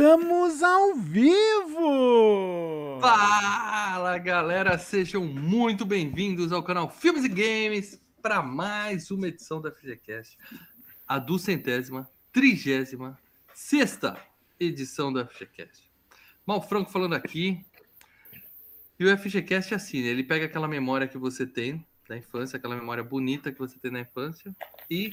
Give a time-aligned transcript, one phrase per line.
[0.00, 1.82] Estamos ao vivo!
[3.02, 9.70] Fala galera, sejam muito bem-vindos ao canal Filmes e Games para mais uma edição da
[9.70, 10.38] FGCast,
[11.06, 13.18] a duzentésima, trigésima,
[13.52, 14.16] sexta
[14.58, 15.86] edição da FGCast.
[16.46, 17.62] Mal Franco falando aqui.
[18.98, 20.08] E o FGCast é assim, né?
[20.08, 23.90] ele pega aquela memória que você tem da infância, aquela memória bonita que você tem
[23.90, 24.56] na infância
[24.90, 25.12] e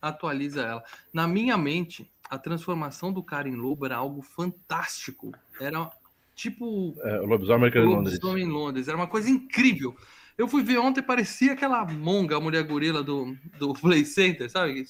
[0.00, 0.84] atualiza ela.
[1.10, 5.32] Na minha mente, a transformação do cara em lobo era algo fantástico.
[5.60, 5.90] Era
[6.34, 6.94] tipo.
[7.02, 8.20] É, o lobisomem americano em Londres.
[8.22, 8.88] Em Londres.
[8.88, 9.96] Era uma coisa incrível.
[10.36, 14.74] Eu fui ver ontem, parecia aquela monga, a mulher gorila do, do Play Center, sabe?
[14.74, 14.84] Que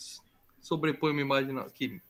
[0.60, 2.00] sobrepõe uma imagem aqui.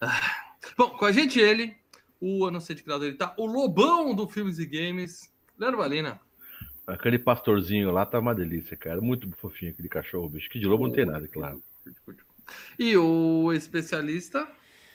[0.00, 0.50] Ah.
[0.76, 1.76] Bom, com a gente ele,
[2.20, 5.32] o, eu não sei de que lado ele tá, o lobão do Filmes e Games,
[5.58, 6.20] Leandro Valina.
[6.86, 9.00] Aquele pastorzinho lá tá uma delícia, cara.
[9.00, 10.50] Muito fofinho aquele cachorro, bicho.
[10.50, 11.62] Que de lobo não tem nada, claro.
[12.78, 14.48] E o especialista,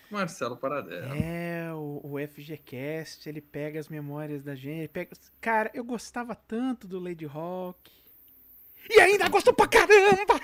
[0.09, 1.15] Marcelo Paradela.
[1.15, 4.89] É, o, o FGCast, ele pega as memórias da gente.
[4.89, 5.11] Pega...
[5.41, 7.91] Cara, eu gostava tanto do Lady Rock.
[8.89, 10.39] E ainda gosto pra caramba!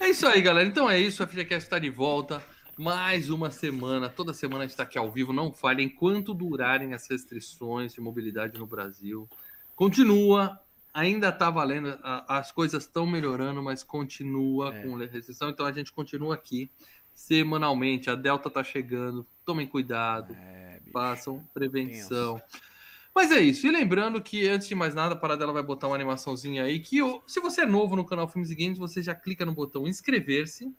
[0.00, 0.68] é isso aí, galera.
[0.68, 1.22] Então é isso.
[1.22, 2.42] O FGCast está de volta.
[2.76, 4.08] Mais uma semana.
[4.08, 5.32] Toda semana a gente está aqui ao vivo.
[5.32, 9.28] Não falhe enquanto durarem as restrições de mobilidade no Brasil.
[9.76, 10.60] Continua
[10.92, 14.82] ainda está valendo, as coisas estão melhorando, mas continua é.
[14.82, 16.70] com restrição, então a gente continua aqui
[17.14, 18.10] semanalmente.
[18.10, 22.38] A Delta está chegando, tomem cuidado, é, façam prevenção.
[22.38, 22.72] Penso.
[23.14, 23.66] Mas é isso.
[23.66, 26.80] E lembrando que, antes de mais nada, a Paradela vai botar uma animaçãozinha aí.
[26.80, 29.86] Que se você é novo no canal Filmes e Games, você já clica no botão
[29.86, 30.74] inscrever-se.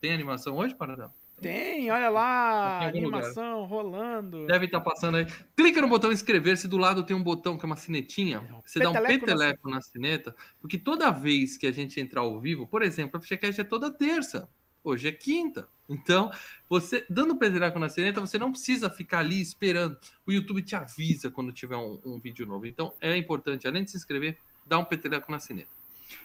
[0.00, 1.12] Tem animação hoje, Paradela?
[1.40, 3.68] Tem, olha lá, animação lugar.
[3.68, 4.46] rolando.
[4.46, 5.26] Deve estar tá passando aí.
[5.56, 8.42] Clica no botão inscrever-se, do lado tem um botão que é uma sinetinha.
[8.64, 12.66] Você dá um peteleco na sineta, porque toda vez que a gente entrar ao vivo,
[12.66, 14.48] por exemplo, a Fichacast é toda terça.
[14.82, 15.68] Hoje é quinta.
[15.88, 16.30] Então,
[16.68, 19.98] você dando peteleco na sineta, você não precisa ficar ali esperando.
[20.26, 22.66] O YouTube te avisa quando tiver um, um vídeo novo.
[22.66, 25.68] Então, é importante, além de se inscrever, dar um peteleco na sineta.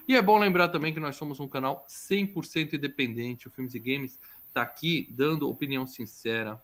[0.07, 3.79] E é bom lembrar também que nós somos um canal 100% independente, o Filmes e
[3.79, 6.61] Games está aqui dando opinião sincera,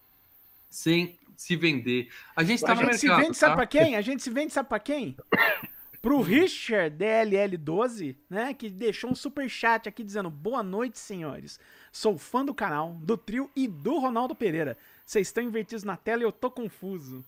[0.70, 2.10] sem se vender.
[2.36, 3.00] A gente está no mercado.
[3.00, 3.34] se vende, tá?
[3.34, 3.96] sabe para quem?
[3.96, 5.16] A gente se vende, sabe para quem?
[6.02, 11.60] Pro Richard DLL12, né, que deixou um super chat aqui dizendo: "Boa noite, senhores.
[11.92, 14.78] Sou fã do canal, do trio e do Ronaldo Pereira.
[15.06, 17.26] Vocês estão invertidos na tela e eu tô confuso."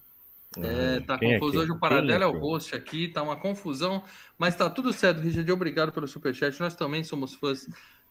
[0.57, 1.57] É, tá Quem confuso.
[1.57, 4.03] É Hoje o Paradelo é o host aqui, tá uma confusão,
[4.37, 5.51] mas tá tudo certo, Richard.
[5.51, 6.59] Obrigado pelo superchat.
[6.59, 7.67] Nós também somos fãs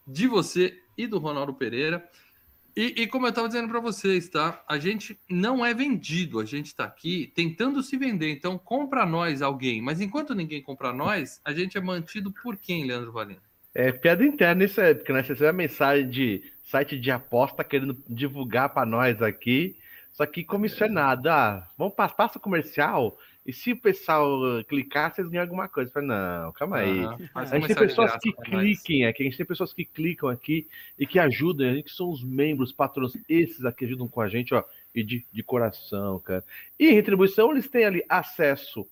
[0.06, 2.06] de você e do Ronaldo Pereira.
[2.76, 4.62] E, e, como eu estava dizendo para vocês, tá?
[4.68, 8.30] A gente não é vendido, a gente está aqui tentando se vender.
[8.30, 9.80] Então, compra nós alguém.
[9.80, 13.40] Mas enquanto ninguém compra nós, a gente é mantido por quem, Leandro Valina?
[13.74, 18.68] É piada interna isso é, porque nós recebemos mensagem de site de aposta querendo divulgar
[18.68, 19.76] para nós aqui.
[20.12, 25.14] Só que como isso é nada, ah, vamos passa comercial e se o pessoal clicar,
[25.14, 25.88] vocês ganham alguma coisa.
[25.92, 27.04] Falei, não, calma aí.
[27.04, 27.16] Uhum.
[27.32, 30.66] A gente tem pessoas que cliquem aqui, a gente tem pessoas que clicam aqui
[30.98, 34.52] e que ajudam, a gente são os membros, patrões, esses aqui ajudam com a gente,
[34.52, 36.42] ó, e de, de coração, cara.
[36.76, 38.84] E retribuição, eles têm ali acesso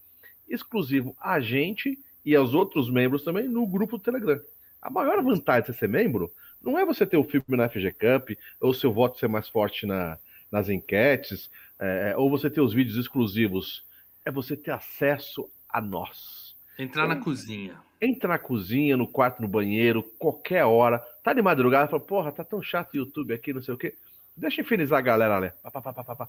[0.48, 4.40] exclusivo a gente e aos outros membros também no grupo do Telegram.
[4.80, 6.30] A maior vantagem de você ser membro
[6.62, 9.84] não é você ter o filme na FG Cup, ou seu voto ser mais forte
[9.84, 10.16] na,
[10.50, 11.50] nas enquetes,
[11.80, 13.82] é, ou você ter os vídeos exclusivos
[14.24, 16.56] é você ter acesso a nós.
[16.78, 17.80] Entrar então, na cozinha.
[18.00, 20.98] Entra na cozinha, no quarto, no banheiro, qualquer hora.
[21.22, 23.94] Tá de madrugada, fala, porra, tá tão chato o YouTube aqui, não sei o quê.
[24.36, 25.52] Deixa eu infinizar a galera, né?
[25.62, 26.28] Pá, pá, pá, pá,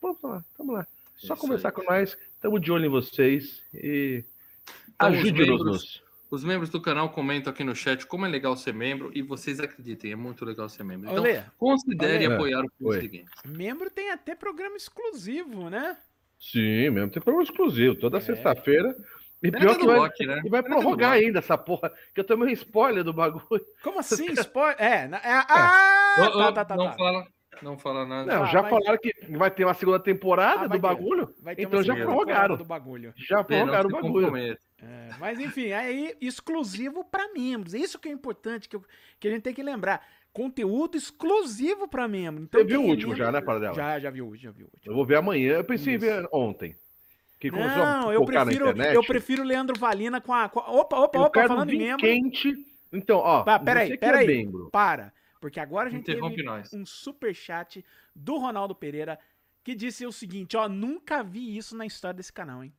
[0.00, 0.86] Vamos lá, vamos lá.
[1.16, 1.74] Só Isso conversar aí.
[1.74, 4.24] com nós, estamos de olho em vocês e
[4.94, 6.02] então, ajude-nos.
[6.30, 9.60] Os membros do canal comentam aqui no chat como é legal ser membro e vocês
[9.60, 11.08] acreditem, é muito legal ser membro.
[11.08, 12.34] Então, Olê, considere Olê.
[12.34, 13.30] apoiar o curso seguinte.
[13.46, 15.96] Membro tem até programa exclusivo, né?
[16.38, 18.20] Sim, mesmo tem programa exclusivo, toda é.
[18.20, 18.94] sexta-feira.
[19.42, 20.42] E pior que vai, rock, né?
[20.48, 23.62] vai prorrogar ainda essa porra, que eu tomei um spoiler do bagulho.
[23.82, 24.32] Como assim?
[24.32, 24.76] Spoiler?
[24.80, 26.22] É, é, ah, é.
[26.22, 26.92] tá, tá, tá, não tá.
[26.96, 27.26] fala,
[27.60, 28.34] não fala nada.
[28.34, 31.94] Não, ah, já falaram que vai ter uma segunda temporada ah, do bagulho, então já
[31.94, 32.56] prorrogaram.
[32.56, 33.12] Do bagulho.
[33.16, 34.36] Já prorrogaram o bagulho.
[34.36, 37.74] É, mas enfim, aí exclusivo para membros.
[37.74, 38.84] Isso que é importante, que, eu,
[39.20, 40.02] que a gente tem que lembrar
[40.34, 42.42] conteúdo exclusivo para membro.
[42.42, 43.72] Então, Você viu o último já, né, Paradela?
[43.74, 44.92] Já, já vi o último, já vi o último.
[44.92, 45.54] Eu vou ver amanhã.
[45.54, 46.04] Eu pensei Isso.
[46.04, 46.76] em ver ontem.
[47.40, 50.48] Que não, eu prefiro, eu prefiro Leandro Valina com a.
[50.48, 51.98] Com a opa, opa, opa, falando em membro.
[52.06, 52.52] quente.
[52.92, 53.42] Então, ó.
[53.44, 54.24] Pá, peraí, peraí.
[54.24, 54.70] É membro.
[54.70, 55.12] para.
[55.40, 56.72] Porque agora a gente Interrompe teve nós.
[56.72, 57.84] um super chat
[58.14, 59.18] do Ronaldo Pereira
[59.62, 62.72] que disse o seguinte, ó, nunca vi isso na história desse canal, hein?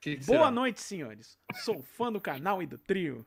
[0.00, 0.50] Que que Boa será?
[0.50, 1.38] noite, senhores.
[1.64, 3.24] Sou fã do canal e do trio.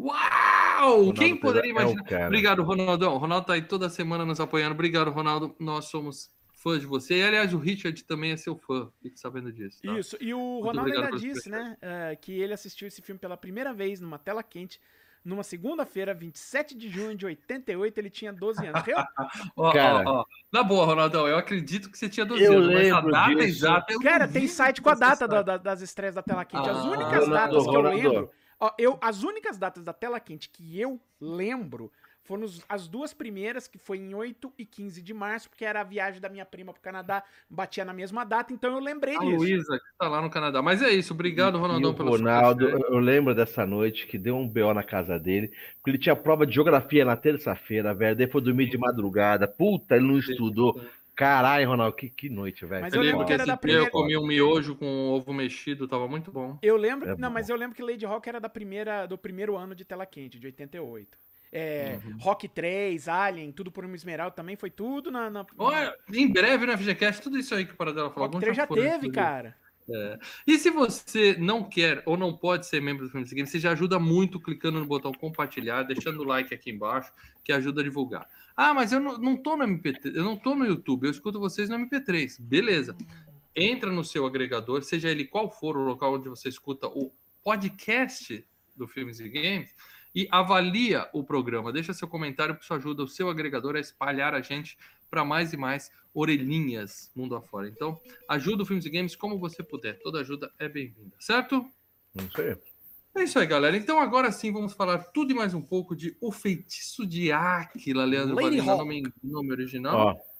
[0.00, 0.90] Uau!
[0.96, 2.04] Ronaldo Quem poderia é imaginar?
[2.04, 2.26] cara.
[2.26, 3.14] Obrigado, Ronaldão.
[3.14, 4.74] O Ronaldo tá aí toda semana nos apoiando.
[4.74, 5.54] Obrigado, Ronaldo.
[5.58, 7.16] Nós somos fãs de você.
[7.18, 8.90] E, aliás, o Richard também é seu fã.
[9.02, 9.80] Fique sabendo disso.
[9.82, 9.98] Tá?
[9.98, 13.36] Isso, e o Muito Ronaldo ainda disse, né, eh, que ele assistiu esse filme pela
[13.36, 14.80] primeira vez numa tela quente,
[15.22, 18.82] numa segunda-feira, 27 de junho de 88, ele tinha 12 anos.
[18.82, 19.06] Real-
[19.56, 20.02] Ó, Cara.
[20.08, 20.24] ó, ó.
[20.50, 23.42] Na boa, Ronaldão, eu acredito que você tinha 12 Eu anos, mas a data disso.
[23.48, 23.92] exata.
[23.92, 26.68] eu Cara, tem site com a data da- da- das estreias da tela quente.
[26.68, 27.96] As Ah, únicas Ronaldo, datas que eu Ronaldo.
[27.98, 28.30] lembro.
[28.60, 31.90] Ó, eu, as únicas datas da tela quente que eu lembro
[32.30, 35.84] foram as duas primeiras, que foi em 8 e 15 de março, porque era a
[35.84, 39.36] viagem da minha prima pro Canadá, batia na mesma data, então eu lembrei A disso.
[39.36, 40.62] Luísa, que tá lá no Canadá.
[40.62, 41.12] Mas é isso.
[41.12, 44.84] Obrigado, E Ronaldão, o pelo Ronaldo, eu lembro dessa noite que deu um BO na
[44.84, 48.14] casa dele, porque ele tinha prova de geografia na terça-feira, velho.
[48.14, 49.48] Daí foi dormir de madrugada.
[49.48, 50.80] Puta, ele não estudou.
[51.20, 52.80] Caralho, Ronaldo, que, que noite, velho.
[52.82, 55.32] Mas Eu eu lembro que era esse da primeira- eu comi um miojo com ovo
[55.34, 56.58] mexido, tava muito bom.
[56.62, 57.34] Eu lembro, É não, bom.
[57.34, 60.38] mas eu lembro que Lady Rock era da primeira, do primeiro ano de tela quente,
[60.38, 61.18] de 88.
[61.52, 62.16] É, Uhum.
[62.20, 65.28] Rock 3, Alien, tudo por uma esmeralda também foi tudo na.
[65.28, 68.28] na- Olha, em breve na FGCast, tudo isso aí que o Paradela falou.
[68.28, 69.12] Rock vamos 3 já teve, tudo.
[69.14, 69.54] cara.
[70.46, 73.58] E se você não quer ou não pode ser membro do Filmes e Games, você
[73.58, 77.12] já ajuda muito clicando no botão compartilhar, deixando o like aqui embaixo,
[77.44, 78.24] que ajuda a divulgar.
[78.62, 81.40] Ah, mas eu não, não tô no MP3, eu não tô no YouTube, eu escuto
[81.40, 82.38] vocês no MP3.
[82.38, 82.94] Beleza.
[83.56, 87.10] Entra no seu agregador, seja ele qual for o local onde você escuta o
[87.42, 88.46] podcast
[88.76, 89.74] do Filmes e Games,
[90.14, 91.72] e avalia o programa.
[91.72, 94.76] Deixa seu comentário, porque isso ajuda o seu agregador a espalhar a gente
[95.08, 97.66] para mais e mais orelhinhas mundo afora.
[97.66, 97.98] Então,
[98.28, 99.98] ajuda o Filmes e Games como você puder.
[100.02, 101.64] Toda ajuda é bem-vinda, certo?
[102.14, 102.58] Não sei.
[103.14, 103.76] É isso aí, galera.
[103.76, 108.04] Então, agora sim, vamos falar tudo e mais um pouco de O Feitiço de Áquila,
[108.04, 109.96] Leandro Lady Valina, nome, nome original.
[110.16, 110.30] Ó.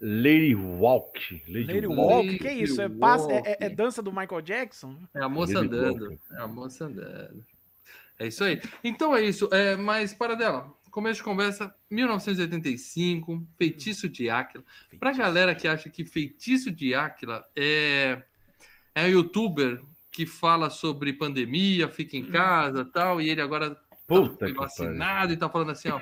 [0.00, 1.42] Lady Walk.
[1.48, 2.28] Lady Walk.
[2.28, 2.80] Walk, que isso?
[2.80, 4.96] É, Lady passa- é- é- é dança do Michael Jackson?
[5.14, 6.04] É a moça Lady andando.
[6.10, 6.18] Walk.
[6.32, 7.44] É a moça andando.
[8.18, 8.60] É isso aí.
[8.84, 9.48] Então é isso.
[9.52, 14.64] É, mas, para dela, começo de conversa, 1985, Feitiço de Áquila.
[14.98, 18.22] Pra galera que acha que Feitiço de Áquila é,
[18.94, 19.82] é um youtuber
[20.12, 23.76] que fala sobre pandemia, fica em casa tal, e ele agora
[24.06, 24.56] Puta foi que pariu.
[24.56, 26.00] vacinado e tá falando assim, ó.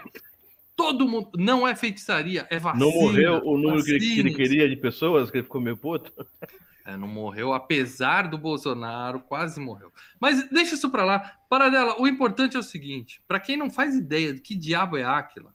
[0.74, 1.30] Todo mundo.
[1.36, 2.84] Não é feitiçaria, é vacina.
[2.84, 5.76] Não morreu o número que ele, que ele queria de pessoas, que ele ficou meio
[5.76, 6.12] puto?
[6.82, 9.92] É, não morreu, apesar do Bolsonaro, quase morreu.
[10.18, 11.36] Mas deixa isso pra lá.
[11.48, 15.04] Paradela, o importante é o seguinte: para quem não faz ideia de que diabo é
[15.04, 15.54] Áquila,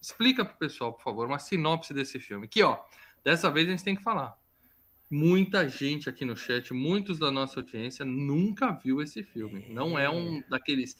[0.00, 2.48] explica pro pessoal, por favor, uma sinopse desse filme.
[2.48, 2.76] Que, ó,
[3.24, 4.36] dessa vez a gente tem que falar.
[5.14, 9.66] Muita gente aqui no chat, muitos da nossa audiência nunca viu esse filme.
[9.68, 10.96] Não é um daqueles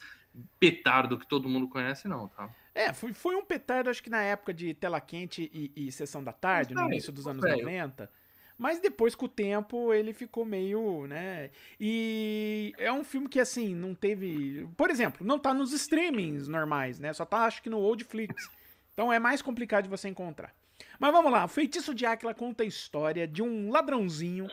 [0.59, 2.47] petardo que todo mundo conhece, não, tá?
[2.75, 6.23] É, foi, foi um petardo, acho que na época de tela quente e, e sessão
[6.23, 7.63] da tarde, no Mas, início dos anos velho.
[7.63, 8.07] 90.
[8.55, 11.49] Mas depois, com o tempo, ele ficou meio, né?
[11.79, 14.69] E é um filme que, assim, não teve.
[14.77, 17.11] Por exemplo, não tá nos streamings normais, né?
[17.13, 18.47] Só tá, acho que no Oldflix.
[18.93, 20.53] Então é mais complicado de você encontrar.
[20.99, 24.47] Mas vamos lá, o Feitiço de Áquila conta a história de um ladrãozinho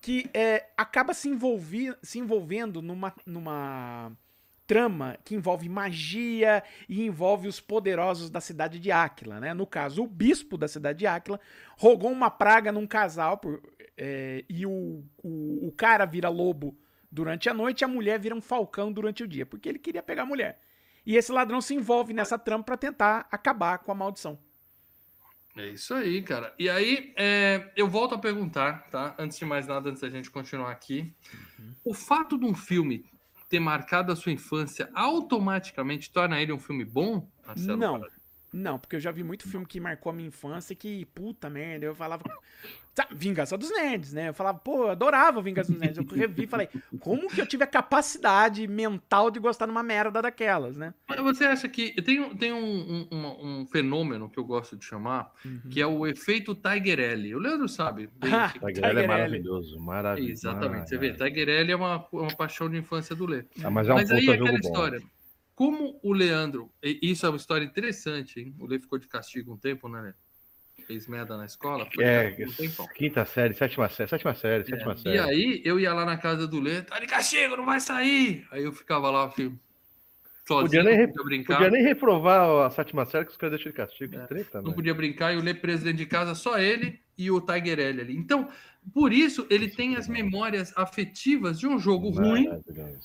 [0.00, 4.12] que é, acaba se, envolvi, se envolvendo numa, numa
[4.66, 9.52] trama que envolve magia e envolve os poderosos da cidade de Áquila, né?
[9.52, 11.38] No caso, o bispo da cidade de Áquila
[11.76, 13.60] rogou uma praga num casal por-
[13.96, 16.78] é, e o, o, o cara vira lobo
[17.12, 20.02] durante a noite e a mulher vira um falcão durante o dia, porque ele queria
[20.02, 20.60] pegar a mulher.
[21.04, 24.38] E esse ladrão se envolve nessa trama pra tentar acabar com a maldição.
[25.56, 26.54] É isso aí, cara.
[26.58, 29.14] E aí, é, eu volto a perguntar, tá?
[29.18, 31.12] Antes de mais nada, antes da gente continuar aqui.
[31.84, 33.04] O fato de um filme
[33.48, 37.28] ter marcado a sua infância automaticamente torna ele um filme bom?
[37.44, 38.00] Marcelo Não.
[38.52, 41.86] Não, porque eu já vi muito filme que marcou a minha infância que, puta merda,
[41.86, 42.22] eu falava.
[42.92, 44.30] Sabe, Vingança dos Nerds, né?
[44.30, 45.98] Eu falava, pô, eu adorava Vingança dos Nerds.
[45.98, 49.82] Eu revi e falei, como que eu tive a capacidade mental de gostar de uma
[49.84, 50.92] merda daquelas, né?
[51.08, 51.92] Mas você acha que.
[52.02, 55.30] Tem, um- tem um, um- um- um fenômeno que eu gosto de chamar,
[55.70, 57.32] que é o efeito Tigerelli.
[57.34, 58.10] O Leandro sabe.
[58.22, 59.06] Ah, Tigerelli é Tigerelli.
[59.06, 60.32] maravilhoso, maravilhoso.
[60.32, 60.88] Exatamente.
[60.88, 63.44] Você vê, Tigerelli é uma, uma paixão de infância do Lê.
[63.62, 64.56] Ah, mas é um Mas aí é aquela bom.
[64.58, 65.00] história.
[65.60, 68.54] Como o Leandro, e isso é uma história interessante, hein?
[68.58, 70.86] O Lê ficou de castigo um tempo, né, Lê?
[70.86, 71.86] Fez merda na escola.
[71.98, 72.34] É,
[72.80, 75.16] um quinta série, sétima série, sétima série, sétima É, série.
[75.16, 78.48] E aí, eu ia lá na casa do Lê, tá de castigo, não vai sair.
[78.50, 79.60] Aí eu ficava lá, filho,
[80.48, 81.56] sozinho, Podia nem não podia brincar.
[81.56, 84.16] Podia nem reprovar a sétima série que os caras deixam de castigo.
[84.16, 84.74] É, treta, Não né?
[84.74, 88.16] podia brincar e o Lê preso dentro de casa, só ele e o Tigerelli ali.
[88.16, 88.48] Então,
[88.94, 92.48] por isso, ele tem as memórias afetivas de um jogo ruim,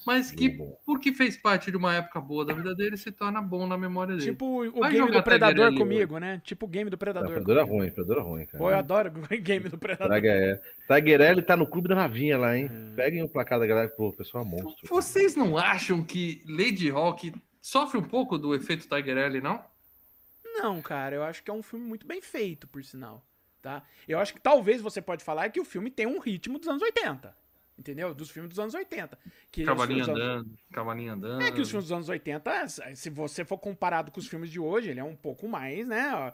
[0.05, 3.67] mas que, porque fez parte de uma época boa da vida dele, se torna bom
[3.67, 4.31] na memória dele.
[4.31, 6.41] Tipo o Vai game do Predador comigo, né?
[6.43, 7.29] Tipo o game do Não, Predador.
[7.29, 8.57] Predador é ruim, Predador é ruim, cara.
[8.57, 10.07] Pô, eu adoro o game do Predador.
[10.07, 11.41] Traga é.
[11.41, 12.69] Tá no clube da navinha lá, hein?
[12.71, 12.95] É.
[12.95, 14.87] Peguem o placar da galera, pô, o pessoal é monstro.
[14.87, 19.63] Vocês não acham que Lady Rock sofre um pouco do efeito Tiger L, não?
[20.43, 23.25] Não, cara, eu acho que é um filme muito bem feito, por sinal.
[23.65, 23.81] Tá?
[24.07, 26.83] Eu acho que talvez você pode falar que o filme tem um ritmo dos anos
[26.83, 27.35] 80.
[27.77, 28.13] Entendeu?
[28.13, 29.17] Dos filmes dos anos 80.
[29.51, 31.41] Que Cavalinho andando, cavalinho andando.
[31.41, 34.59] É que os filmes dos anos 80, se você for comparado com os filmes de
[34.59, 36.31] hoje, ele é um pouco mais, né?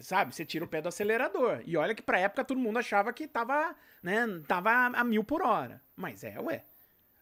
[0.00, 1.62] Sabe, você tira o pé do acelerador.
[1.64, 5.40] E olha que pra época todo mundo achava que tava, né, tava a mil por
[5.40, 5.80] hora.
[5.96, 6.64] Mas é, ué.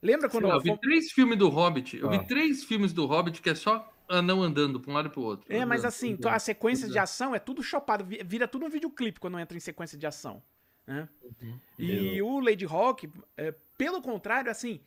[0.03, 1.99] Lembra quando lá, eu vi fom- três filmes do Hobbit.
[1.99, 2.17] Eu Ah.
[2.17, 5.23] vi três filmes do Hobbit que é só anão andando pra um lado e pro
[5.23, 5.47] outro.
[5.53, 7.03] É, mas Andando, assim, andando, as sequências de andando.
[7.05, 10.43] ação é tudo chopado, vi- vira tudo um videoclipe quando entra em sequência de ação.
[10.87, 11.09] Né?
[11.23, 11.59] Uhum.
[11.79, 14.81] E o Lady Hawk, é, pelo contrário, assim.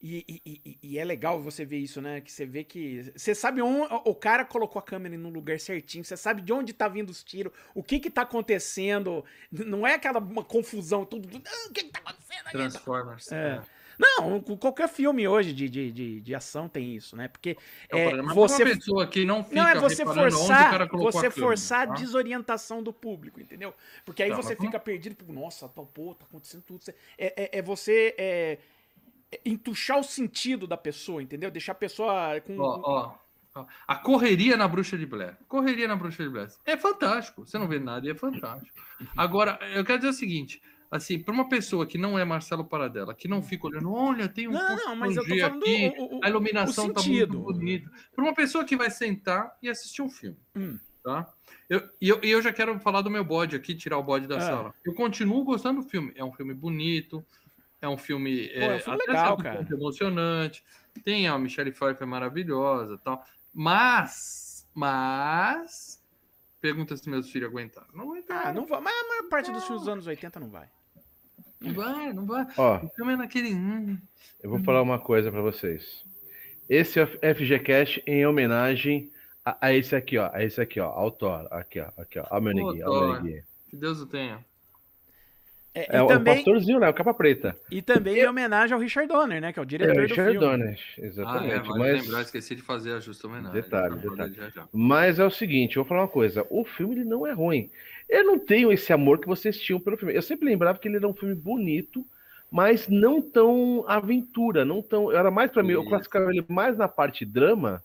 [0.00, 2.20] E, e- e- e é legal você ver isso, né?
[2.20, 3.12] Que você vê que.
[3.16, 6.72] Você sabe onde o cara colocou a câmera no lugar certinho, você sabe de onde
[6.72, 9.24] tá vindo os tiros, o que que tá acontecendo.
[9.50, 11.28] Não é aquela uma confusão, tudo.
[11.44, 12.52] "Ah, O que que tá acontecendo aqui?
[12.52, 13.32] Transformers.
[13.32, 13.60] É.
[13.98, 17.28] Não, qualquer filme hoje de, de, de, de ação tem isso, né?
[17.28, 17.56] Porque
[17.90, 21.30] É, é, mas você uma pessoa que não fica não, é você forçar, você câmera,
[21.30, 21.92] forçar tá?
[21.92, 23.74] a desorientação do público, entendeu?
[24.04, 26.80] Porque aí Tá, você fica perdido, tipo, nossa, tá, pô, tá acontecendo tudo.
[27.16, 28.58] É, é, é você é,
[29.32, 31.50] é entuchar o sentido da pessoa, entendeu?
[31.50, 32.58] Deixar a pessoa com.
[32.58, 33.18] Ó, ó,
[33.54, 33.66] ó.
[33.86, 35.36] A correria na Bruxa de Blair.
[35.48, 36.48] Correria na Bruxa de Blair.
[36.64, 37.44] É fantástico.
[37.44, 38.78] Você não vê nada e é fantástico.
[39.16, 40.62] Agora, eu quero dizer o seguinte.
[40.90, 44.48] Assim, para uma pessoa que não é Marcelo Paradela, que não fica olhando, olha, tem
[44.48, 47.38] um Não, não, mas eu tô falando aqui, o- o- a iluminação tá sentido.
[47.38, 47.90] muito bonita.
[48.14, 50.78] Para uma pessoa que vai sentar e assistir um filme, Hum.
[51.04, 51.28] tá?
[51.68, 54.38] Eu, e eu, eu já quero falar do meu bode aqui, tirar o bode da
[54.38, 54.40] Ah.
[54.40, 54.74] sala.
[54.82, 56.10] Eu continuo gostando do filme.
[56.16, 57.22] É um filme bonito,
[57.82, 59.66] é um filme, é um filme até legal, cara.
[59.70, 60.64] emocionante.
[61.04, 63.22] Tem a Michelle Pfeiffer maravilhosa, e tal.
[63.52, 66.02] Mas, mas
[66.62, 67.86] pergunta se meus filhos aguentaram.
[67.92, 68.54] Não Ah, aguentaram.
[68.54, 68.80] não vai.
[68.80, 70.68] Mas a maior parte dos filmes dos anos 80 não vai.
[71.60, 72.46] Não vai, não vai.
[72.56, 73.54] Ó, O é naquele.
[73.54, 73.98] hum,
[74.42, 76.04] eu vou falar uma coisa pra vocês.
[76.68, 79.10] Esse é o FGCast em homenagem
[79.44, 80.30] a, a esse aqui, ó.
[80.32, 80.86] A esse aqui, ó.
[80.90, 81.48] Ao Thor.
[81.50, 81.88] Aqui, ó.
[82.00, 82.26] Aqui, ó.
[82.30, 83.42] Ó o meu neguinho.
[83.68, 84.44] que Deus o tenha.
[85.74, 86.88] É, É e, o, também, o pastorzinho, né?
[86.88, 87.58] O capa preta.
[87.70, 89.52] e também em homenagem ao Richard Donner, né?
[89.52, 90.46] Que é o É diretor o do Richard filme.
[90.46, 90.78] Donner.
[91.24, 91.68] Ah, é, Exatamente.
[91.68, 92.02] vale mas...
[92.02, 93.60] lembrar, esqueci de fazer a justa homenagem.
[93.62, 94.34] Detalhe, falar detalhe.
[94.34, 94.68] já, já.
[94.72, 96.46] Mas é o seguinte, eu vou falar uma coisa.
[96.50, 97.70] O filme ele não é ruim.
[98.08, 100.14] Eu não tenho esse amor que vocês tinham pelo filme.
[100.14, 102.04] Eu sempre lembrava que ele era um filme bonito,
[102.50, 105.12] mas não tão aventura, não tão.
[105.12, 107.82] Era mais pra mim, eu classificava ele mais na parte drama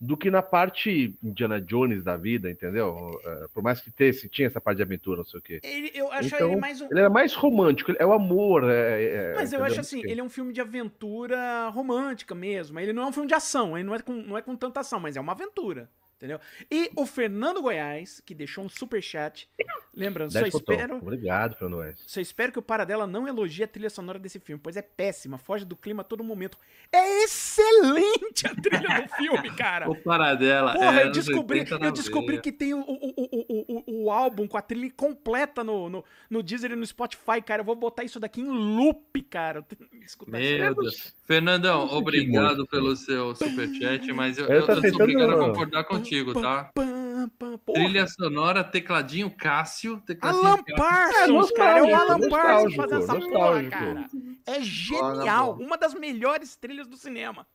[0.00, 3.20] do que na parte Indiana Jones da vida, entendeu?
[3.24, 5.60] É, Por mais que tivesse, tinha essa parte de aventura, não sei o quê.
[5.62, 6.86] Ele- eu acho Então, ele mais um.
[6.90, 8.64] Ele era mais romântico, é o amor.
[8.64, 12.78] é- é- Mas eu acho assim, ele é um filme de aventura romântica mesmo.
[12.80, 14.80] Ele não é um filme de ação, ele não é com, não é com tanta
[14.80, 15.88] ação, mas é uma aventura.
[16.20, 16.38] Entendeu?
[16.70, 19.48] E o Fernando Goiás, que deixou um super chat.
[19.96, 20.74] Lembrando, só 10 botão.
[20.74, 22.02] espero, Obrigado, Fernando West.
[22.06, 25.38] só espero que o Paradela não elogie a trilha sonora desse filme, pois é péssima,
[25.38, 26.58] foge do clima a todo momento.
[26.92, 29.88] É excelente a trilha do filme, cara.
[29.90, 30.74] O Paradela.
[30.74, 34.10] Porra, é eu descobri, 80 na eu descobri que tem o, o, o, o, o,
[34.10, 37.62] álbum com a trilha completa no, no, no Deezer e no Spotify, cara.
[37.62, 39.64] Eu vou botar isso daqui em loop, cara.
[40.04, 40.58] Escutar isso.
[40.58, 41.14] Meu Deus.
[41.24, 45.84] Fernandão, obrigado pelo seu superchat, mas eu, Eu eu, tô eu sou obrigado a concordar
[45.84, 46.70] contigo, tá?
[46.74, 47.84] Porra.
[47.84, 50.00] Trilha sonora, tecladinho Cássio.
[50.06, 50.62] Tecladinho Alan.
[50.76, 51.78] Parsons, cara.
[51.78, 54.10] É o Alan Parsons fazendo essa porra, cara.
[54.46, 55.56] É genial.
[55.60, 57.46] Uma das melhores trilhas do cinema.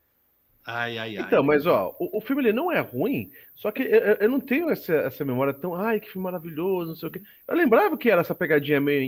[0.67, 1.23] Ai, ai, ai.
[1.27, 4.39] Então, mas ó, o, o filme ele não é ruim, só que eu, eu- não
[4.39, 7.21] tenho essa, essa memória tão, ai, que filme maravilhoso, não sei o quê.
[7.47, 9.07] Eu lembrava que era essa pegadinha meio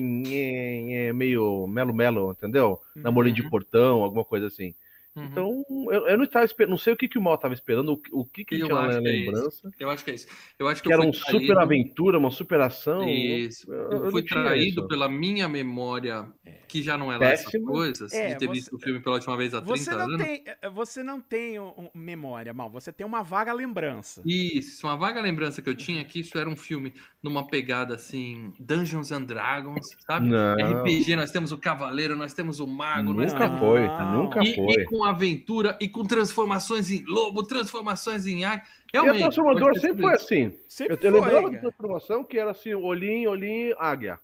[1.16, 2.80] meio melo-melo, entendeu?
[3.04, 4.74] Namorinho de portão, alguma coisa assim.
[5.18, 5.26] Uhum.
[5.26, 7.94] Então, eu, eu não estava esperando, não sei o que, que o Mal estava esperando,
[7.94, 9.72] o, que- o que, que ele Eu tinha na é lembrança.
[9.80, 10.28] Eu acho que é isso.
[10.60, 13.08] Eu acho que, que eu era um traído- super aventura, uma super ação.
[13.10, 13.72] Isso.
[13.72, 14.88] Eu- Eu, fui traído isso.
[14.88, 16.28] pela minha memória,
[16.68, 19.16] que já não é lá essas coisas, É, de ter você- visto o filme pela
[19.16, 20.18] última vez há 30 Você não anos.
[20.24, 21.56] tem, eh, você não tem
[21.96, 22.70] memória, mal.
[22.70, 24.22] Você tem uma vaga lembrança.
[24.26, 26.94] Isso, uma vaga lembrança que eu tinha é que isso era um filme
[27.24, 30.28] numa pegada assim, Dungeons and Dragons, sabe?
[30.30, 33.58] Não, RPG, nós temos o Cavaleiro, nós temos o Mago, nós nunca não.
[33.58, 34.24] foi, Não.
[34.24, 34.74] nunca e, foi.
[34.84, 38.64] e com aventura e com transformações em lobo, transformações em águia.
[38.88, 39.20] E Realmente.
[39.20, 40.60] transformador pode ter sempre foi assim.
[40.68, 44.20] Sempre Eu, eu lembrava foi, da transformação que era assim, olhinho, olhinho, águia.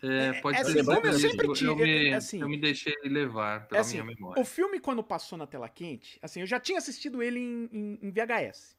[0.00, 2.56] É, pode É, ser assim, como eu sempre tive, eu, me, é, assim, eu me
[2.56, 4.40] deixei levar pela é assim, minha memória.
[4.40, 7.98] O filme, quando passou na tela quente, assim, eu já tinha assistido ele em, em-
[8.02, 8.76] em VHS.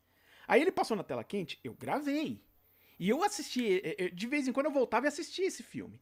[0.48, 2.42] Aí ele passou na tela quente, eu gravei.
[2.98, 3.82] E eu assisti,
[4.14, 6.00] de vez em quando eu voltava e assistia esse filme.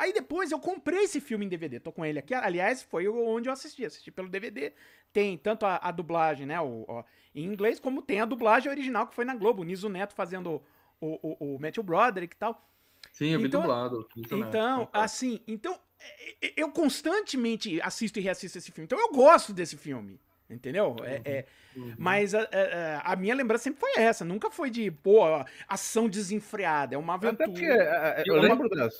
[0.00, 2.32] Aí depois eu comprei esse filme em DVD, tô com ele aqui.
[2.32, 4.72] Aliás, foi onde eu assisti, assisti pelo DVD.
[5.12, 7.04] Tem tanto a, a dublagem, né, o, ó,
[7.34, 9.60] em inglês, como tem a dublagem original que foi na Globo.
[9.60, 10.62] O Niso Neto fazendo
[11.00, 12.66] o, o, o Matthew Broderick e tal.
[13.12, 14.08] Sim, eu vi então- dublado.
[14.16, 15.78] Então, assim, então
[16.40, 18.86] é, é, eu constantemente assisto e reassisto esse filme.
[18.86, 20.96] Então eu gosto desse filme, Entendeu?
[21.04, 21.94] É, é- Uhum.
[21.96, 24.24] mas a, a- a minha lembrança sempre foi essa.
[24.24, 25.20] Nunca foi de, pô,
[25.68, 26.96] ação desenfreada.
[26.96, 27.84] É uma Até porque aventura.
[27.84, 28.92] é, é, Eu eu lembro das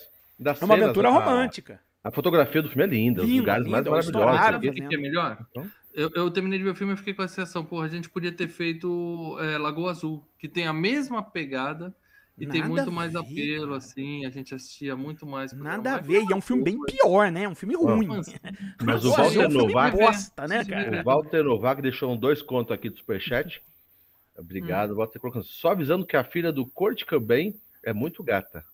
[0.47, 1.81] É uma cenas, aventura a- romântica.
[2.03, 4.41] A, fotografia do filme é linda, os Linda, lugares mais linda, maravilhosos.
[4.41, 4.53] aqui.
[4.53, 5.39] Sabe o que, que é melhor?
[5.51, 5.71] Então?
[5.93, 8.09] Eu, eu terminei de ver o filme e fiquei com a sensação, porra, a gente
[8.09, 11.95] podia ter feito é, Lagoa Azul, que tem a mesma pegada
[12.39, 13.77] e tem Nada muito a mais ver, apelo, cara.
[13.77, 15.53] assim, a gente assistia muito mais.
[15.53, 16.23] Nada a ver.
[16.25, 17.43] E é um filme bem pior, né?
[17.43, 18.07] É um filme ruim.
[18.07, 18.35] Mas-
[18.83, 21.01] Mas o Walter é um Novak, bosta, né, cara?
[21.01, 23.61] o Walter Novak deixou um dois contos aqui do Superchat.
[23.61, 24.41] Hum.
[24.41, 25.45] Obrigado, Walter colocando.
[25.45, 27.55] Só avisando que a filha do Kurt Cobain
[27.85, 28.65] é muito gata.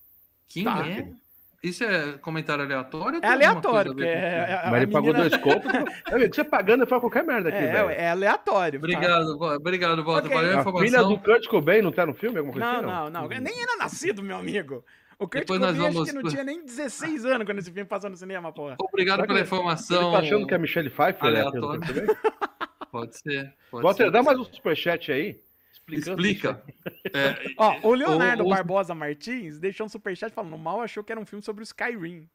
[0.48, 0.86] Quem Tá.
[0.86, 1.12] é?
[1.62, 3.18] Isso é comentário aleatório?
[3.22, 5.72] É aleatório, porque é, é- Mas ele pagou menina- dois contos.
[5.72, 7.90] Meu amigo, você pagando, eu falo qualquer merda aqui, É, velho.
[7.90, 8.78] é aleatório.
[8.80, 8.86] tá?
[8.86, 10.26] Obrigado, Vo- obrigado, Walter.
[10.26, 10.36] Ok.
[10.36, 12.38] Valeu a A filha do Kurt Cobain não tá no filme?
[12.38, 13.28] Alguma coisa Não, assim, não, não.
[13.40, 14.84] Nem era nascido, meu amigo.
[15.18, 17.88] O Kurt Depois Cobain acho vamos- que não tinha nem 16 anos quando esse filme
[17.88, 18.76] passou no cinema, porra.
[18.78, 20.02] Obrigado Será pela informação.
[20.02, 21.80] Ele tá achando que a Michelle Pfeiffer é a filha do Aleatório.
[21.80, 22.16] Kurt Cobain?
[22.92, 23.52] Pode ser.
[23.70, 24.10] Pode Walter, ser.
[24.10, 25.40] dá mais um superchat aí.
[25.88, 26.62] Explicando Explica.
[27.12, 31.20] É, Ó, o Leonardo o- Barbosa Martins deixou um superchat falando: mal achou que era
[31.20, 32.28] um filme sobre o Skyrim.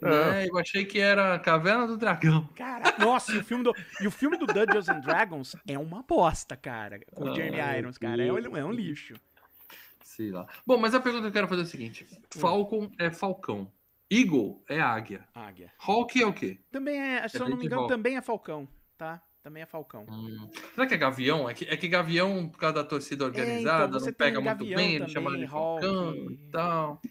[0.00, 2.48] né, eu achei que era Caverna do Dragão.
[2.56, 6.02] Cara, nossa, e o filme do, e o filme do Dungeons and Dragons é uma
[6.02, 7.00] bosta, cara.
[7.14, 8.22] Com o Jeremy Irons, cara.
[8.24, 9.14] É, um- é um lixo.
[10.02, 10.46] Sei lá.
[10.66, 13.70] Bom, mas a pergunta que eu quero fazer é o seguinte: Falcon é falcão.
[14.10, 15.26] Eagle é águia.
[15.34, 15.72] Águia.
[15.78, 16.58] Hawk é o quê?
[16.70, 18.68] Também é, se eu não me engano, também é Falcão,
[18.98, 19.20] tá?
[19.44, 20.06] Também é Falcão.
[20.08, 21.50] Hum, Será que é Gavião?
[21.50, 24.64] É que, é que Gavião, por causa da torcida organizada, então, você não pega muito
[24.64, 27.02] bem, ele chama de Falcão e tal.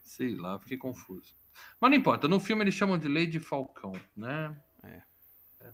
[0.00, 1.36] Sei lá, fiquei confuso.
[1.78, 4.56] Mas não importa, no filme eles chamam de Lady Falcão, né?
[4.82, 5.02] É.
[5.60, 5.72] É.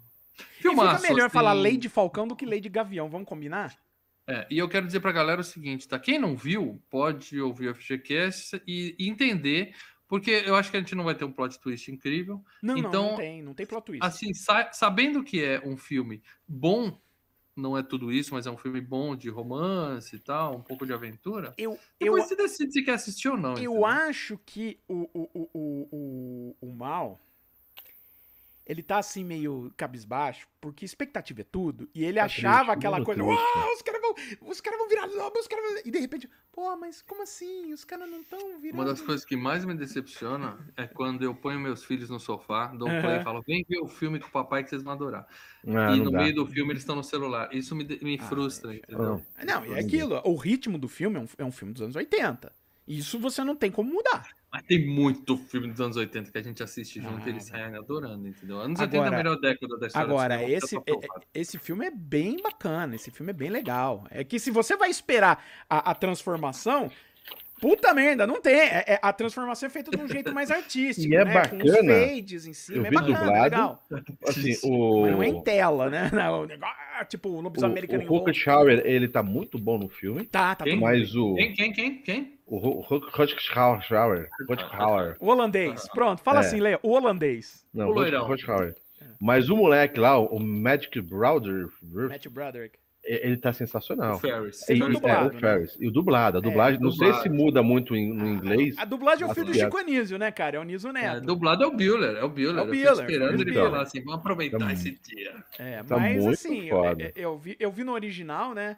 [0.61, 1.35] Filmaço, fica melhor assim.
[1.35, 3.79] falar Lady Falcão do que Lady Gavião, vamos combinar?
[4.27, 6.01] É, e eu quero dizer pra galera o seguinte, tá?
[6.01, 9.73] Quem não viu, pode ouvir o FGCast e, e entender,
[10.09, 12.42] porque eu acho que a gente não vai ter um plot twist incrível.
[12.62, 14.05] Não, não, Então, não tem, não tem plot twist.
[14.05, 16.99] Assim, sa- sabendo que é um filme bom,
[17.55, 20.87] não é tudo isso, mas é um filme bom de romance e tal, um pouco
[20.87, 21.55] de aventura.
[21.59, 23.53] eu, eu, você decide se quer assistir ou não.
[23.53, 23.85] eu entendeu?
[23.85, 27.21] acho que o, o, o, o, o mal,
[28.68, 33.02] ele tá assim meio cabisbaixo, porque expectativa é tudo, e ele Tá achava triste, aquela
[33.04, 33.42] coisa, triste.
[33.42, 34.14] "Uau, os caras vão,
[34.50, 35.83] os caras vão virar lobo, os caras vão...
[35.87, 37.72] E de repente, pô, mas como assim?
[37.72, 38.74] Os caras não estão virando...
[38.74, 42.66] Uma das coisas que mais me decepciona é quando eu ponho meus filhos no sofá,
[42.66, 44.92] dou um play e falo, vem ver o filme com o papai que vocês vão
[44.92, 45.26] adorar.
[45.66, 46.18] Ah, e no dá.
[46.18, 47.48] meio do filme eles estão no celular.
[47.52, 48.76] Isso me, me Ah, frustra, é.
[48.76, 49.24] entendeu?
[49.46, 52.52] Não, é aquilo, o ritmo do filme é um, é um filme dos anos 80.
[52.87, 54.28] Isso você não tem como mudar.
[54.51, 57.45] Mas tem muito filme dos anos 80 que a gente assiste junto Ah, e eles
[57.45, 58.59] saem adorando, entendeu?
[58.59, 61.23] Anos Agora- 80 é a melhor década da história do Agora, cinema, esse, tá provado.
[61.35, 64.07] esse filme é bem bacana, esse filme é bem legal.
[64.11, 66.91] É que se você vai esperar a, a transformação,
[67.61, 68.55] puta merda, não tem.
[68.55, 71.47] É- é- a transformação é feita de um jeito mais artístico, E é né?
[71.49, 71.95] Com os bacana.
[72.07, 73.43] fades em Eu cima, é vi bacana, é dublado.
[73.45, 73.83] legal.
[74.29, 76.09] Assim, o, Mas não é em tela, né?
[76.15, 79.77] Não, o negócio- ah, tipo, o Lobos Americano o Rocket Schauer, ele tá muito bom
[79.77, 80.81] no filme, Tá, tá Quem?
[80.81, 82.38] mas o, Quem, quem, quem, quem?
[82.49, 85.89] O Ro- Ro- Rocket Schauer, Rocket Schauer, O holandês.
[85.91, 86.47] Pronto, fala É.
[86.47, 86.81] assim, Leia.
[86.83, 87.65] O holandês.
[87.73, 88.27] não, O loirão.
[88.27, 88.75] Rocket Schauer.
[89.21, 92.77] Mas o moleque lá, o Magic Browder, Matthew Broderick.
[93.05, 94.17] ele tá sensacional.
[94.17, 94.61] O Ferris.
[94.69, 95.41] E- o Ferris dublado, é, o né?
[95.41, 95.77] Ferris.
[95.81, 97.23] E o dublado, a dublagem, não sei dublado.
[97.23, 98.77] se muda muito em- no inglês.
[98.77, 100.57] A dublagem é o filho do é- Chico Anísio, né, cara?
[100.57, 101.27] É o Niso É, Neto.
[101.27, 102.59] dublado é o Bueller, é o Bueller.
[102.59, 103.71] É o Eu tô Bueller, esperando é o ele Bueller.
[103.71, 105.35] falar assim, vamos aproveitar Tá esse dia.
[105.59, 107.03] É, Tá mas muito assim, eu, foda.
[107.05, 108.77] eu- eu vi, eu vi no original, né?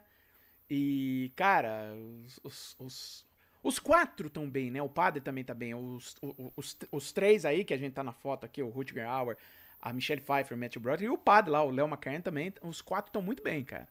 [0.69, 1.93] E, cara,
[2.25, 3.27] os, os, os,
[3.63, 4.83] os quatro estão bem, né?
[4.83, 5.75] O padre também tá bem.
[5.75, 9.07] Os, o- os, os três aí, que a gente tá na foto aqui, o Rutger
[9.09, 9.37] Hauer,
[9.81, 12.81] a Michelle Pfeiffer, o Matthew Broderick, e o padre lá, o Léo McCartney também, os
[12.83, 13.89] quatro estão muito bem, cara.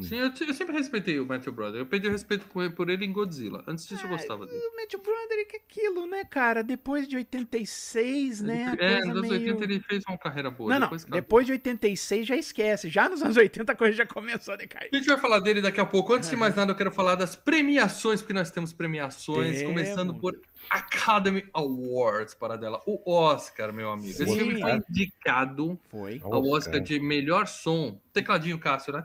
[0.00, 1.80] Sim, eu, eu sempre respeitei o Matthew Brother.
[1.80, 3.62] Eu perdi o respeito por ele, em Godzilla.
[3.66, 4.58] Antes disso, eu Ah, gostava dele.
[4.58, 6.62] O Matthew Broderick é aquilo, né, cara?
[6.62, 8.76] Depois de 86, né?
[8.78, 9.34] é, nos anos meio...
[9.54, 10.70] 80 ele fez uma carreira boa.
[10.70, 11.20] Não, não, depois acabou.
[11.20, 12.88] depois de 86 já esquece.
[12.88, 14.88] Já nos anos 80 a coisa já começou a decair.
[14.92, 16.14] A gente vai falar dele daqui a pouco.
[16.14, 19.72] Antes de mais nada, eu quero falar das premiações, porque nós temos premiações, Temos.
[19.74, 20.40] começando por
[20.70, 22.80] Academy Awards, para dela.
[22.86, 24.08] O Oscar, meu amigo.
[24.10, 24.36] Esse Sim.
[24.38, 26.20] filme foi indicado Foi.
[26.22, 27.98] ao Oscar de melhor som.
[28.12, 29.04] Tecladinho Cássio, né?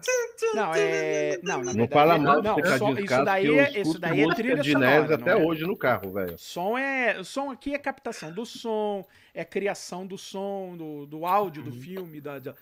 [0.54, 1.40] Não, é.
[1.42, 3.80] Não, na Não verdade, fala não, mal não, tecladinho isso Cássio, daí que eu é,
[3.82, 5.16] isso daí é trilha de sonora.
[5.16, 5.36] Até é?
[5.36, 6.38] hoje no carro, velho.
[6.38, 11.64] Som é, som aqui é captação do som, é criação do som, do, do áudio
[11.64, 12.54] do filme, da, da-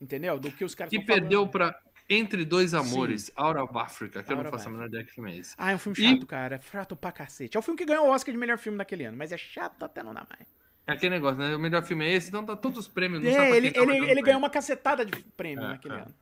[0.00, 0.38] entendeu?
[0.40, 4.36] Do que os caras Que perdeu para Entre Dois Amores, Out of Africa, que eu
[4.36, 5.54] Out não of faço a menor ideia que filme é esse.
[5.56, 6.56] Ah, é um filme E- chato, cara.
[6.56, 7.56] É frato pra cacete.
[7.56, 9.82] É o filme que ganhou o Oscar de melhor filme daquele ano, mas é chato
[9.82, 10.46] até não dá mais.
[10.86, 11.56] É aquele negócio, né?
[11.56, 13.22] O melhor filme é esse, então dá todos os prêmios.
[13.22, 16.00] Não É, ele, tá ele, ele ganhou uma cacetada de prêmio É, naquele é.
[16.00, 16.14] ano.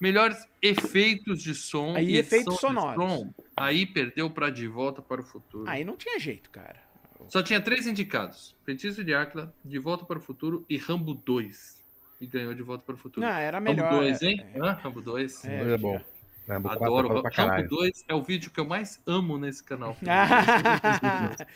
[0.00, 2.94] Melhores efeitos de som Aí, e efeitos sonoros.
[2.94, 3.34] som.
[3.56, 5.68] Aí perdeu para De Volta para o Futuro.
[5.68, 6.80] Aí não tinha jeito, cara.
[7.28, 11.82] Só tinha três indicados: Feitiço de Áquila, De Volta para o Futuro e Rambo 2.
[12.24, 13.24] E ganhou de volta para o futuro.
[13.26, 13.84] Não, era melhor.
[13.90, 14.46] Rambo 2, é- hein?
[14.56, 14.72] Hã?
[14.82, 15.44] Rambo 2.
[15.44, 16.00] É, É, bom.
[16.48, 17.22] Rambo Adoro.
[17.22, 17.62] caralho.
[17.62, 19.96] Rambo 2 é o vídeo que eu mais amo nesse canal.
[20.06, 21.30] Ah,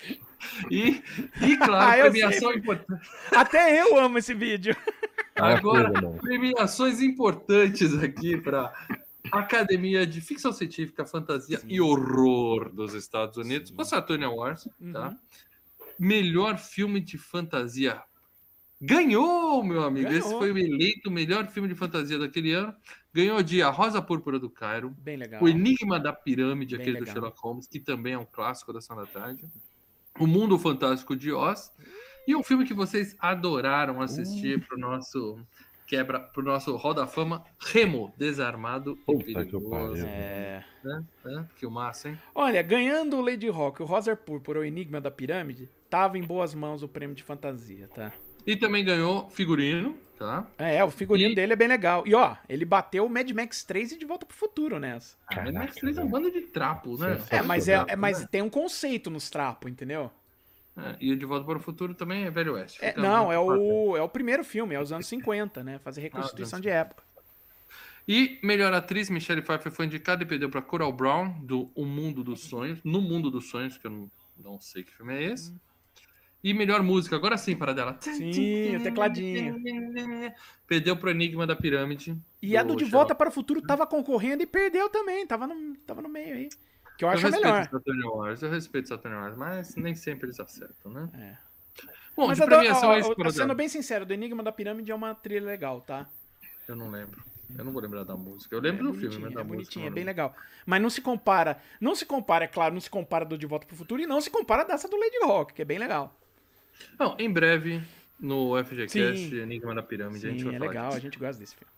[0.71, 1.03] E,
[1.43, 3.09] e claro, Ah, premiação importante.
[3.35, 4.77] Até eu amo esse vídeo.
[5.35, 6.21] Agora, coisa, mano.
[6.21, 8.73] premiações importantes aqui para
[9.33, 15.09] Academia de Ficção Científica, Fantasia e Horror dos Estados Unidos, o Saturn Awards, tá?
[15.09, 15.17] Uhum.
[15.99, 18.01] Melhor filme de fantasia.
[18.81, 20.09] Ganhou, meu amigo.
[20.09, 20.39] Esse Ganhou.
[20.39, 22.75] foi o eleito melhor filme de fantasia daquele ano.
[23.13, 25.43] Ganhou de A Rosa Púrpura do Cairo, Bem legal.
[25.43, 27.15] O Enigma da Pirâmide, Bem aquele do legal.
[27.15, 29.43] Sherlock Holmes, que também é um clássico da Sessão da Tarde.
[30.19, 31.73] O Mundo Fantástico de Oz.
[32.27, 35.41] E um filme que vocês adoraram assistir pro nosso
[35.89, 40.05] quebra, pro nosso Hall da Fama, Remo, Desarmado e que Perigoso.
[40.07, 40.63] É.
[40.85, 41.05] Né?
[41.25, 41.49] Né?
[41.57, 42.19] Que massa, hein?
[42.35, 46.55] Olha, ganhando o Lady Rock, o Rosa Púrpura, o Enigma da Pirâmide, tava em boas
[46.55, 48.13] mãos o prêmio de fantasia, tá?
[48.47, 50.47] E também ganhou figurino, tá?
[50.57, 52.07] É, o figurino E- dele é bem legal.
[52.07, 55.17] E ó, ele bateu o Mad Max 3 e de volta pro futuro nessa.
[55.27, 57.21] Ah, Caraca, mas Max 3 é um bando de trapo, né?
[57.31, 58.29] É, mas, é, Trapo, é- mas né?
[58.31, 60.11] tem um conceito nos trapos, entendeu?
[60.77, 62.79] É, e o De Volta para o Futuro também é Velho Oeste.
[62.81, 65.79] É, não, é o, é o primeiro filme, é os anos 50, né?
[65.81, 67.03] Fazer reconstituição anos de época.
[68.07, 72.25] E melhor atriz, Michelle Pfeiffer foi indicada e perdeu para Coral Brown, do O Mundo
[72.25, 75.53] dos Sonhos, No Mundo dos Sonhos, que eu não, não sei que filme é esse.
[76.43, 77.97] E melhor música, agora sim, para dela.
[78.01, 79.61] Sim, o tecladinho.
[80.67, 82.17] Perdeu pro Enigma da Pirâmide.
[82.41, 82.85] E a do De.
[82.85, 86.49] Volta para o Futuro tava concorrendo e perdeu também, tava no, tava no meio aí.
[86.97, 87.69] Que eu acho eu respeito melhor.
[87.69, 91.09] Saturn Wars, eu respeito Saturn Wars, mas nem sempre eles acertam, né?
[91.15, 91.49] É.
[92.17, 94.95] Bom, Mas de premiação é isso, para sendo bem sincero, do Enigma da Pirâmide é
[94.95, 96.09] uma trilha legal, tá?
[96.67, 97.23] Eu não lembro.
[97.57, 98.55] Eu não vou lembrar da música.
[98.55, 99.57] Eu lembro é do filme, mas da é música.
[99.57, 100.35] bonitinho, eu é bem legal.
[100.67, 103.67] Mas não se compara, não se compara, é claro, não se compara do De Volta
[103.67, 106.15] pro Futuro e não se compara dessa do Lady Rock, que é bem legal.
[106.99, 107.81] Não, em breve,
[108.21, 109.37] no FGCast, Sim.
[109.41, 111.01] Enigma da Pirâmide, a gente Sim, vai é falar legal, a disso.
[111.03, 111.73] gente gosta desse filme.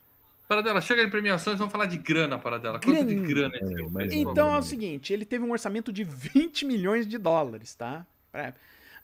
[0.48, 2.80] Para dela, chega de premiações, vamos falar de grana para dela.
[2.80, 3.54] Quanto de Grana.
[3.54, 4.08] esse É, filme?
[4.16, 8.04] Então é o seguinte, ele teve um orçamento de 20 milhões de dólares, tá?
[8.32, 8.52] Pra-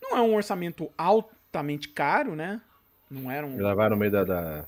[0.03, 2.61] Não é um orçamento altamente caro, né?
[3.09, 3.57] Não era um.
[3.77, 4.25] Vai no meio da.
[4.25, 4.65] da...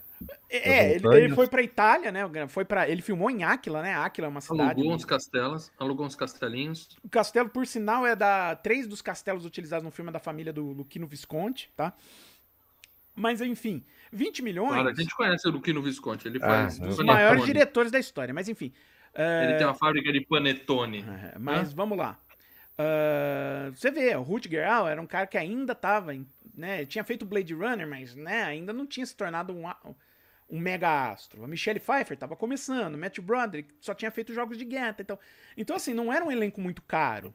[0.50, 1.24] É, ele, montanhas.
[1.24, 2.48] ele foi pra Itália, né?
[2.48, 3.94] Foi para, ele filmou em Áquila, né?
[3.94, 4.80] Áquila é uma cidade.
[4.80, 6.88] Alugou uns castelos, alugou uns castelinhos.
[7.04, 8.56] O castelo, por sinal, é da.
[8.56, 11.92] Três dos castelos utilizados no filme é da família do Luquino Visconti, tá?
[13.14, 14.72] Mas enfim, 20 milhões.
[14.72, 17.18] Claro, a gente conhece o Luquino Visconti, ele Ah, faz eu- do Os Panetone.
[17.18, 18.72] maiores diretores da história, mas enfim.
[19.14, 21.04] Ele tem uma fábrica de panetone.
[21.34, 22.16] É, Mas vamos lá.
[22.78, 26.12] Ah, você vê, o Rutger Hauer era um cara que ainda tava,
[26.56, 29.64] né, tinha feito Blade Runner, mas né, ainda não tinha se tornado um,
[30.50, 31.44] um mega astro.
[31.44, 35.18] A Michelle Pfeiffer tava começando, o Matthew Broderick só tinha feito jogos de guerra, então,
[35.56, 37.34] então assim, não era um elenco muito caro.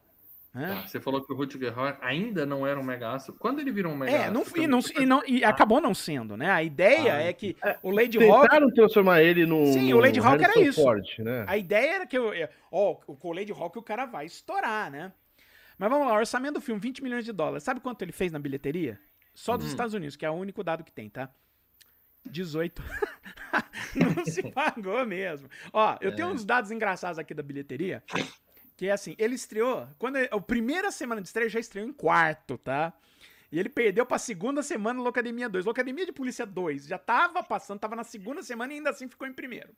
[0.53, 0.67] Né?
[0.67, 3.33] Tá, Você falou que o Rutger Hauer ainda não era um mega astro.
[3.39, 4.61] Quando ele virou um mega É, não, astro?
[4.61, 6.51] e, não, e, não- e acabou não sendo, né?
[6.51, 9.65] A ideia Ah, é que o Lady Rock Tentaram transformar ele num.
[9.73, 10.79] Sim, o Lady Rock era isso.
[10.79, 11.43] Ford, né?
[11.47, 14.91] A ideia era que eu, é, ó, com o Lady Rock o cara vai estourar,
[14.91, 15.11] né?
[15.75, 17.63] Mas vamos lá, o orçamento do filme, 20 milhões de dólares.
[17.63, 18.99] Sabe quanto ele fez na bilheteria?
[19.33, 19.69] Só dos Hum.
[19.69, 21.31] Estados Unidos, que é o único dado que tem, tá?
[22.25, 22.81] 18.
[23.95, 25.49] Não se pagou mesmo.
[25.71, 26.31] Ó, eu tenho É.
[26.31, 28.03] uns dados engraçados aqui da bilheteria.
[28.75, 29.87] Que é assim, ele estreou.
[29.99, 32.91] Quando ele- a primeira semana de estreia já estreou em quarto, tá?
[33.51, 35.63] E ele perdeu pra segunda semana no Locademia 2.
[35.65, 39.27] Locademia de Polícia 2 já tava passando, tava na segunda semana e ainda assim ficou
[39.27, 39.69] em primeiro.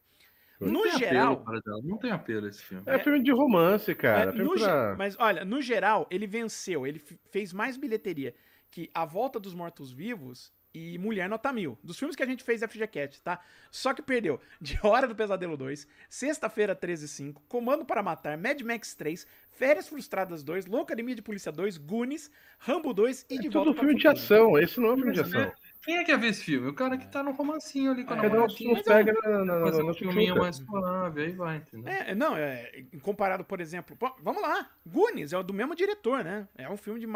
[0.61, 2.83] Não No apelo, geral, dela, não tem apelo esse filme.
[2.87, 4.31] É filme de romance, cara.
[4.31, 6.87] é, no pra- Mas olha, no geral, ele venceu.
[6.87, 8.33] Ele fez mais bilheteria
[8.71, 11.77] que A Volta dos Mortos-Vivos e Mulher Nota Mil.
[11.81, 13.39] Dos filmes que a gente fez FGCat, tá?
[13.71, 18.59] Só que perdeu De Hora do Pesadelo 2, Sexta-feira 13 5, Comando para Matar, Mad
[18.61, 23.43] Max 3, Férias Frustradas 2, Loucademia de Polícia 2, Goonies, Rambo 2 e É De
[23.43, 24.59] tudo Volta para o filme de ação.
[24.59, 25.41] Esse não é filme de Mas, ação.
[25.41, 26.67] né, Quem é que quer ver esse filme?
[26.67, 29.59] O cara que tá no romancinho ali com a É, Cada um pega na, na,
[29.59, 31.93] na, um no filminho mais suave, aí vai, entendeu?
[31.93, 36.23] É, não, é, comparado, por exemplo, pô, vamos lá, Goonies é o do mesmo diretor,
[36.23, 36.47] né?
[36.57, 37.07] É um filme de.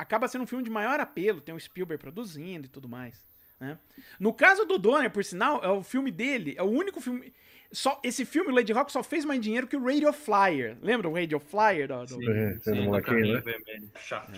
[0.00, 3.26] Acaba sendo um filme de maior apelo, tem o Spielberg produzindo e tudo mais,
[3.60, 3.78] né?
[4.18, 7.32] No caso do Donner, por sinal, é o filme dele, é o único filme
[7.72, 10.76] só esse filme o Lady Rock só fez mais dinheiro que o Radio Flyer.
[10.82, 13.40] Lembra o Radio Flyer do, do- Sim, do molequinho, caminho né?
[13.40, 13.90] vermelho.
[14.00, 14.32] Chato.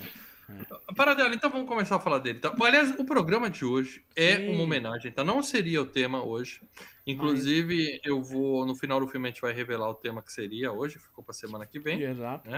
[0.94, 2.40] Para dela, então vamos começar a falar dele.
[2.40, 2.55] Tá?
[2.61, 4.48] Aliás, o programa de hoje é Sim.
[4.51, 5.25] uma homenagem, tá?
[5.25, 6.61] Não seria o tema hoje.
[7.07, 10.70] Inclusive, eu vou, no final do filme, a gente vai revelar o tema que seria
[10.70, 12.03] hoje, ficou para semana que vem.
[12.03, 12.51] Exato.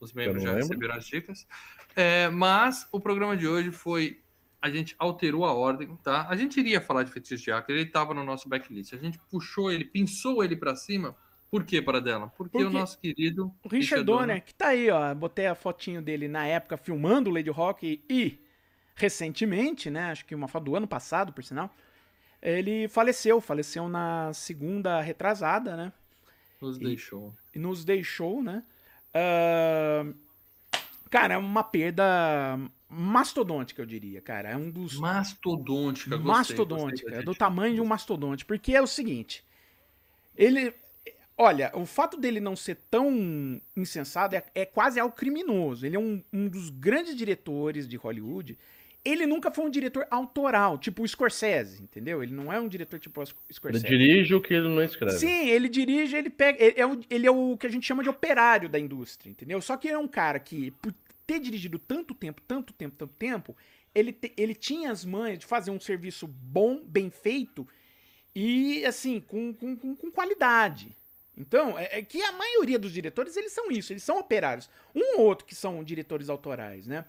[0.00, 0.66] Os membros já lembro.
[0.68, 1.46] receberam as dicas.
[1.94, 4.20] É, mas o programa de hoje foi.
[4.62, 6.26] A gente alterou a ordem, tá?
[6.28, 8.92] A gente iria falar de Feitiço de Acre, ele estava no nosso backlist.
[8.92, 11.16] A gente puxou ele, pinçou ele para cima.
[11.50, 12.28] Por quê, para dela?
[12.36, 16.00] Porque Porque o nosso querido O Richard Donner, que tá aí, ó, botei a fotinho
[16.00, 18.38] dele na época filmando o Lady Rock e
[18.94, 21.74] recentemente, né, acho que uma foto do ano passado, por sinal,
[22.42, 25.92] Ele faleceu, faleceu na segunda retrasada, né?
[26.60, 27.34] Nos E- deixou.
[27.54, 28.62] E nos deixou, né?
[31.10, 34.50] Cara, é uma perda mastodôntica, eu diria, cara.
[34.50, 38.82] É um dos Mastodôntica, gostei, mastodôntica, gostei é do tamanho de um mastodonte, porque é
[38.82, 39.44] o seguinte,
[40.36, 40.72] ele,
[41.36, 45.84] olha, o fato dele não ser tão insensado é, é quase algo criminoso.
[45.84, 48.58] Ele é um, um dos grandes diretores de Hollywood.
[49.02, 52.22] Ele nunca foi um diretor autoral, tipo o Scorsese, entendeu?
[52.22, 53.86] Ele não é um diretor tipo o Ele Scorsese.
[53.86, 55.18] dirige o que ele não escreve.
[55.18, 56.62] Sim, ele dirige, ele pega.
[56.62, 59.60] Ele é, o, ele é o que a gente chama de operário da indústria, entendeu?
[59.62, 60.92] Só que ele é um cara que, por
[61.26, 63.56] ter dirigido tanto tempo, tanto tempo, tanto tempo,
[63.94, 67.66] ele, te- ele tinha as manhas de fazer um serviço bom, bem feito
[68.34, 70.94] e, assim, com, com, com, com qualidade.
[71.36, 74.68] Então, é, é que a maioria dos diretores, eles são isso, eles são operários.
[74.94, 77.06] Um ou outro que são diretores autorais, né?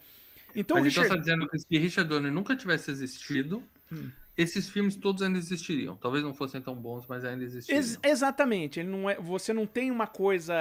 [0.55, 1.07] Então, Mas então Richard...
[1.09, 4.09] você tá dizendo que se Richard Donner nunca tivesse existido, Hum.
[4.37, 5.95] esses filmes todos ainda existiriam.
[5.97, 7.79] Talvez não fossem tão bons, mas ainda existiriam.
[7.79, 8.79] Ex- exatamente.
[8.79, 10.53] Ele não é, você não tem uma coisa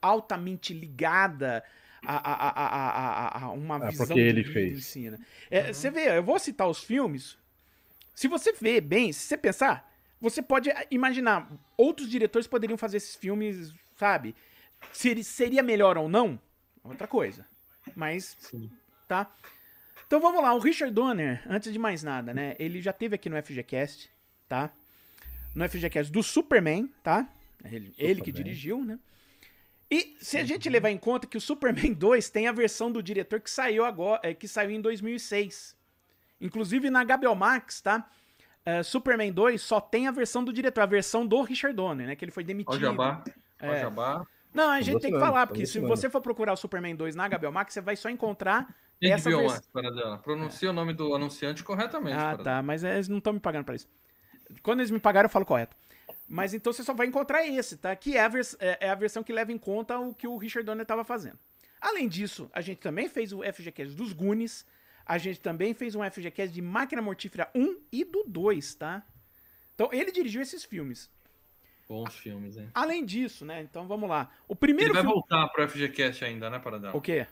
[0.00, 1.64] altamente ligada
[2.04, 4.78] a, a, a, a, uma Ah, visão porque ele fez.
[4.78, 5.18] em si, né?
[5.50, 7.36] É, Você vê, eu vou citar os filmes.
[8.14, 13.14] Se você vê bem, se você pensar, você pode imaginar outros diretores poderiam fazer esses
[13.16, 14.34] filmes, sabe?
[14.92, 16.38] Se seria melhor ou não,
[16.84, 17.46] é outra coisa.
[17.96, 18.70] Mas Sim.
[19.08, 19.28] Tá?
[20.06, 22.54] Então vamos lá, o Richard Donner, antes de mais nada, né?
[22.58, 24.10] Ele já teve aqui no FGCast,
[24.48, 24.70] tá?
[25.54, 27.28] No FGCast do Superman, tá?
[27.64, 28.98] Ele, ele que dirigiu, né?
[29.90, 33.02] E se a gente levar em conta que o Superman 2 tem a versão do
[33.02, 35.76] diretor que saiu agora, é, que saiu em 2006.
[36.40, 38.08] Inclusive na HBO Max, tá?
[38.64, 42.16] É, Superman 2 só tem a versão do diretor, a versão do Richard Donner, né?
[42.16, 42.78] Que ele foi Ó, demitido.
[42.78, 43.24] Jabá.
[43.62, 43.80] Ó, É.
[43.80, 44.26] Jabá.
[44.54, 47.28] Não, a gente tem que falar, porque se você for procurar o Superman 2 na
[47.28, 49.48] HBO Max, você vai só encontrar Quem essa versão.
[49.56, 50.18] antes, Paradela?
[50.18, 52.16] Pronuncia o nome do anunciante corretamente.
[52.18, 53.88] Ah, tá, mas eles não estão me pagando pra isso.
[54.62, 55.76] Quando eles me pagaram, eu falo correto.
[56.26, 57.94] Mas então você só vai encontrar esse, tá?
[57.94, 60.36] Que é a, vers- é- é a versão que leva em conta o que o
[60.36, 61.38] Richard Donner estava fazendo.
[61.80, 64.66] Além disso, a gente também fez o FGCast dos Goonies.
[65.06, 69.02] A gente também fez um FGCast de Máquina Mortífera 1 e do 2, tá?
[69.74, 71.08] Então ele dirigiu esses filmes.
[71.88, 72.68] Bons filmes, hein?
[72.74, 73.62] Além disso, né?
[73.62, 74.30] Então vamos lá.
[74.46, 75.14] O Ele primeiro vai filme.
[75.14, 76.94] voltar pro FGCast ainda, né, Paradela?
[76.94, 77.26] O quê?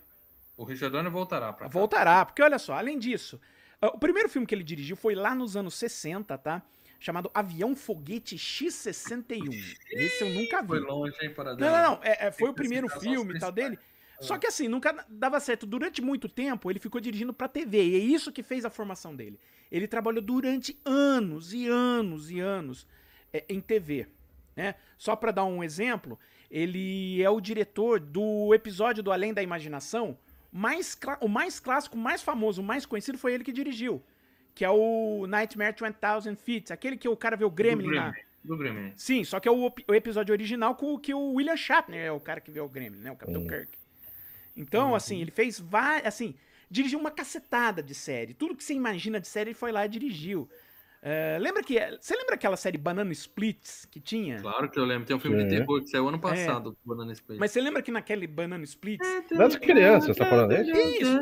[0.57, 1.73] O Richard Donner voltará pra cá.
[1.73, 3.40] Voltará, porque olha só, além disso,
[3.81, 6.62] ah, o primeiro filme que ele dirigiu foi lá nos anos 60, tá?
[6.99, 9.77] Chamado Avião Foguete X-61.
[9.90, 10.69] Esse eu nunca vi.
[10.69, 11.71] Foi longe, hein, Não, Paradela?
[11.71, 12.01] não, não.
[12.03, 13.79] É, é, foi o primeiro filme e tal dele.
[14.19, 15.66] Só que assim, nunca dava certo.
[15.66, 17.85] Durante muito tempo, ele ficou dirigindo pra TV.
[17.85, 19.38] E é isso que fez a formação dele.
[19.71, 22.87] Ele trabalhou durante anos e anos e anos
[23.31, 24.09] é, em TV.
[24.55, 24.75] Né?
[24.97, 26.19] Só pra dar um exemplo,
[26.51, 30.16] ele é o diretor do episódio do Além da Imaginação.
[30.53, 34.03] Mais o mais clássico, o mais famoso, o mais conhecido foi ele que dirigiu.
[34.55, 36.73] Que é o Nightmare 20,000 Feet.
[36.73, 38.11] Aquele que o cara vê o Do Gremlin lá.
[38.11, 38.27] Gremlin.
[38.45, 38.93] Do Gremlin.
[38.97, 42.13] Sim, só que é o, o episódio original com o que o William Shatner é
[42.13, 43.11] o cara que vê o Gremlin, né?
[43.11, 43.47] O Capitão.
[43.47, 43.77] Kirk.
[44.57, 46.07] Então, assim, ele fez várias.
[46.07, 46.35] Assim,
[46.71, 48.35] dirigiu uma cacetada de série.
[48.35, 50.49] Tudo que você imagina de série, ele foi lá e dirigiu.
[51.09, 51.79] É, lembra que.
[52.01, 54.40] Você lembra aquela série Banana Splits que tinha?
[54.40, 55.07] Claro que eu lembro.
[55.07, 55.59] Tem um filme de Sim.
[55.59, 57.37] terror que saiu ano passado, Banana Split.
[57.37, 57.38] É.
[57.38, 59.07] Mas você lembra que naquele Banana Splits.
[59.31, 60.71] Das crianças, tá falando desse?
[60.73, 61.16] Isso!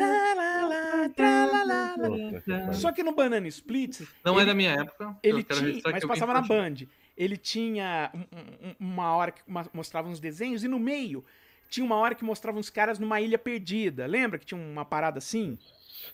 [2.73, 4.07] Só que no Banana Splits.
[4.25, 5.17] Não é ele- da minha época.
[5.23, 6.87] Ele tinha, mas passava na Band.
[7.15, 9.43] Ele tinha um- um- uma hora que
[9.73, 11.23] mostrava uns desenhos e no meio
[11.69, 14.07] tinha uma hora que mostrava uns caras numa ilha perdida.
[14.07, 15.59] Lembra que tinha uma parada assim?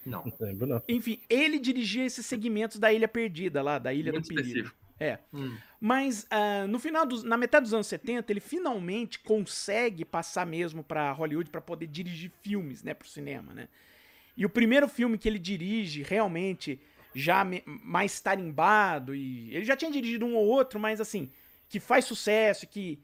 [0.06, 0.82] Não, Não lembro, não.
[0.88, 4.48] Enfim, ele dirigia esses segmentos da ilha perdida lá, da ilha muito do perigo.
[4.48, 4.76] específico.
[4.98, 5.18] É.
[5.32, 5.56] Hum.
[5.80, 10.84] Mas ah, no final dos, na metade dos anos 70, ele finalmente consegue passar mesmo
[10.84, 13.68] pra Hollywood pra poder dirigir filmes, né, pro cinema, né?
[14.36, 16.78] E o primeiro filme que ele dirige realmente
[17.14, 21.30] já me- mais tarimbado e ele já tinha dirigido um ou outro, mas assim,
[21.68, 22.98] que faz sucesso, que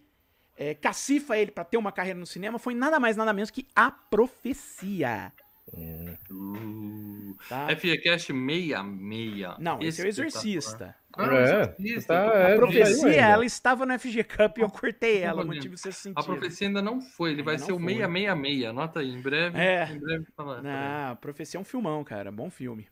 [0.56, 3.66] é, cacifa ele pra ter uma carreira no cinema, foi nada mais nada menos que
[3.74, 5.32] A Profecia,
[5.72, 7.34] Uh.
[7.48, 7.68] tá?
[7.76, 9.56] FGCast 66.
[9.58, 10.08] Não, esse é o Espetacular.
[10.08, 10.96] Exorcista.
[11.18, 13.20] Ah, É, Exorcista, tá- tô- é, A não profecia, saiu ainda.
[13.22, 16.18] ela estava no FG Cup e eu cortei ela, Tô motivo seu sentido.
[16.18, 17.94] A profecia ainda não foi, ele vai ser não o foi.
[17.94, 18.64] 666.
[18.68, 19.58] Anota aí, em breve.
[19.58, 19.88] É.
[19.90, 20.62] Em breve fala.
[20.64, 22.86] Ah, a profecia é um filmão, cara, bom filme.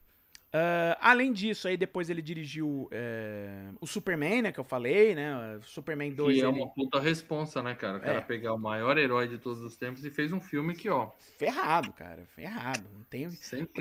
[0.56, 5.58] Ah, além disso, aí depois ele dirigiu é, o Superman, né, que eu falei, né,
[5.64, 7.98] Superman 2, Que é ele- uma puta responsa, né, cara?
[7.98, 8.20] O cara É.
[8.20, 11.92] pegar o maior herói de todos os tempos e fez um filme que, ó, ferrado,
[11.92, 13.28] cara, ferrado, não tem...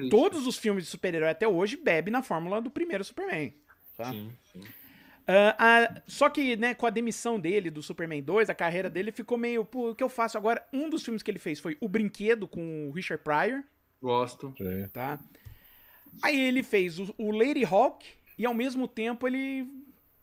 [0.09, 3.53] Todos os filmes de super-herói até hoje bebem na fórmula do primeiro Superman,
[3.95, 4.11] tá?
[4.11, 4.61] Sim, sim.
[5.27, 9.37] Ah, só que, né, com a demissão dele do Superman 2, a carreira dele ficou
[9.37, 10.65] meio, pô, o que eu faço agora?
[10.73, 13.63] Um dos filmes que ele fez foi O Brinquedo com o Richard Pryor,
[14.01, 14.53] Gosto.
[14.57, 14.87] Sim.
[14.91, 15.17] tá?
[16.21, 18.05] Aí ele fez o, o Lady Hawk,
[18.37, 19.67] e ao mesmo tempo ele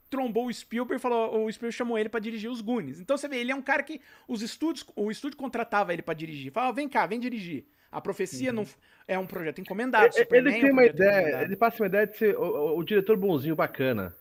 [0.09, 2.99] trombou o Spielberg e falou, o Spielberg chamou ele pra dirigir os Goonies.
[3.01, 6.15] Então você vê, ele é um cara que os estúdios, o estúdio contratava ele pra
[6.15, 6.51] dirigir.
[6.53, 7.65] Falava, vem cá, vem dirigir.
[7.93, 8.65] A profecia não
[9.07, 10.07] é um projeto encomendado.
[10.07, 11.45] Ele, Superman ele é tem um uma ideia, encomendado.
[11.45, 14.15] ele passa uma ideia de ser o, o- o diretor bonzinho, bacana.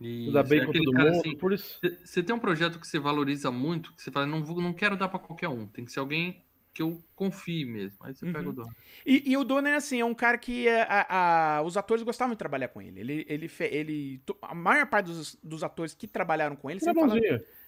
[0.00, 1.80] Isso, Tudo bem é com todo cara mundo, assim, por isso.
[2.04, 4.96] Você tem um projeto que você valoriza muito, que você fala, não, vou, não quero
[4.96, 6.43] dar pra qualquer um, tem que ser alguém
[6.74, 7.96] que eu confie mesmo.
[8.00, 8.32] Aí você Uhum.
[8.32, 8.76] pega o dono.
[9.06, 12.34] E, e o Donner, assim, é um cara que é, a- a- os atores gostavam
[12.34, 12.98] de trabalhar com ele.
[13.00, 17.00] Ele, ele, ele a maior parte dos, dos atores que trabalharam com ele é sempre
[17.00, 17.22] falaram,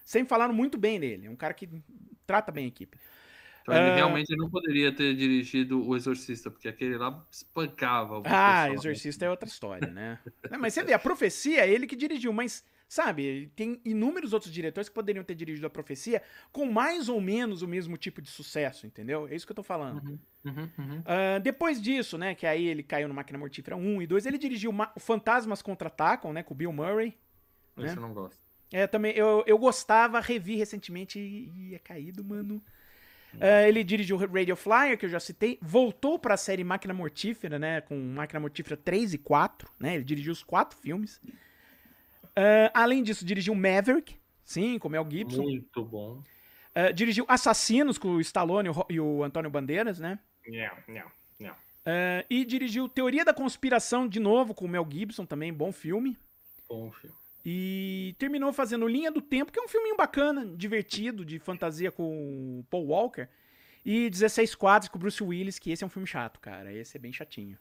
[0.04, 1.26] sempre falaram muito bem dele.
[1.26, 1.68] É um cara que
[2.26, 2.98] trata bem a equipe.
[3.66, 3.94] Então ele Ah.
[3.96, 8.18] realmente não poderia ter dirigido O Exorcista, porque aquele lá espancava.
[8.18, 8.74] o Ah, pessoal, né?
[8.74, 10.20] Exorcista é outra história, né?
[10.52, 14.52] Não, mas você vê, a profecia é ele que dirigiu, mas, sabe, tem inúmeros outros
[14.52, 18.30] diretores que poderiam ter dirigido a profecia com mais ou menos o mesmo tipo de
[18.30, 19.26] sucesso, entendeu?
[19.26, 20.00] É isso que eu tô falando.
[20.06, 21.02] Uhum, uhum, uhum.
[21.04, 24.38] Ah, depois disso, né, que aí ele caiu no Máquina Mortífera 1 e 2, ele
[24.38, 27.16] dirigiu Ma- Fantasmas Contra-Atacam, né, com o Bill Murray.
[27.76, 27.86] né?
[27.86, 28.38] Esse eu não gosto.
[28.72, 32.62] É, também, eu, eu gostava, revi recentemente e é caído, mano.
[33.40, 37.80] Ah, ele dirigiu Radio Flyer, que eu já citei, voltou pra série Máquina Mortífera, né,
[37.80, 41.20] com Máquina Mortífera 3 e 4, né, ele dirigiu os quatro filmes.
[42.34, 45.42] Ah, além disso, dirigiu Maverick, sim, com Mel Gibson.
[45.42, 46.22] Muito bom.
[46.74, 50.18] Ah, dirigiu Assassinos, com o Stallone e o Antônio Bandeiras, né.
[50.46, 51.54] Não, não, não.
[52.30, 56.16] E dirigiu Teoria da Conspiração de novo, com o Mel Gibson também, bom filme.
[56.68, 57.16] Bom filme.
[57.48, 62.58] E terminou fazendo Linha do Tempo, que é um filminho bacana, divertido, de fantasia com
[62.58, 63.28] o Paul Walker.
[63.84, 66.72] E 16 quadros com o Bruce Willis, que esse é um filme chato, cara.
[66.72, 67.56] Esse é bem chatinho.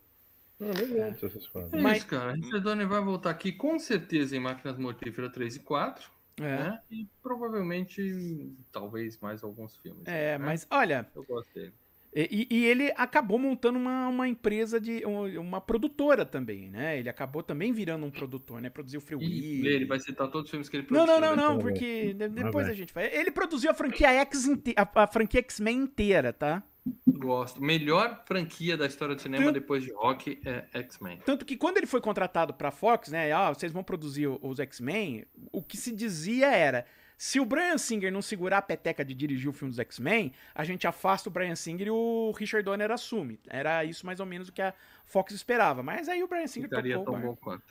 [0.60, 1.72] Não, gosto dessas coisas.
[1.72, 2.32] É Mas- isso, cara.
[2.32, 6.82] Richard Donner vai voltar aqui com certeza em Máquinas Mortíferas 3 e 4, É, né?
[6.90, 10.02] E provavelmente, talvez, mais alguns filmes.
[10.08, 10.44] é né?
[10.44, 11.74] mas olha, Eu gosto dele.
[12.16, 15.06] E, e ele acabou montando uma, uma empresa de.
[15.06, 16.98] um- uma produtora também, né?
[16.98, 18.70] Ele acabou também virando um produtor, né?
[18.70, 19.68] Produziu Free Willy.
[19.68, 21.20] ele vai citar todos os filmes que ele Não, produziu.
[21.22, 21.42] não, não, né?
[21.44, 21.70] não, Tá bom.
[21.70, 23.14] porque de- depois a gente vai.
[23.14, 26.64] Ele produziu a franquia X inte- a, franquia X-Men inteira, tá?
[27.08, 27.62] Gosto.
[27.62, 31.20] Melhor franquia da história do cinema Tanto- depois de Rock é X-Men.
[31.26, 33.32] Tanto que quando ele foi contratado pra Fox, né?
[33.32, 35.26] Ah, vocês vão produzir os X-Men.
[35.52, 36.86] O que se dizia era:
[37.18, 40.64] se o Brian Singer não segurar a peteca de dirigir o filme dos X-Men, a
[40.64, 43.40] gente afasta o Brian Singer e o Richard Donner assume.
[43.48, 44.74] Era isso mais ou menos o que a
[45.06, 45.82] Fox esperava.
[45.82, 47.64] Mas aí o Brian Singer Ficaria tão bom quanto.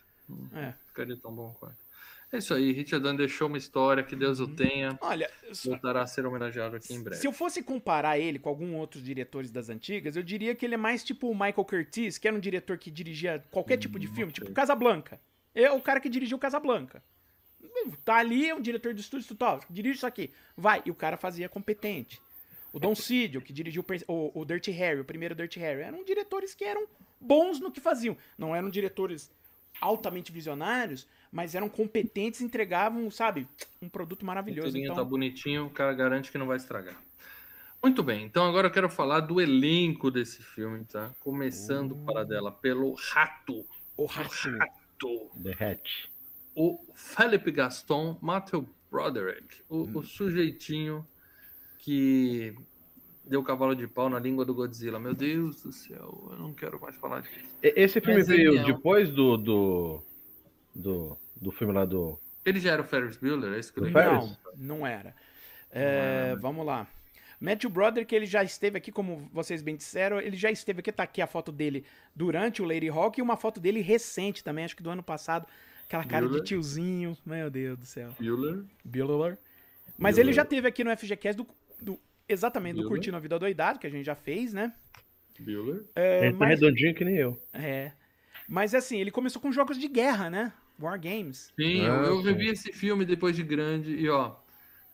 [0.55, 0.73] É.
[0.89, 1.77] Ficaria tão bom quanto.
[2.33, 2.73] É isso aí.
[2.73, 4.47] Richard Donner deixou uma história, que Deus Uhum.
[4.47, 4.99] o tenha.
[5.01, 5.31] Olha,
[5.65, 7.21] Voltará a ser homenageado aqui em breve.
[7.21, 10.75] se eu fosse comparar ele com algum outros diretores das antigas, eu diria que ele
[10.75, 14.09] é mais tipo o Michael Curtiz, que era um diretor que dirigia qualquer tipo de
[14.09, 15.21] filme, tipo Casablanca.
[15.55, 17.01] É o cara que dirigiu Casablanca.
[18.05, 20.83] Tá ali, é um diretor de estúdio total, dirige isso aqui, vai.
[20.85, 22.21] E o cara fazia competente.
[22.73, 26.03] O Don Sidio, que dirigiu o o, o Dirty Harry, o primeiro Dirty Harry, eram
[26.05, 26.87] diretores que eram
[27.21, 28.17] bons no que faziam.
[28.37, 29.31] Não eram diretores
[29.81, 33.47] altamente visionários, mas eram competentes e entregavam, sabe,
[33.83, 34.67] um produto O maravilhoso.
[34.67, 37.01] roteirinho Então, tá bonitinho, o cara garante que não vai estragar.
[37.83, 41.13] Muito bem, então agora eu quero falar do elenco desse filme, tá?
[41.21, 42.05] Começando Uh.
[42.05, 43.65] para dela pelo Rato.
[43.97, 44.31] o rato.
[44.59, 45.31] Rato.
[45.43, 46.07] The Hatch.
[46.55, 49.93] O Felipe Gaston, Matthew Broderick, o, Hum.
[49.97, 51.07] o sujeitinho
[51.79, 52.55] que
[53.25, 54.99] deu cavalo de pau na língua do Godzilla.
[55.01, 57.49] Meu Deus do céu, eu não quero mais falar disso.
[57.63, 60.03] Esse filme Mas ele veio é depois do, do,
[60.75, 62.19] do, do filme lá do.
[62.45, 63.91] Ele já era o Ferris Bueller, é isso que eu?
[63.91, 65.15] Não, não era.
[65.71, 66.87] É, Vamos lá.
[67.41, 71.03] Matthew Broderick, ele já esteve aqui, como vocês bem disseram, ele já esteve aqui, tá
[71.03, 74.77] aqui a foto dele durante o Lady Hawk e uma foto dele recente também, acho
[74.77, 75.47] que do ano passado,
[75.87, 76.43] aquela cara Bueller.
[76.43, 78.11] de tiozinho, meu Deus do céu.
[78.19, 78.65] Bueller.
[78.85, 79.39] Bueller.
[79.99, 80.19] Mas Bueller.
[80.19, 81.47] ele já teve aqui no FGCast do,
[81.81, 82.89] do- exatamente, do.
[82.89, 84.73] Curtindo a Vida Doidado, que a gente já fez, né?
[85.39, 85.85] Bueller.
[85.97, 87.39] É, Ele tá mas, redondinho que nem eu.
[87.53, 87.93] é.
[88.47, 90.53] Mas assim, ele começou com jogos de guerra, né?
[90.79, 91.53] War Games.
[91.59, 94.35] Sim, Ah, eu revi esse filme depois de grande e ó,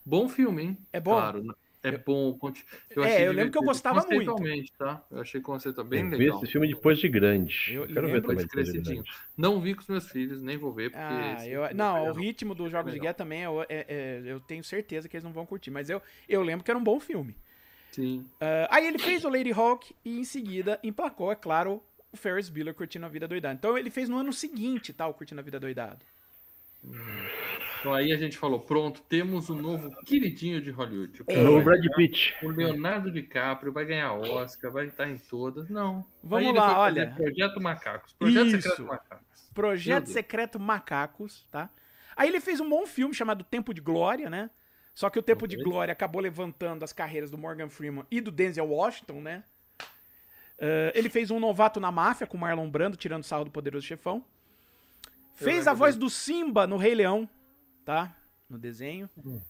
[0.07, 0.79] bom filme, hein?
[0.93, 1.13] É bom?
[1.13, 1.43] Claro,
[1.83, 2.33] é bom.
[2.39, 4.35] conti- É, achei eu lembro que eu gostava muito.
[4.77, 5.03] Tá?
[5.11, 6.37] Eu achei conceito bem eu vi legal.
[6.43, 7.73] esse filme depois de grande.
[7.75, 9.05] Eu Eu quero ver também de depois de crescidinho.
[9.37, 11.03] Não vi com os meus filhos, nem vou ver, porque.
[11.05, 14.41] Ah, eu, filme não, o ritmo dos jogos de guerra também, eu, é- é- eu
[14.41, 17.01] tenho certeza que eles não vão curtir, mas eu, eu lembro que era um bom
[17.01, 17.35] filme.
[17.93, 18.25] Sim.
[18.41, 22.49] Ah, aí ele fez o Lady Hawk e em seguida emplacou, é claro, o Ferris
[22.49, 23.55] Bueller Curtindo a Vida Doidado.
[23.59, 25.99] Então ele fez no ano seguinte, tá, o Curtindo a Vida Doidado.
[27.81, 31.23] Então aí a gente falou: pronto, temos um novo queridinho de Hollywood.
[31.23, 31.49] O, É.
[31.49, 32.35] O Brad Pitt.
[32.43, 35.69] o Leonardo DiCaprio vai ganhar Oscar, vai estar em todas.
[35.69, 36.05] Não.
[36.23, 37.13] Vamos lá, olha.
[37.17, 38.13] Projeto Macacos.
[38.13, 38.61] Projeto Isso.
[38.63, 39.51] Secreto Macacos.
[39.53, 40.13] Projeto Meu Deus.
[40.13, 41.69] Secreto Macacos, tá?
[42.17, 44.51] Aí ele fez um bom filme chamado Tempo de Glória, né?
[44.95, 45.65] Só que o Tempo de Ok.
[45.65, 49.45] Glória acabou levantando as carreiras do Morgan Freeman e do Denzel Washington, né?
[50.61, 54.23] Ah, ele fez um novato na máfia com Marlon Brando, tirando sarro do Poderoso Chefão.
[55.33, 57.27] Fez a voz do Simba no Rei Leão,
[57.85, 58.15] tá?
[58.49, 59.09] No desenho.
[59.25, 59.41] Hum.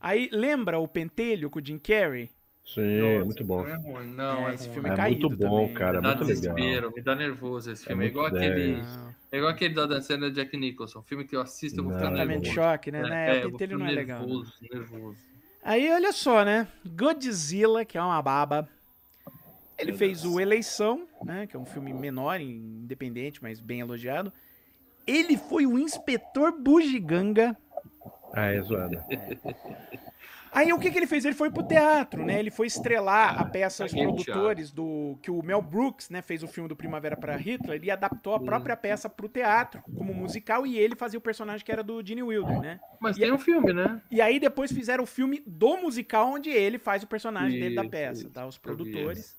[0.00, 2.30] Aí, lembra o Pentelho com o Jim Carrey?
[2.64, 3.62] Sim, Nossa, muito bom.
[3.62, 5.74] Não é ruim, não, É, é, esse filme É é caído muito bom, também.
[5.74, 5.96] cara.
[5.98, 6.54] Me dá muito legal.
[6.54, 7.92] desespero, me dá nervoso esse filme.
[7.92, 8.76] É, muito igual aquele.
[8.82, 9.14] Não.
[9.32, 11.02] É igual aquele da dançando Jack Nicholson.
[11.02, 12.52] Filme que eu assisto, eu vou ficar nervoso.
[12.52, 13.02] choque, né?
[13.02, 13.44] né?
[13.44, 14.20] eu o Pentelho não é legal.
[14.20, 14.26] né?
[14.26, 15.18] Nervoso, nervoso.
[15.62, 16.68] Aí, olha só, né?
[16.86, 18.68] Godzilla, que é uma baba.
[19.76, 20.34] Ele Meu fez Deus.
[20.34, 21.46] o Eleição, né?
[21.46, 24.32] Que é um filme menor, independente, mas bem elogiado.
[25.06, 27.56] Ele foi o inspetor Bugiganga.
[28.34, 29.04] Ah, é zoada.
[30.54, 31.24] Aí o que, que ele fez?
[31.24, 32.38] Ele foi pro teatro, né?
[32.38, 35.18] Ele foi estrelar a peça, os produtores do.
[35.20, 38.40] Que o Mel Brooks, né, fez o filme do Primavera para Hitler, ele adaptou a
[38.40, 42.22] própria peça pro teatro, como musical, e ele fazia o personagem que era do Gene
[42.22, 42.78] Wilder, né?
[43.00, 44.00] Mas E tem um filme, né?
[44.08, 47.82] E aí depois fizeram o filme do musical, onde ele faz o personagem dele da
[47.82, 48.30] Isso, peça, isso.
[48.30, 48.46] tá?
[48.46, 49.34] Os produtores.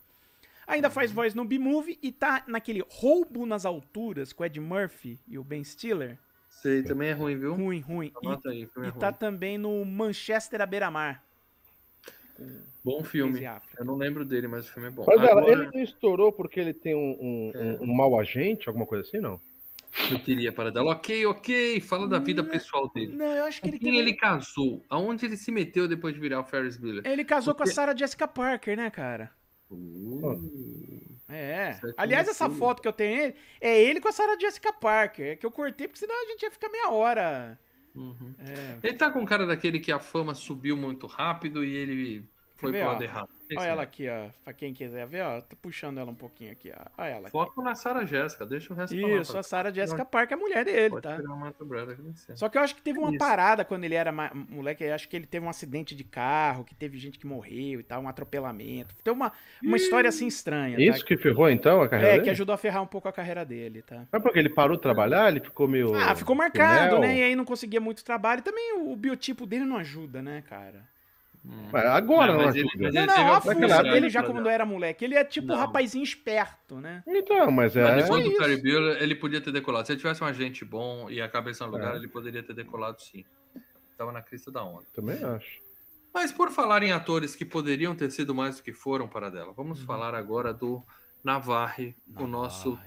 [0.67, 5.17] Ainda faz voz no B-Movie e tá naquele Roubo nas Alturas com o Ed Murphy
[5.27, 6.17] e o Ben Stiller.
[6.61, 7.53] Sei, também é ruim, viu?
[7.53, 8.11] Ruim, ruim.
[8.23, 8.91] E, aí, é e ruim.
[8.99, 11.23] tá também no Manchester à beira-mar.
[12.83, 13.41] Bom filme.
[13.77, 15.05] Eu não lembro dele, mas o filme é bom.
[15.07, 18.85] Mas Agora, ele não estourou porque ele tem um, um, um- um mau agente, alguma
[18.85, 19.39] coisa assim, não?
[20.11, 20.91] eu queria para dela.
[20.91, 21.79] Ok, ok.
[21.79, 23.15] Fala da vida pessoal dele.
[23.15, 23.99] Não, eu acho que ele quem tem...
[24.01, 24.83] ele casou?
[24.89, 27.01] Aonde ele se meteu depois de virar o Ferris Bueller?
[27.05, 29.31] Ele casou com a Porque- Sarah Jessica Parker, né, cara?
[29.71, 30.37] Uh,
[31.65, 31.73] É.
[31.73, 32.55] Certo, Aliás, essa sim.
[32.57, 35.33] foto que eu tenho ele, é ele com a Sarah Jessica Parker.
[35.33, 37.59] É que eu cortei, porque senão a gente ia ficar meia hora.
[37.95, 38.35] uhum.
[38.39, 38.87] É.
[38.87, 42.85] Ele tá com cara daquele que a fama subiu muito rápido e ele foi pro
[42.85, 43.29] lado errado.
[43.57, 43.69] Olha é.
[43.69, 44.29] ela aqui, ó.
[44.43, 45.41] Pra quem quiser ver, ó.
[45.41, 46.85] Tô puxando ela um pouquinho aqui, ó.
[46.97, 47.31] Olha ela aqui.
[47.31, 49.39] Foco na Sarah Jéssica, deixa o resto Isso, tá?
[49.39, 51.17] a Sarah Jessica Parker é a mulher dele, Pode tá?
[52.15, 52.35] sei.
[52.35, 53.19] Só que eu acho que teve uma Isso.
[53.19, 54.83] parada quando ele era moleque.
[54.83, 57.83] eu Acho que ele teve um acidente de carro, que teve gente que morreu e
[57.83, 58.95] tal, um atropelamento.
[59.03, 59.31] Tem uma,
[59.61, 60.77] uma história assim estranha.
[60.79, 61.05] Isso tá?
[61.05, 62.31] que ferrou então a carreira É, que dele?
[62.31, 64.05] ajudou a ferrar um pouco a carreira dele, tá?
[64.11, 65.93] Mas porque ele parou de trabalhar, ele ficou meio.
[65.95, 67.17] Ah, ficou marcado, né?
[67.17, 68.39] E aí não conseguia muito trabalho.
[68.39, 70.94] E também o, o biotipo dele não ajuda, né, cara?
[71.47, 71.69] Hum.
[71.71, 74.49] Mas agora Não, não, mas ele- mas Não, ele não, fuça oportunidade dele já quando
[74.49, 75.05] era moleque.
[75.05, 75.57] Ele é tipo um Não.
[75.57, 77.03] rapazinho esperto, né?
[77.07, 77.95] Então, mas Mas é.
[78.01, 78.37] depois do isso.
[78.41, 79.85] Ferris Bueller, ele podia ter decolado.
[79.85, 81.97] Se ele tivesse um agente bom e a cabeça no lugar, É.
[81.97, 83.23] ele poderia ter decolado sim.
[83.97, 84.85] Tava na crista da onda.
[84.93, 85.61] Também acho.
[86.13, 89.53] Mas por falar em atores que poderiam ter sido mais do que foram para dela,
[89.53, 89.85] vamos Uhum.
[89.85, 90.81] falar agora do
[91.23, 92.79] Navarre, o nosso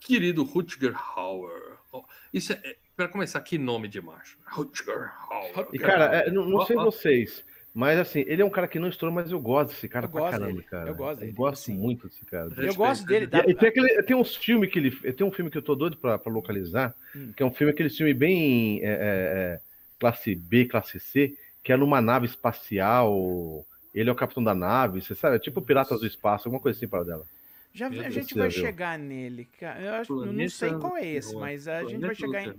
[0.00, 1.78] querido Rutger Hauer.
[1.92, 4.38] Oh, isso é, para começar, que nome de macho.
[4.46, 5.68] Rutger Hauer.
[5.72, 7.44] E, cara, é, não, não sei vocês,
[7.74, 10.10] mas assim, ele é um cara que não estourou, mas eu gosto desse cara Eu
[10.12, 10.90] pra caramba, dele, cara.
[10.90, 11.72] eu gosto dele, Eu gosto assim.
[11.72, 12.48] muito desse cara.
[12.56, 13.26] Eu Respeito, gosto dele.
[13.26, 14.90] Dá, E tem, aquele, tem uns filmes que ele.
[15.12, 17.32] Tem um filme que eu tô doido pra, pra localizar, Hum.
[17.36, 18.94] que é um filme, aquele filme bem é, é,
[19.56, 19.60] é,
[19.98, 23.66] classe B, classe C, que é numa nave espacial.
[23.92, 25.36] Ele é o capitão da nave, você sabe?
[25.36, 27.26] É tipo Piratas do Espaço, alguma coisa assim para dela.
[27.72, 29.44] já, a gente vai chegar nele.
[29.46, 29.80] cara.
[29.80, 32.56] Eu acho, eu não sei qual é esse, mas a gente vai chegar em-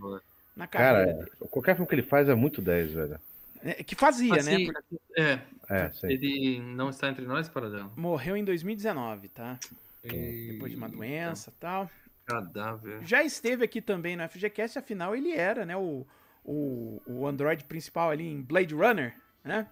[0.56, 3.20] na carreira Cara, qualquer filme que ele faz é muito 10, velho.
[3.66, 4.40] É, Que fazia, né?
[4.40, 5.40] Assim, Porque é,
[5.70, 7.92] É, ele não está entre nós, para dela.
[7.96, 9.60] morreu em 2019, tá?
[10.04, 11.90] E- Depois de uma doença e tal.
[12.26, 13.00] Cadáver.
[13.04, 15.76] Já esteve aqui também no FGCast, afinal ele era, né?
[15.76, 16.06] O,
[16.44, 19.68] o, o android principal ali em Blade Runner, né?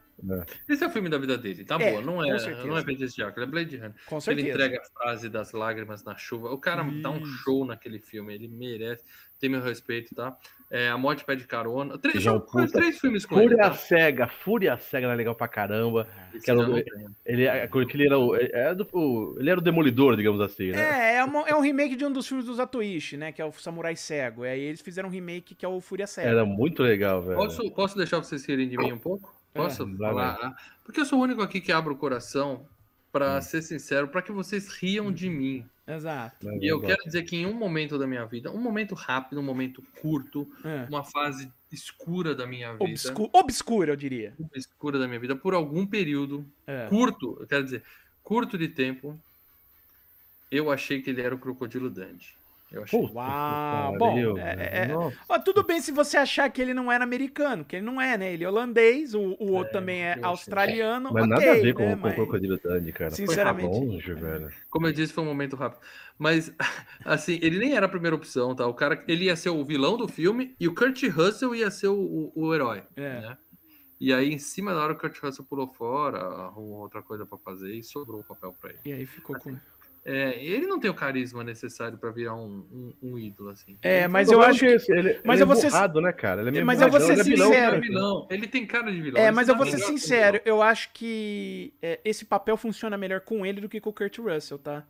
[0.69, 2.01] Esse é o filme da vida dele, tá É, boa.
[2.01, 2.67] Não é, certeza.
[2.67, 3.95] não é Petis Jaco, é Blade Runner.
[4.05, 4.49] Com Ele certeza.
[4.49, 6.49] entrega a frase das lágrimas na chuva.
[6.51, 7.27] O cara dá um Isso.
[7.43, 9.03] show naquele filme, ele merece.
[9.43, 10.37] Tem meu respeito, tá?
[10.71, 11.97] É, a Morte Pede Carona.
[11.97, 13.49] Três, um puta- três filmes com ele.
[13.49, 13.73] Fúria Tá?
[13.75, 16.07] Cega, Fúria Cega era legal pra caramba.
[16.33, 16.85] Esse que era o- não tem.
[17.25, 20.79] Ele, é- ele era o, é do- ele era o demolidor, digamos assim, né?
[20.79, 23.33] É, é, uma- é um remake de um dos filmes dos Atoishi, né?
[23.33, 24.45] Que é o Samurai Cego.
[24.45, 26.29] E aí eles fizeram um remake que é o Fúria Cega.
[26.29, 27.35] Era muito legal, velho.
[27.35, 29.35] Posso, posso deixar vocês rirem de mim um pouco?
[29.53, 30.37] Posso É, vai, falar?
[30.41, 32.65] Ah, Porque eu sou o único aqui que abre o coração,
[33.11, 33.41] pra Hum.
[33.41, 35.65] ser sincero, pra que vocês riam de mim.
[35.86, 36.47] Exato.
[36.61, 39.43] E eu quero dizer que em um momento da minha vida, um momento rápido, um
[39.43, 40.86] momento curto, É.
[40.89, 44.34] uma fase escura da minha vida, Obscu obscura, eu diria.
[44.55, 46.88] escura da minha vida, por algum período É.
[46.88, 47.84] curto, eu quero dizer,
[48.23, 49.19] curto de tempo,
[50.49, 52.34] eu achei que ele era o Crocodilo Dandy.
[52.74, 52.99] Eu achei.
[52.99, 55.15] Puta Uau, que bom, é- é- Nossa.
[55.30, 58.17] Ó, tudo bem se você achar que ele não era americano, que ele não é,
[58.17, 58.34] né?
[58.34, 60.24] Ele é holandês, o, o outro também é eu achei.
[60.26, 61.11] australiano.
[61.13, 61.95] Mas ok, nada a ver com, né?
[61.95, 63.11] com Mas- o Crocodilo Dandy, cara.
[63.11, 63.78] Foi Sinceramente.
[63.80, 64.51] longe, velho.
[64.71, 65.82] Como eu disse, foi um momento rápido.
[66.17, 66.51] Mas,
[67.05, 68.65] assim, ele nem era a primeira opção, tá?
[68.65, 71.89] O cara, ele ia ser o vilão do filme e o Kurt Russell ia ser
[71.89, 73.21] o, o, o herói, É.
[73.21, 73.38] né?
[73.99, 77.38] E aí, em cima da hora, o Kurt Russell pulou fora, arrumou outra coisa pra
[77.38, 78.80] fazer e sobrou o papel pra ele.
[78.84, 79.55] E aí ficou com.
[80.06, 83.78] É, ele não tem o carisma necessário pra virar um, um, um ídolo, assim.
[83.82, 84.91] É, Ele mas eu acho que.
[84.91, 86.41] ele, mas ele eu vou é ser- burrado, né, cara?
[86.41, 87.76] Ele é meio Mas eu vou ser ele é vilão, sincero.
[87.78, 88.28] Ele é vilão.
[88.30, 89.22] Ele tem cara de vilão.
[89.22, 93.45] É, mas eu vou ser sincero, eu acho que é, esse papel funciona melhor com
[93.45, 94.84] ele do que com o Kurt Russell, tá?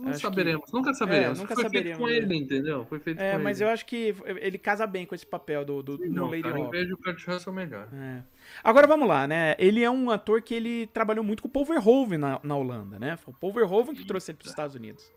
[0.00, 1.38] Não Acho saberemos, nunca saberemos.
[1.38, 2.84] nunca Foi saberemos, feito com ele, entendeu?
[2.86, 3.68] Foi feito É, mas ele.
[3.68, 6.42] eu acho que ele casa bem com esse papel do, do Sim, no não, Lady
[6.42, 7.88] cara, eu vejo o Kurt Russell melhor.
[7.92, 8.22] É.
[8.64, 9.54] Agora vamos lá, né?
[9.58, 12.98] Ele é um ator que ele trabalhou muito com o Paul Verhoeven na, na Holanda,
[12.98, 13.16] né?
[13.16, 15.12] Foi o Paul Verhoeven que trouxe ele para os Estados Unidos.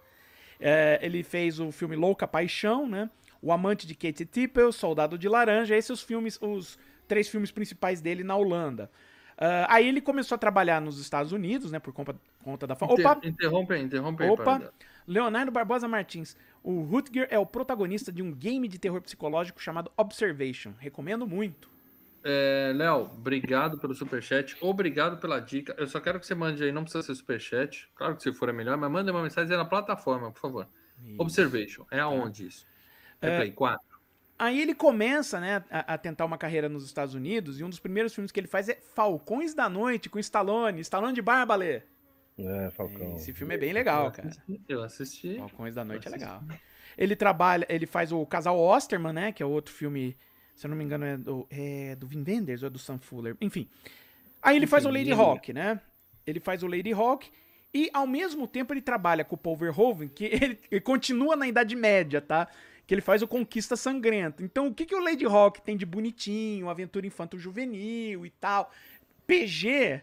[0.59, 3.09] É, ele fez o filme Louca Paixão, né?
[3.41, 8.01] O Amante de Katie Tippel, Soldado de Laranja, esses os filmes, os três filmes principais
[8.01, 8.89] dele na Holanda.
[9.37, 11.79] Ah, aí ele começou a trabalhar nos Estados Unidos, né?
[11.79, 12.93] Por conta, conta da fama.
[12.93, 13.19] Opa!
[13.23, 14.29] Interrompe aí, interrompe aí.
[14.29, 14.43] Opa!
[14.43, 14.73] Paradela.
[15.07, 16.35] Leonardo Barbosa Martins.
[16.63, 20.73] O Rutger é o protagonista de um game de terror psicológico chamado Observation.
[20.79, 21.69] Recomendo muito.
[22.23, 24.57] É, Léo, obrigado pelo superchat.
[24.59, 25.75] Obrigado pela dica.
[25.77, 27.87] Eu só quero que você mande aí, não precisa ser superchat.
[27.93, 30.67] Claro que se for é melhor, mas manda uma mensagem aí na plataforma, por favor.
[31.19, 31.85] Observation.
[31.91, 32.65] É aonde isso?
[33.21, 33.94] É, Play 4?
[34.37, 37.79] Aí ele começa, né, a, a tentar uma carreira nos Estados Unidos, e um dos
[37.79, 41.81] primeiros filmes que ele faz é Falcões da Noite, com Stallone, Stallone de barba, Lê.
[42.37, 43.15] É, Falcão.
[43.15, 44.29] Esse filme é bem legal, cara.
[44.67, 45.37] Eu assisti.
[45.37, 46.43] Falcões da Noite é legal.
[46.97, 50.17] Ele trabalha, ele faz o Casal Osterman, né, que é outro filme,
[50.53, 52.97] se eu não me engano, é do, é do Vin Wenders ou é do Sam
[52.97, 53.69] Fuller, enfim.
[54.41, 55.79] Aí ele faz o Lady Hawk, né?
[56.27, 57.31] Ele faz o Lady Hawk
[57.73, 61.47] e ao mesmo tempo ele trabalha com o Paul Verhoeven, que ele, ele continua na
[61.47, 62.47] Idade Média, tá?
[62.85, 64.43] Que ele faz o Conquista Sangrenta.
[64.43, 68.71] Então o que, que o Lady Hawk tem de bonitinho, aventura infanto-juvenil e tal?
[69.25, 70.01] PG,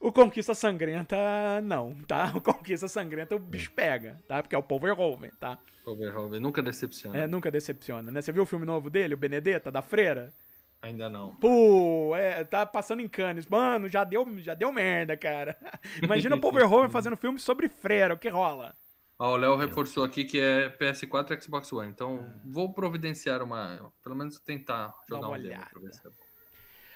[0.00, 1.16] o Conquista Sangrenta
[1.62, 2.32] não, tá?
[2.34, 4.42] O Conquista Sangrenta o bicho pega, tá?
[4.42, 5.58] Porque é o Paul Verhoeven, tá?
[5.86, 7.18] Overhaul, nunca decepciona.
[7.18, 8.22] É, nunca decepciona, né?
[8.22, 10.32] Você viu o filme novo dele, o Benedetta, da Freira?
[10.80, 11.34] Ainda não.
[11.36, 13.46] Pô, é, tá passando em Cannes.
[13.46, 15.56] Mano, já deu, já deu merda, cara.
[16.02, 18.74] Imagina o Paul Verhoeven fazendo filme sobre Freira, o que rola?
[19.18, 21.88] Ó, o Léo reforçou aqui que é PS4 e Xbox One.
[21.90, 23.92] Então, vou providenciar uma.
[24.02, 25.66] Pelo menos tentar jogar uma um olhada.
[25.70, 26.16] pra ver se é bom.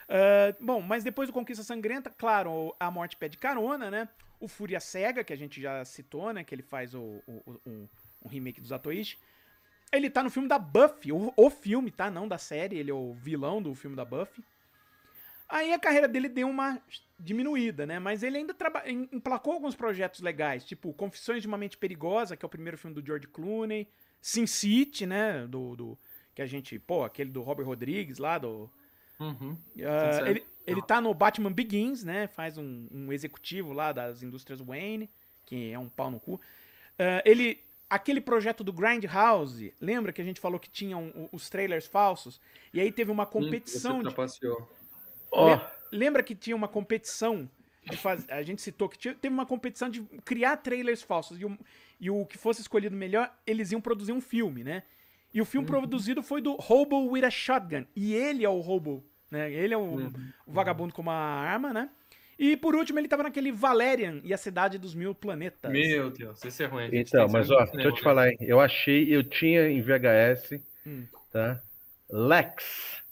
[0.08, 4.08] Ah, bom, mas depois do Conquista Sangrenta, claro, a morte pede carona, né?
[4.40, 6.42] O Fúria Cega, que a gente já citou, né?
[6.44, 7.60] Que ele faz o, o, o-
[8.24, 9.18] um, remake do Zatoichi.
[9.92, 12.10] Ele tá no filme da Buffy, o, o filme, tá?
[12.10, 14.42] Não da série, ele é o vilão do filme da Buffy.
[15.48, 16.80] Aí a carreira dele deu uma
[17.18, 17.98] diminuída, né?
[17.98, 18.54] Mas ele ainda
[19.12, 22.94] emplacou alguns projetos legais, tipo Confissões de uma Mente Perigosa, que é o primeiro filme
[22.94, 23.88] do George Clooney,
[24.20, 25.46] Sin City, né?
[25.46, 25.98] Do, do
[26.34, 28.70] que a gente, pô, aquele do Robert Rodrigues lá, do
[29.20, 29.56] Uhum.
[30.12, 30.28] certo.
[30.28, 32.28] ele, ele tá no Batman Begins, né?
[32.28, 35.10] Faz um, um executivo lá das indústrias Wayne,
[35.44, 36.40] que é um pau no cu.
[36.98, 37.60] Ah, ele.
[37.90, 42.38] Aquele projeto do Grindhouse, lembra que a gente falou que tinham os trailers falsos?
[42.70, 44.14] E aí teve uma competição Você de.
[44.14, 44.68] trapaceou.
[45.32, 45.60] Le-
[45.90, 47.48] Lembra que tinha uma competição
[47.88, 48.30] de fazer.
[48.30, 51.40] A gente citou que tinha- teve uma competição de criar trailers falsos.
[51.40, 51.58] E o,
[52.00, 54.82] e o que fosse escolhido melhor, eles iam produzir um filme, né?
[55.32, 57.84] E o filme produzido foi do Hobo with a Shotgun.
[57.96, 59.50] E ele é o Hobo, né?
[59.52, 60.06] Ele é o,
[60.46, 61.88] o vagabundo com uma arma, né?
[62.38, 65.72] E por último, ele tava naquele Valerian e a Cidade dos Mil Planetas.
[65.72, 66.88] Meu Deus, esse é ruim.
[66.92, 68.36] então, mas ó, deixa eu te falar, hein?
[68.40, 71.04] Eu achei, eu tinha em VHS, Hum.
[71.32, 71.60] tá?
[72.10, 73.02] Lex,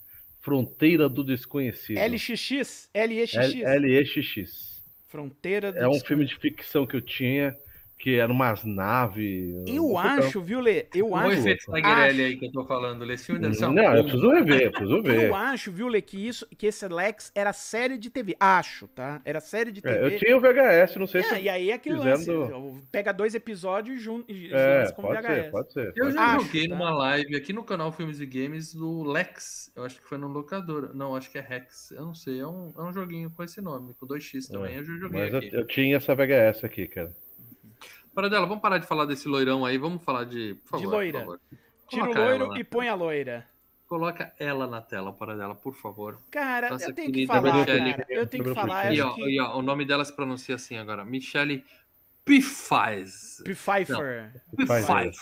[0.47, 1.99] Fronteira do Desconhecido.
[1.99, 4.81] LXX, LEXX, LEXX.
[5.09, 7.53] Fronteira do É um filme de ficção que eu tinha,
[7.99, 9.55] que era umas naves.
[9.67, 10.87] Eu sei acho, viu, Lê?
[10.95, 11.39] Eu O acho.
[11.39, 13.11] efeito Taguerelli aí que eu tô falando.
[13.11, 15.29] Esse filme deve ser Não, eu preciso rever, eu preciso ver.
[15.29, 18.37] Eu acho, viu, Lê, que, isso, que esse Lex era série de TV.
[18.39, 19.21] Acho, tá?
[19.25, 19.97] Era série de TV.
[19.97, 21.41] É, eu tinha o VHS, não sei É, se.
[21.41, 22.87] e aí é aquele fizendo- lance.
[22.93, 25.45] Pega dois episódios e jun- e É, como pode VHS.
[25.45, 25.93] ser, pode ser.
[25.97, 26.75] Eu já Acho, joguei tá?
[26.75, 29.73] numa live aqui no canal Filmes e Games do Lex.
[29.75, 30.91] Eu acho que foi no locador.
[30.95, 31.91] Não, acho que é Rex.
[31.93, 32.41] Eu não sei.
[32.41, 34.75] É um, é um joguinho com esse nome, com 2x também.
[34.75, 35.51] É, eu já joguei Mas eu, aqui.
[35.55, 37.11] eu tinha essa VHS aqui, cara.
[38.17, 39.77] Paradela, vamos parar de falar desse loirão aí.
[39.77, 40.55] Vamos falar de.
[40.55, 41.19] Por favor, De loira.
[41.19, 41.41] Por favor.
[41.87, 43.47] Tira o loiro e põe a loira.
[43.87, 46.19] Coloca ela na tela, Paradela, por favor.
[46.31, 47.91] Cara, Nossa eu tenho que falar, Michele.
[47.93, 48.07] cara.
[48.09, 48.95] Eu tenho que falar.
[48.95, 49.21] E ó, que...
[49.21, 51.05] e ó, o nome dela se pronuncia assim agora.
[51.05, 51.63] Michelle
[52.25, 53.05] Pfeiffer.
[53.45, 54.33] Pfeiffer.
[54.57, 55.13] Pfeiffer.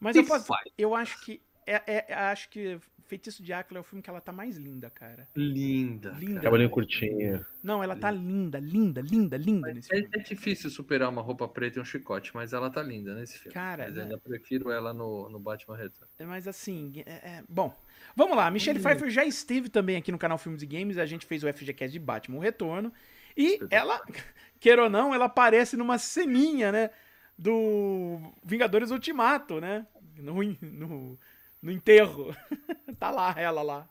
[0.00, 1.40] Mas eu, posso, eu acho que.
[1.64, 4.90] É, é- acho que Feitiço de Áquila é o filme que ela tá mais linda,
[4.90, 5.26] cara.
[5.34, 6.10] Linda.
[6.10, 6.40] Linda.
[6.42, 7.44] Cabelinho curtinho.
[7.62, 10.10] Não, ela tá linda, linda, linda, linda nesse É, filme.
[10.14, 13.54] é difícil superar uma roupa preta e um chicote, mas ela tá linda nesse filme.
[13.54, 14.02] Cara, mas né?
[14.02, 16.06] ainda prefiro ela no, no Batman Return.
[16.26, 17.74] Mas assim, é- é- bom.
[18.14, 21.24] Vamos lá, Michelle Pfeiffer já esteve também aqui no canal Filmes e Games, a gente
[21.24, 22.92] fez o FGCast de Batman, o Retorno,
[23.36, 24.00] e ela,
[24.60, 26.90] queira ou não, ela aparece numa ceninha, né,
[27.38, 29.86] do Vingadores Ultimato, né,
[30.16, 31.18] no, no,
[31.62, 32.34] no enterro.
[32.98, 33.88] tá lá, ela lá.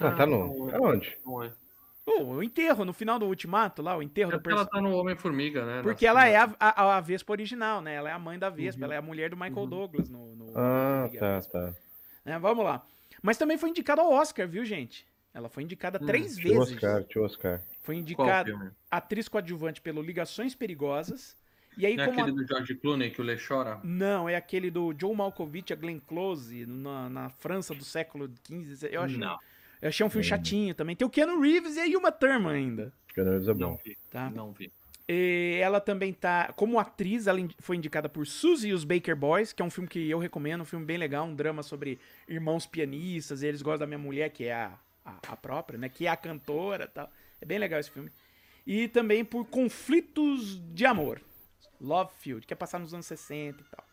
[0.00, 0.70] Ah, tá no.
[0.74, 1.16] Aonde?
[1.24, 1.52] Não é.
[2.04, 4.90] Pô, o enterro, no final do Ultimato, lá, o enterro É do porque ela personagem.
[4.90, 5.82] tá no Homem-Formiga, né?
[5.82, 8.80] Porque ela é a, a, a Vespa original, né, ela é a mãe da Vespa,
[8.80, 8.84] Uhum.
[8.86, 10.34] ela é a mulher do Michael Douglas no...
[10.34, 11.42] no Ah, Homem-Formiga.
[11.42, 11.74] tá, tá.
[12.24, 12.38] né?
[12.38, 12.82] Vamos lá.
[13.22, 15.06] Mas também foi indicada ao Oscar, viu, gente?
[15.34, 16.74] Ela foi indicada Hum, três Tio vezes.
[16.74, 17.60] Oscar, tio Oscar.
[17.82, 21.36] Foi indicada atriz coadjuvante pelo Ligações Perigosas
[21.78, 23.78] E aí, Não é como a- aquele do George Clooney que o Lê chora?
[23.84, 28.88] Não, é aquele do Joe Malkovich, a Glenn Close, na, na França do século XV.
[28.90, 29.38] Eu achei, Não.
[29.80, 30.96] eu achei um filme chatinho também.
[30.96, 32.92] Tem o Keanu Reeves e a Uma Thurman ainda.
[33.14, 33.80] Que não é Não bom.
[33.84, 33.96] vi.
[34.10, 34.28] Tá?
[34.28, 34.72] Não vi.
[35.08, 36.52] E ela também tá.
[36.54, 39.88] Como atriz, ela foi indicada por Suzy e os Baker Boys, que é um filme
[39.88, 41.98] que eu recomendo, um filme bem legal, um drama sobre
[42.28, 44.72] irmãos pianistas, e eles gostam da minha mulher, que é a,
[45.06, 45.88] a, a própria, né?
[45.88, 47.10] Que é a cantora e tal.
[47.40, 48.10] É bem legal esse filme.
[48.66, 51.22] E também por Conflitos de Amor.
[51.80, 53.84] Love Field, que é passar nos anos 60 e tal.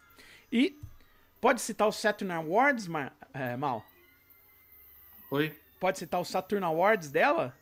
[0.51, 0.81] E
[1.41, 3.85] pode citar o Saturn Awards, Ma- é, Mal?
[5.31, 5.59] Oi?
[5.79, 7.55] Pode citar o Saturn Awards dela?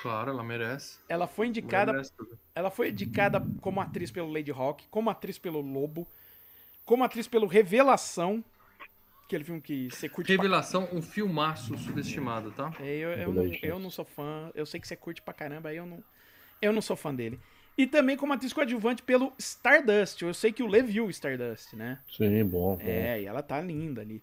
[0.00, 0.98] Claro, ela merece.
[1.08, 2.12] Ela foi indicada Merece.
[2.54, 6.06] Ela foi indicada como atriz pelo Lady Hawk, como atriz pelo Lobo,
[6.84, 8.42] como atriz pelo Revelação,
[9.24, 10.36] aquele filme que você curte pra...
[10.36, 12.72] Revelação, um filmaço subestimado, tá?
[12.80, 15.68] É, eu, eu, não, eu não sou fã, eu sei que você curte pra caramba,
[15.70, 16.02] aí eu não,
[16.62, 17.38] eu não sou fã dele.
[17.76, 21.74] E também como atriz coadjuvante pelo Stardust, eu sei que o Lê viu o Stardust,
[21.74, 21.98] né?
[22.16, 22.76] Sim, bom.
[22.76, 22.80] bom.
[22.80, 24.22] É, e ela tá linda ali.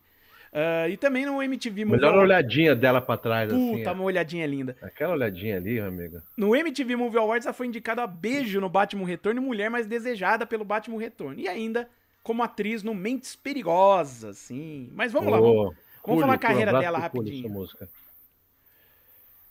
[0.54, 3.78] Ah, e também no MTV Movie Melhor olhadinha dela pra trás, assim.
[3.78, 4.76] Puta, uma olhadinha linda.
[4.82, 6.22] Aquela olhadinha ali, amiga.
[6.36, 9.88] No MTV Movie Awards, ela foi indicada a beijo no Batman Retorno e mulher mais
[9.88, 11.39] desejada pelo Batman Retorno.
[11.39, 11.89] E ainda
[12.22, 14.89] como atriz no Mentes Perigosas, sim.
[14.93, 15.74] Mas vamos lá, vamos,
[16.04, 17.45] Ô, falar a carreira dela rapidinho.
[17.45, 17.89] essa música.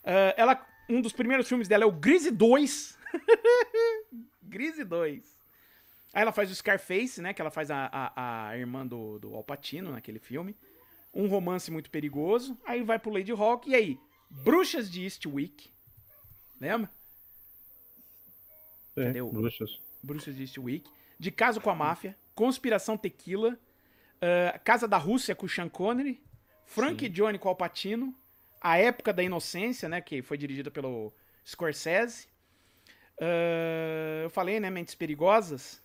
[0.05, 2.99] Ah, ela, um dos primeiros filmes dela é o Grise 2.
[4.42, 5.38] Grise 2.
[6.12, 7.32] Aí ela faz o Scarface, né?
[7.32, 10.56] Que ela faz a, a, a irmã do, do Al Pacino naquele filme.
[11.14, 12.58] Um romance muito perigoso.
[12.64, 13.68] Aí vai pro Lady Hawk.
[13.70, 13.98] E aí?
[14.28, 15.70] Bruxas de Eastwick.
[16.61, 16.90] Lembra?
[18.96, 19.80] É, Cadê o- bruxas.
[20.02, 20.90] Bruxas de Eastwick.
[21.18, 22.16] De Caso com a Máfia.
[22.34, 23.58] Conspiração Tequila.
[24.20, 26.22] ah, Casa da Rússia com o Sean Connery.
[26.64, 28.14] Frank e Johnny com o Al Pacino.
[28.61, 30.00] A Época da Inocência, né?
[30.00, 31.12] Que foi dirigida pelo
[31.46, 32.28] Scorsese.
[33.21, 34.71] Ah, eu falei, né?
[34.71, 35.81] Mentes Perigosas.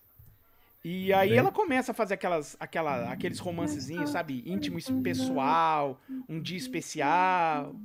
[0.84, 4.44] E aí ela começa a fazer aquelas, aquela, aqueles romancezinhos, sabe?
[4.46, 7.76] Íntimo e pessoal, um dia especial.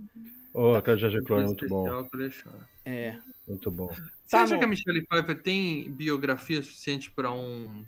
[0.52, 2.06] Ô, aquela Jaja Clone é muito bom.
[2.84, 3.16] É.
[3.48, 3.88] Muito bom.
[3.88, 4.02] Você
[4.36, 7.84] Tá acha no- que a Michelle Pfeiffer tem biografia suficiente pra um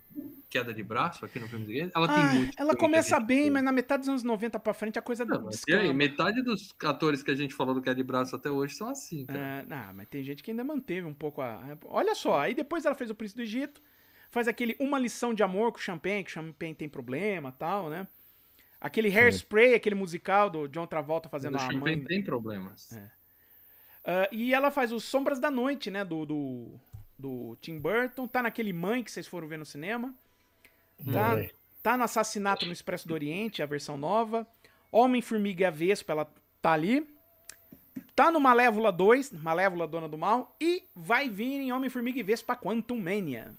[0.53, 2.55] queda de braço aqui no filme de Ela tem Ah, muito.
[2.61, 3.50] ela começa bem, tem.
[3.50, 6.74] mas na metade dos anos 90 pra frente a coisa Não, e aí, metade dos
[6.84, 9.61] atores que a gente falou do queda de braço até hoje são assim, cara.
[9.61, 11.61] Ah, não, mas tem gente que ainda manteve um pouco a.
[11.86, 13.80] Olha só, aí depois ela fez o Príncipe do Egito,
[14.30, 17.88] faz aquele Uma Lição de Amor com o Champagne, que o Champagne tem problema tal,
[17.88, 18.07] né?
[18.80, 22.05] Aquele Hairspray, aquele musical do John Travolta fazendo o a Champagne mãe.
[22.05, 22.92] tem problemas.
[22.92, 23.11] É.
[24.05, 26.05] Ah, e ela faz os Sombras da Noite, né?
[26.05, 26.80] Do, do,
[27.18, 28.26] do Tim Burton.
[28.26, 30.12] Tá naquele Mãe que vocês foram ver no cinema.
[31.11, 31.50] Tá, Mãe.
[31.82, 34.46] tá no Assassinato no Expresso do Oriente, a versão nova.
[34.90, 37.07] Homem-Formiga e a Vespa, ela tá ali.
[38.14, 40.55] Tá no Malévola 2, Malévola Dona do Mal.
[40.61, 43.55] E vai vir em Homem-Formiga e Vespa Quantum Mania.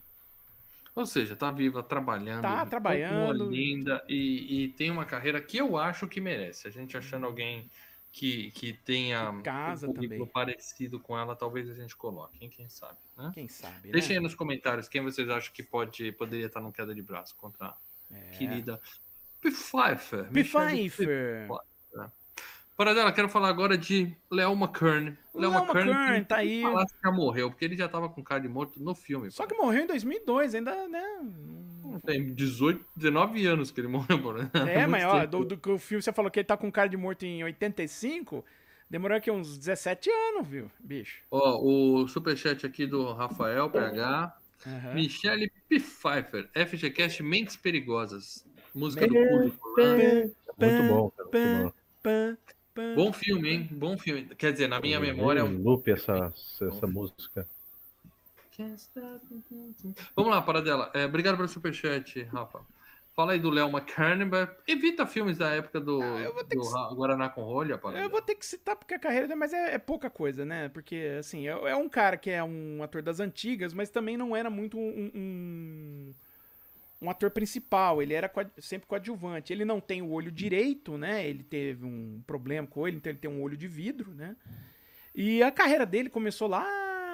[0.95, 2.43] Ou seja, tá viva, trabalhando.
[2.43, 3.49] Tá trabalhando.
[3.49, 6.67] linda e, e tem uma carreira que eu acho que merece.
[6.67, 7.67] A gente achando alguém
[8.13, 10.23] que, que tenha Casa um também.
[10.27, 12.49] parecido com ela, talvez a gente coloque, hein?
[12.49, 13.31] quem sabe, né?
[13.33, 13.93] Quem sabe, né?
[13.93, 17.35] Deixem aí nos comentários quem vocês acham que pode, poderia estar no queda de braço
[17.35, 17.75] contra a
[18.37, 18.79] querida
[19.41, 19.49] P.
[19.49, 20.29] Pfeiffer.
[20.31, 21.47] Pfeiffer.
[22.77, 25.17] Para dela, quero falar agora de Léo McKern.
[25.33, 26.61] Léo McKern, que tá aí.
[26.61, 29.31] falar que já morreu, porque ele já tava com cara de morto no filme.
[29.31, 29.49] Só pô.
[29.49, 31.03] que morreu em 2002, ainda, né?
[32.05, 34.49] Tem 18, 19 anos que ele morreu, né?
[34.73, 36.89] É, mas ó, do, do que o filme você falou que ele tá com cara
[36.89, 38.43] de morto em 85,
[38.89, 41.21] demorou aqui uns 17 anos, viu, bicho?
[41.29, 44.37] Ó, o superchat aqui do Rafael PH.
[44.65, 44.93] Aham.
[44.93, 45.79] Michele P.
[45.79, 48.45] Pfeiffer, FGCast Mentes Perigosas.
[48.73, 49.69] Música do público.
[50.57, 51.29] Muito bom, cara.
[51.31, 51.73] Muito
[52.03, 52.93] bom.
[52.95, 53.69] Bom filme, hein?
[53.71, 54.25] Bom filme.
[54.35, 55.41] Quer dizer, na minha memória.
[55.41, 57.47] Em loop essa, essa música.
[60.15, 60.91] Vamos lá, para dela.
[60.93, 62.61] É, obrigado pelo superchat, Rafa.
[63.15, 64.25] Fala aí do Léo McKern.
[64.25, 68.09] mas Evita filmes da época do, Ah, do que- Ra- Guaraná com rolha, para Eu
[68.09, 70.69] vou ter que citar porque a carreira dele, mas é, é pouca coisa, né?
[70.69, 74.35] Porque, assim, é, é um cara que é um ator das antigas, mas também não
[74.35, 76.13] era muito um, um,
[77.03, 78.01] um ator principal.
[78.01, 79.53] Ele era sempre coadjuvante.
[79.53, 81.27] Ele não tem o olho direito, né?
[81.27, 84.35] Ele teve um problema com ele, então ele tem um olho de vidro, né?
[85.13, 86.65] E a carreira dele começou lá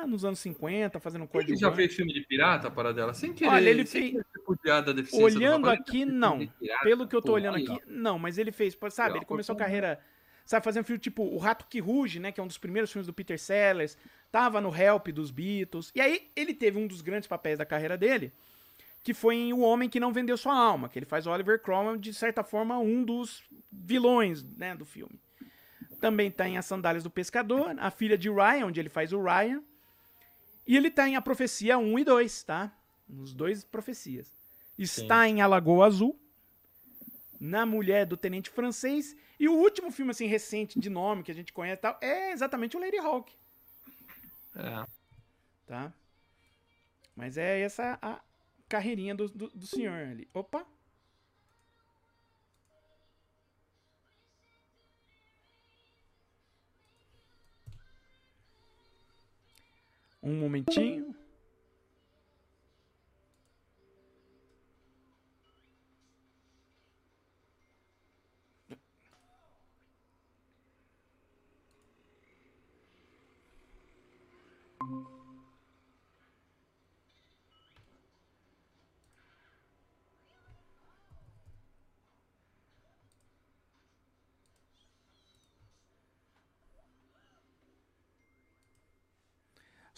[0.07, 1.61] nos anos 50, fazendo Ele coadjuvante.
[1.61, 3.13] já fez filme de pirata, para dela?
[3.13, 3.49] Sem querer.
[3.49, 4.15] Olha, ele fez-
[5.13, 6.39] Olhando ele aqui, não.
[6.47, 6.83] pirata.
[6.83, 7.79] Pelo que eu tô Pô, olhando aí, aqui, ó.
[7.87, 9.99] não, mas ele fez, sabe, ele começou a carreira,
[10.45, 13.07] sabe, fazendo filme tipo O Rato que Ruge, né, que é um dos primeiros filmes
[13.07, 13.97] do Peter Sellers,
[14.31, 17.97] tava no Help dos Beatles, e aí ele teve um dos grandes papéis da carreira
[17.97, 18.31] dele,
[19.03, 21.59] que foi em O Homem que Não Vendeu Sua Alma, que ele faz o Oliver
[21.61, 25.19] Cromwell, de certa forma, um dos vilões, né, do filme.
[26.01, 29.21] Também tá em As Sandálias do Pescador, A Filha de Ryan, onde ele faz o
[29.21, 29.61] Ryan,
[30.69, 32.71] e ele tá em A Profecia 1 e 2, tá?
[33.07, 34.31] Nos dois profecias.
[34.77, 36.15] Está em Alagoa Azul,
[37.39, 41.33] na Mulher do Tenente Francês, e o último filme, assim, recente, de nome, que a
[41.33, 43.33] gente conhece e tal, é exatamente o Lady Hawk,
[44.55, 44.85] É.
[45.65, 45.91] tá?
[47.15, 48.21] Mas é essa a
[48.69, 50.29] carreirinha do, do, do senhor ali.
[50.35, 50.65] Opa!
[60.29, 61.15] Um momentinho.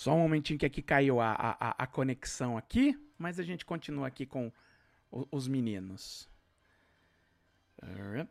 [0.02, 4.08] Só um momentinho que aqui caiu a, a, a- conexão aqui, mas a gente continua
[4.08, 4.52] aqui com
[5.30, 6.28] os meninos.
[7.80, 8.28] Arra.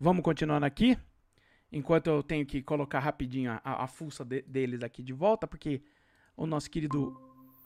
[0.00, 0.96] Vamos continuando aqui.
[1.70, 5.46] Enquanto eu tenho que colocar rapidinho a, a, a fuça de- deles aqui de volta,
[5.46, 5.82] porque
[6.36, 7.14] o nosso querido.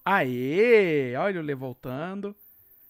[0.04, 1.14] Aê!
[1.16, 2.34] Olha o Lê voltando.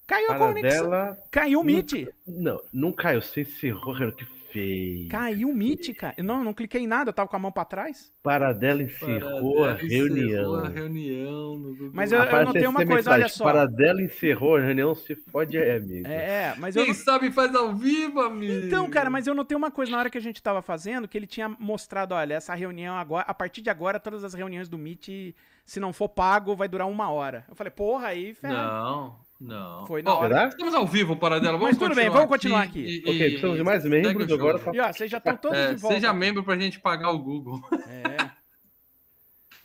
[0.07, 0.90] Caiu a conexão.
[0.90, 1.18] Paradela.
[1.30, 2.09] Caiu o Meet.
[2.26, 3.20] Não, não caiu.
[3.20, 5.09] Você encerrou, que feio.
[5.09, 6.14] Caiu o Meet, cara.
[6.18, 8.12] Não, não cliquei em nada, eu tava com a mão pra trás.
[8.22, 10.26] Paradela encerrou a Paradela reunião.
[10.28, 11.90] encerrou a reunião no Google.
[11.92, 13.44] Mas eu- eu Aparece notei uma coisa, olha mensagem, só.
[13.44, 16.07] Paradela encerrou a reunião, se fode aí, amigo.
[16.07, 16.84] É, mas eu.
[16.84, 18.66] Quem sabe faz ao vivo, amigo.
[18.66, 21.16] Então, cara, mas eu notei uma coisa na hora que a gente tava fazendo, que
[21.16, 24.76] ele tinha mostrado, olha, essa reunião agora, a partir de agora, todas as reuniões do
[24.78, 25.34] Meet,
[25.64, 27.44] se não for pago, vai durar uma hora.
[27.48, 28.84] Eu falei, porra, aí, ferrado.
[28.84, 29.86] Não, não.
[29.86, 30.49] Foi na Ó, hora.
[30.49, 31.53] Estamos ao vivo, Paradela.
[31.59, 32.80] Vamos Mas tudo bem, vamos continuar aqui.
[32.80, 34.59] e- Ok, precisamos de mais membros agora.
[34.59, 34.74] Pra...
[34.74, 35.97] E ó, vocês já estão todos É, de volta.
[35.97, 37.61] seja membro pra gente pagar o Google.
[37.88, 38.30] É.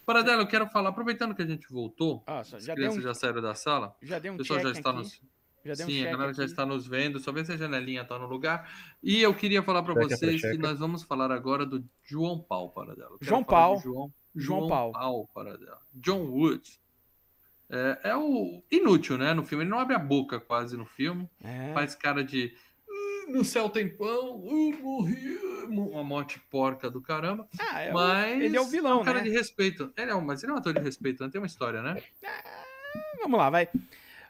[0.06, 3.02] Paradela, eu quero falar, aproveitando que a gente voltou, só- as já deu crianças um,
[3.02, 5.00] já saíram da sala, já deu um o pessoal check já está aqui.
[5.00, 5.22] nos.
[5.66, 6.52] Já deu um Sim, a check galera já aqui.
[6.52, 8.72] está nos vendo, só ver se a janelinha está no lugar.
[9.04, 12.70] E eu queria falar para Checa, vocês que nós vamos falar agora do João Paulo
[12.70, 13.18] Paradela.
[13.22, 13.82] João Paulo.
[13.82, 14.94] João, João João Paulo.
[14.94, 15.80] Paulo Paradela.
[15.94, 16.64] John Wood.
[17.70, 19.34] É, é o inútil, né?
[19.34, 19.64] No filme.
[19.64, 21.30] Ele não abre a boca quase no filme.
[21.44, 21.74] É.
[21.74, 22.54] Faz cara de.
[22.90, 25.38] "Ah, No céu tem pão, uh, morri,
[25.68, 27.46] uma morte porca do caramba.
[27.60, 29.26] Ah, é o- mas ele é o vilão, um cara né?
[29.26, 29.92] de respeito.
[29.98, 31.30] Ele é um, mas ele é um ator de respeito, né?
[31.30, 32.02] Tem uma história, né?
[33.22, 33.68] Vamos lá, vai.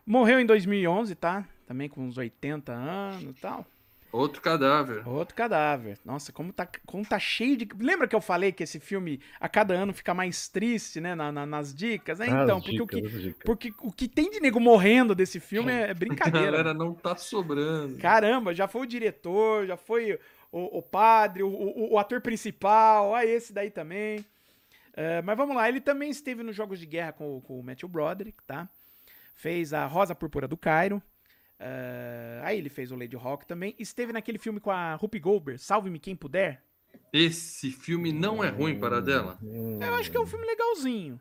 [0.06, 1.46] Morreu em 2011, tá?
[1.68, 3.66] Também com uns 80 anos e tal.
[4.18, 5.08] Outro cadáver.
[5.08, 5.98] Outro cadáver.
[6.04, 7.68] Nossa, como tá, como tá cheio de.
[7.80, 11.14] Lembra que eu falei que esse filme a cada ano fica mais triste, né?
[11.16, 12.20] na- na- nas dicas?
[12.20, 13.44] É, Ah, então, as porque, o que, dicas, as dicas.
[13.46, 16.46] porque o que tem de nego morrendo desse filme é A brincadeira.
[16.52, 17.98] galera não tá sobrando.
[17.98, 20.20] Caramba, já foi o diretor, já foi
[20.52, 24.26] o, o padre, o, o- o ator principal, ah, esse daí também.
[24.94, 27.64] É, mas vamos lá, ele também esteve nos Jogos de Guerra com, o- com o
[27.64, 28.68] Matthew Broderick, tá?
[29.36, 31.02] Fez a Rosa Púrpura do Cairo.
[31.60, 33.76] É, aí ele fez o Lady Hawk também.
[33.80, 36.62] Esteve naquele filme com a Rupi Goldberg, Salve-me Quem Puder.
[37.12, 39.38] Esse filme não é ruim para dela.
[39.42, 41.20] Hum, Eu acho que é um filme legalzinho.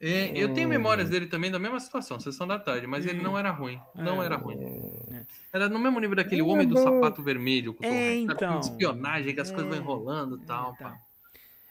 [0.00, 3.38] É, eu tenho memórias dele também da mesma situação, Sessão da Tarde, mas ele não
[3.38, 3.80] era ruim.
[3.94, 4.26] Não É.
[4.26, 4.58] era ruim.
[5.52, 6.76] Era no mesmo nível daquele É Homem do.
[6.76, 7.72] Sapato Vermelho.
[7.72, 8.60] Com É, então.
[8.60, 9.80] espionagem, que as coisas vão É.
[9.80, 10.74] enrolando e tal.
[10.76, 10.90] tá.
[10.90, 10.98] pá.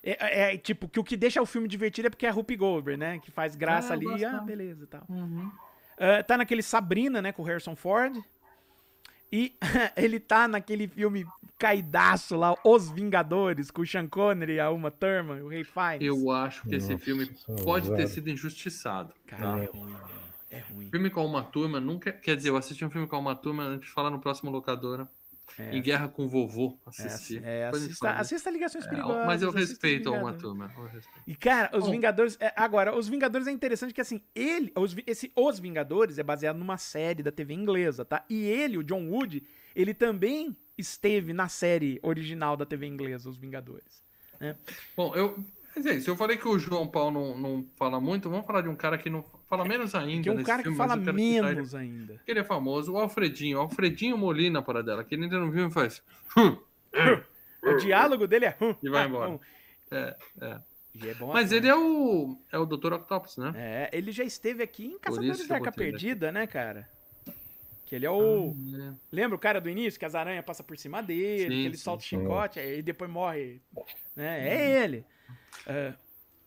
[0.05, 2.55] É, é, tipo, que o que deixa o filme divertido é porque é a Rupi
[2.57, 3.19] Goldberg, né?
[3.19, 5.03] Que faz graça Ah, ali, gosto ah, beleza e tal.
[5.07, 5.49] Uhum.
[5.97, 8.17] Ah, tá naquele Sabrina, né, com o Harrison Ford.
[9.31, 9.55] E
[9.97, 11.25] ele tá naquele filme
[11.57, 16.01] caidaço lá, Os Vingadores, com o Sean Connery, a Uma Thurman, o Ray Fiennes.
[16.01, 17.63] Eu acho que esse Nossa filme Senhora.
[17.63, 19.13] pode ter sido injustiçado.
[19.25, 19.63] Cara, tá?
[19.63, 20.23] é ruim, velho.
[20.51, 20.89] É ruim.
[20.91, 22.11] Filme com uma turma nunca.
[22.11, 25.09] Quer dizer, eu assisti um filme com uma turma antes de falar no próximo locadora.
[25.59, 26.77] É, Em Guerra com o Vovô.
[26.85, 27.37] é, Assisti.
[27.43, 29.25] é, me assista, assista Ligações É, Perigosas.
[29.25, 30.71] mas eu respeito a uma turma.
[31.27, 31.91] E, cara, Os Bom.
[31.91, 32.37] Vingadores.
[32.39, 34.71] é, agora, Os Vingadores é interessante que, assim, ele.
[34.75, 38.25] Os, esse Os Vingadores é baseado numa série da TV inglesa, tá?
[38.29, 39.43] E ele, o John Wood,
[39.75, 44.01] ele também esteve na série original da TV inglesa, Os Vingadores.
[44.97, 45.37] Bom, eu.
[45.75, 46.09] Mas é isso.
[46.09, 48.29] Eu falei que o João Paulo não, não fala muito.
[48.29, 49.23] Vamos falar de um cara que não
[49.57, 50.23] fala menos ainda.
[50.23, 52.21] Que é um cara que filme, fala citar ele, menos ainda.
[52.27, 52.93] Ele é famoso.
[52.93, 53.57] O Alfredinho.
[53.57, 55.03] O Alfredinho Molina, para dela.
[55.03, 56.01] Que ele entra no filme e faz.
[57.65, 58.57] O diálogo dele é.
[58.83, 59.39] E vai ah, embora.
[59.89, 60.59] É, é.
[61.01, 62.37] É Mas ele é o.
[62.51, 62.93] É o Dr.
[62.93, 63.51] Octopus, né?
[63.55, 65.77] É, ele já esteve aqui em Caçadores que da Arca aqui.
[65.79, 66.87] Perdida, né, cara?
[67.85, 68.53] Que ele é o.
[68.75, 68.93] É.
[69.11, 69.99] Lembra o cara do início?
[69.99, 72.83] Que as aranhas passam por cima dele, Sim, que ele sim, solta o chicote e
[72.83, 73.59] depois morre.
[74.15, 74.47] Né?
[74.47, 75.05] É ele.
[75.65, 75.93] É,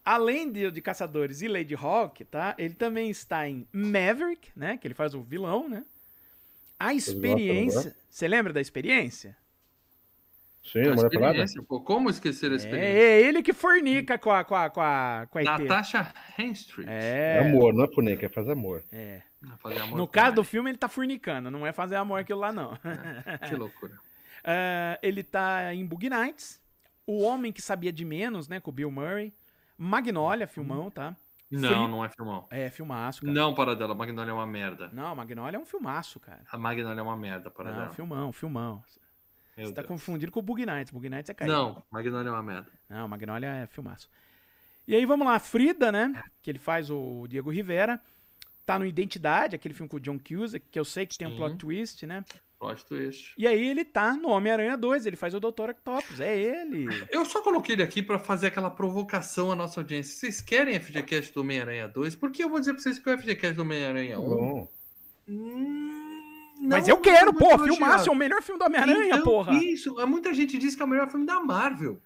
[0.06, 2.54] além de, de Caçadores e Lady Hawk, tá?
[2.56, 4.76] Ele também está em Maverick, né?
[4.76, 5.84] Que ele faz o vilão, né?
[6.78, 7.96] A experiência.
[8.08, 9.36] Você lembra da experiência?
[10.62, 12.88] Sim, A experiência, pô, como esquecer a experiência?
[12.88, 15.42] É ele que fornica com a, com a, com a, com a.
[15.42, 16.88] Natasha Henstridge.
[16.88, 17.48] É É.
[17.48, 18.84] amor, não é puneca, é fazer amor.
[18.92, 19.22] é.
[19.58, 22.52] Fazer amor No caso do filme, ele tá fornicando, não é fazer amor aquilo lá,
[22.52, 22.76] não.
[23.48, 23.96] Que loucura.
[24.42, 26.60] Ah, ele tá em Bug Nights.
[27.06, 28.58] O Homem que Sabia de Menos, né?
[28.58, 29.32] Com o Bill Murray.
[29.78, 31.14] Magnolia, filmão, tá?
[31.50, 32.46] Não, não é filmão.
[32.50, 33.32] É, filmaço, cara.
[33.32, 33.94] Não, para dela.
[33.94, 34.90] Magnolia é uma merda.
[34.92, 36.40] Não, Magnolia é um filmaço, cara.
[36.50, 38.82] A Magnolia é uma merda, para Não, filmão, filmão.
[39.56, 39.88] Meu Você tá Deus.
[39.88, 40.92] confundindo com o Bug Nights.
[40.92, 41.56] Bug Nights é carinho.
[41.56, 42.70] Não, Magnolia é uma merda.
[42.88, 44.10] Não, Magnolia é filmaço.
[44.88, 45.38] E aí, vamos lá.
[45.38, 46.22] Frida, né?
[46.42, 48.00] Que ele faz o Diego Rivera.
[48.64, 51.30] Tá no Identidade, aquele filme com o John Cusack, que eu sei que tem um
[51.30, 51.36] Sim.
[51.36, 52.24] plot twist, né?
[52.58, 53.34] Plot twist.
[53.36, 55.70] E aí ele tá no Homem-Aranha 2, ele faz o Dr.
[55.70, 56.86] Octopus, é ele.
[57.10, 60.14] Eu só coloquei ele aqui para fazer aquela provocação à nossa audiência.
[60.14, 62.16] Vocês querem FGCast do Homem-Aranha 2?
[62.16, 64.22] Porque eu vou dizer pra vocês que o FGCast do Homem-Aranha 1.
[64.22, 64.68] Bom,
[65.28, 66.22] hum,
[66.62, 69.52] Mas eu quero, pô, filmaço, é o melhor filme do Homem-Aranha, Então, porra.
[69.62, 72.00] Isso, muita gente diz que é o melhor filme da Marvel.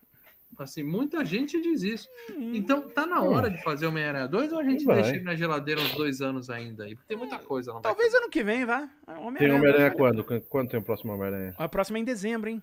[0.63, 2.09] Assim, muita gente diz isso.
[2.31, 2.53] Hum.
[2.55, 4.97] Então, tá na hora de fazer Homem-Aranha 2 ou a gente Vai.
[4.97, 6.95] deixa ele na geladeira uns dois anos ainda aí?
[6.95, 7.73] Porque tem muita coisa.
[7.73, 8.89] Não Talvez ano que vem, vá.
[9.07, 10.23] Homem-Aranha tem Homem-Aranha quando?
[10.25, 11.55] Qu- Quando tem o próximo Homem-Aranha?
[11.57, 12.63] A próxima é em dezembro, hein?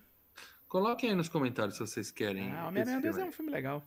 [0.68, 2.52] Coloquem aí nos comentários se vocês querem.
[2.52, 3.84] Ah, Homem-Aranha 2 filme é um filme legal.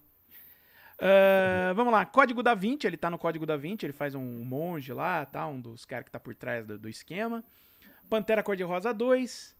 [0.99, 4.43] Ah, vamos lá, Código da Vinci, ele tá no Código da Vinci, ele faz um
[4.43, 5.47] monge lá, tá?
[5.47, 7.43] Um dos caras que tá por trás do, do esquema.
[8.09, 9.55] Pantera Cor-de-Rosa 2.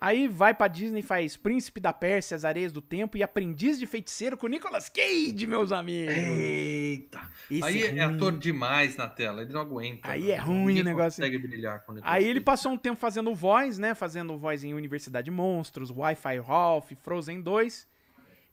[0.00, 3.80] Aí vai pra Disney e faz Príncipe da Pérsia, As Areias do Tempo e Aprendiz
[3.80, 6.14] de Feiticeiro com Nicolas Cage, meus amigos.
[6.16, 7.20] Eita!
[7.50, 8.00] Esse aí é, ruim.
[8.14, 10.08] ator demais na tela, ele não aguenta.
[10.08, 10.32] Aí mano.
[10.32, 11.20] é ruim Ninguém o negócio.
[11.20, 12.44] consegue brilhar com Nicolas Aí ele Cage.
[12.44, 13.92] passou um tempo fazendo voz, né?
[13.92, 17.88] Fazendo voz em Universidade Monstros, Wi-Fi Ralph, Frozen 2.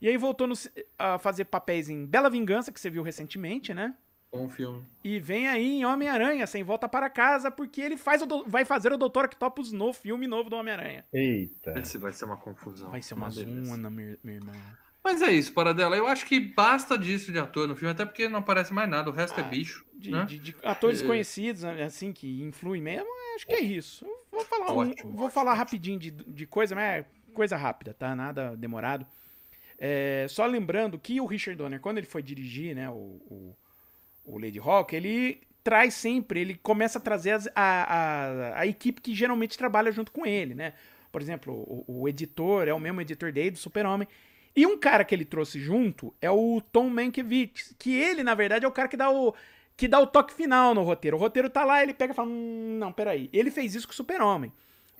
[0.00, 0.54] E aí voltou no
[0.98, 3.94] a fazer papéis em Bela Vingança, que você viu recentemente, né?
[4.32, 4.84] Bom filme.
[5.02, 8.64] E vem aí em Homem-Aranha, sem volta para casa, porque ele faz o do- vai
[8.64, 9.24] fazer o Dr.
[9.26, 11.04] Octopus no filme novo do Homem-Aranha.
[11.12, 11.78] Eita.
[11.78, 12.90] Esse vai ser uma confusão.
[12.90, 14.54] Vai ser uma zona, meu, meu irmão.
[15.02, 15.96] Mas é isso, Paradela.
[15.96, 19.08] Eu acho que basta disso de ator no filme, até porque não aparece mais nada,
[19.08, 19.86] o resto é Ah, bicho.
[19.94, 20.24] De, né?
[20.24, 21.06] de- de atores É.
[21.06, 23.06] conhecidos, assim, que influem mesmo,
[23.36, 24.04] acho que é isso.
[24.04, 27.94] Eu vou falar, um- Ótimo, vou falar rapidinho de, de coisa, mas é coisa rápida,
[27.94, 28.14] tá?
[28.16, 29.06] Nada demorado.
[29.78, 33.56] É, só lembrando que o Richard Donner, quando ele foi dirigir, né, o, o,
[34.26, 37.94] o Lady Hawk, ele traz sempre, ele começa a trazer as- a,
[38.54, 40.74] a, a equipe que geralmente trabalha junto com ele, né?
[41.10, 44.06] Por exemplo, o, o editor é o mesmo editor dele, do Super-Homem.
[44.54, 48.64] E um cara que ele trouxe junto é o Tom Mankiewicz, que ele, na verdade,
[48.64, 49.34] é o cara que dá o,
[49.76, 51.16] que dá o toque final no roteiro.
[51.16, 53.28] O roteiro tá lá, ele pega e fala: hum, não, peraí.
[53.32, 54.52] Ele fez isso com o Super-Homem.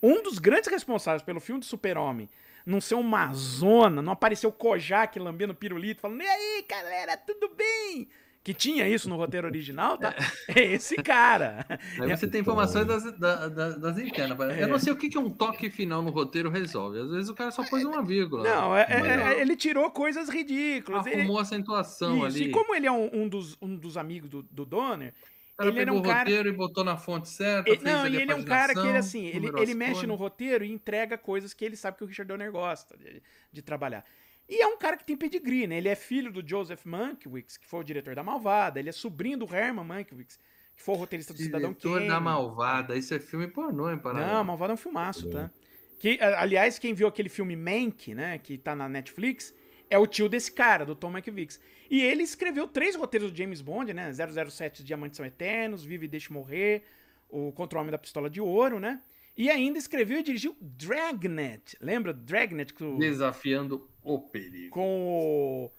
[0.02, 2.28] Um dos grandes responsáveis pelo filme do Super-Homem
[2.66, 7.48] não ser uma zona, não aparecer o Kojak lambendo pirulito, falando: e aí, galera, tudo
[7.54, 8.08] bem?
[8.46, 10.14] Que tinha isso no roteiro original, tá?
[10.46, 11.66] É esse cara.
[12.00, 14.38] Aí você tem informações das, da- da- das internas.
[14.38, 14.62] É.
[14.62, 17.00] Eu não sei o que, que um toque final no roteiro resolve.
[17.00, 18.44] Às vezes o cara só pôs uma vírgula.
[18.48, 21.04] Não, é- é- Mas é- ele tirou coisas ridículas.
[21.06, 22.44] Ele- Arrumou a acentuação Isso, ali.
[22.44, 25.12] E como ele é um, um dos, um dos amigos do, do Donner,
[25.54, 27.68] O cara ele era pegou um o cara- roteiro e botou na fonte certa.
[27.68, 30.64] ele, não, e ele é um cara que ele assim, ele, ele mexe no roteiro
[30.64, 33.20] e entrega coisas que ele sabe que o Richard Donner gosta de,
[33.52, 34.04] de trabalhar.
[34.48, 35.78] E é um cara que tem pedigree, né?
[35.78, 39.38] Ele é filho do Joseph Mankiewicz, que foi o diretor da Malvada, ele é sobrinho
[39.38, 40.38] do Herman Mankiewicz,
[40.76, 42.08] que foi o roteirista do Cidadão Diretor Kane.
[42.08, 42.96] da Malvada.
[42.96, 44.34] Isso é filme pornô, hein, Paraná?
[44.34, 45.50] Não, Malvada é um filmaço, tá?
[45.98, 49.54] Que, a- aliás, quem viu aquele filme Mank, né, que tá na Netflix,
[49.90, 51.58] é o tio desse cara, do Tom Mankiewicz.
[51.90, 54.12] E ele escreveu três roteiros do James Bond, né?
[54.12, 56.82] 007 Os Diamantes São Eternos, Vive e Deixe Morrer,
[57.28, 59.00] o Contra o Homem da Pistola de Ouro, né?
[59.36, 61.76] E ainda escreveu e dirigiu Dragnet.
[61.80, 62.72] Lembra Dragnet?
[62.72, 64.70] Com, o- Desafiando o perigo.
[64.70, 65.70] com o...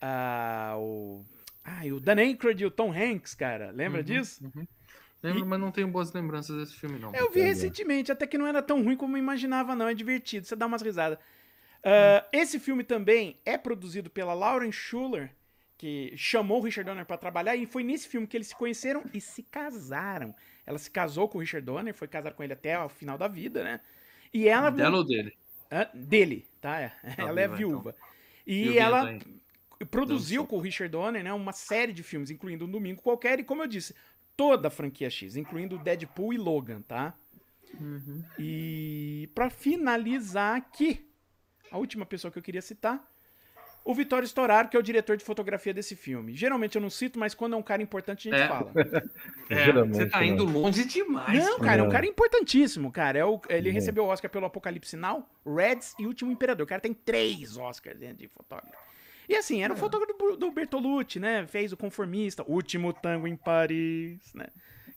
[0.00, 1.20] ah, o...
[1.64, 3.70] Ai, o Dan Aykroyd e o Tom Hanks, cara.
[3.70, 4.44] Lembra Uhum, disso?
[4.54, 4.66] uhum.
[5.22, 7.14] Lembro, mas não tenho boas lembranças desse filme, não.
[7.14, 9.86] Eu vi recentemente, até que não era tão ruim como eu imaginava, não.
[9.86, 11.18] É divertido, você dá umas risadas.
[11.84, 15.30] Ah, Esse filme também é produzido pela Lauren Schuler,
[15.78, 19.04] que chamou o Richard Donner pra trabalhar, e foi nesse filme que eles se conheceram
[19.14, 20.34] e se casaram.
[20.66, 23.28] Ela se casou com o Richard Donner, foi casada com ele até o final da
[23.28, 23.80] vida, né?
[24.32, 24.70] E ela.
[24.70, 25.36] Dela ou dele?
[25.70, 25.88] Hã?
[25.94, 26.80] dele, tá?
[26.80, 26.92] É.
[27.16, 27.94] ela é viúva.
[28.46, 29.18] E E ela
[29.90, 33.44] produziu com o Richard Donner, né, uma série de filmes, incluindo um domingo qualquer, e
[33.44, 33.94] como eu disse,
[34.36, 37.14] toda a franquia X, incluindo Deadpool e Logan, tá?
[37.80, 38.22] Uhum.
[38.38, 41.08] E para finalizar aqui,
[41.70, 43.11] a última pessoa que eu queria citar,
[43.84, 46.34] o Vitório Storaro, que é o diretor de fotografia desse filme.
[46.34, 48.48] Geralmente eu não cito, mas quando é um cara importante a gente É.
[48.48, 48.72] fala.
[49.50, 51.44] É, Geralmente, você tá indo longe demais.
[51.44, 51.92] Não, cara, é um Não.
[51.92, 53.18] cara importantíssimo, cara.
[53.18, 53.74] É o, ele Não.
[53.74, 56.64] recebeu o Oscar pelo Apocalipse Now, Reds e Último Imperador.
[56.64, 58.72] O cara tem três Oscars dentro de fotógrafo.
[59.28, 61.46] E assim, era o fotógrafo do, do Bertolucci, né?
[61.46, 64.46] Fez o Conformista, Último Tango em Paris, né?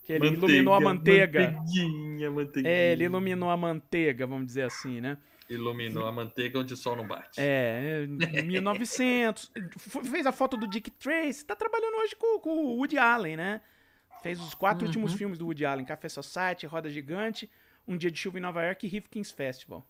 [0.04, 1.50] Que ele iluminou a manteiga.
[1.50, 2.74] Manteiguinha, manteiguinha.
[2.74, 5.18] É, ele iluminou a manteiga, vamos dizer assim, né?
[5.48, 7.40] Iluminou a manteiga onde o sol não bate.
[7.40, 9.52] É, em 1900.
[9.78, 11.44] F- Fez a foto do Dick Tracy.
[11.44, 13.60] Tá trabalhando hoje com, com o Woody Allen, né?
[14.22, 14.88] Fez os quatro Uhum.
[14.88, 17.48] últimos filmes do Woody Allen: Café Society, Roda Gigante,
[17.86, 19.86] Um Dia de Chuva em Nova York e Rifkin's Festival.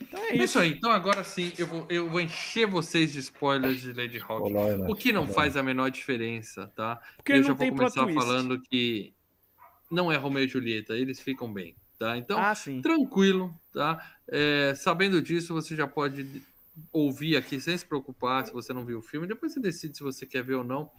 [0.00, 0.44] Então é isso.
[0.44, 4.18] Isso aí, então agora sim eu vou, eu vou encher vocês de spoilers de Lady
[4.18, 4.52] Hawk.
[4.52, 4.90] Olá?
[4.90, 5.32] O que não Olá.
[5.32, 7.00] faz a menor diferença, tá?
[7.16, 9.14] Porque eu não já vou começar falando que
[9.90, 12.16] não é Romeu e Julieta, eles ficam bem, tá?
[12.16, 12.80] Então, Ah, sim.
[12.80, 14.14] tranquilo, tá?
[14.28, 16.42] É, sabendo disso, você já pode
[16.92, 19.26] ouvir aqui sem se preocupar se você não viu o filme.
[19.26, 20.90] Depois você decide se você quer ver ou não.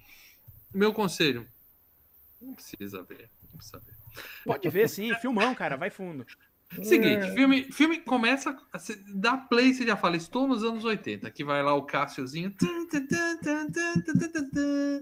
[0.73, 1.47] Meu conselho:
[2.41, 3.93] não precisa ver, não precisa ver.
[4.45, 5.13] Pode ver, sim.
[5.15, 5.77] Filmão, cara.
[5.77, 6.25] Vai fundo.
[6.83, 8.55] Seguinte, filme, filme começa,
[9.15, 12.53] dá play, você já fala, estou nos anos 80, que vai lá o Cássiozinho,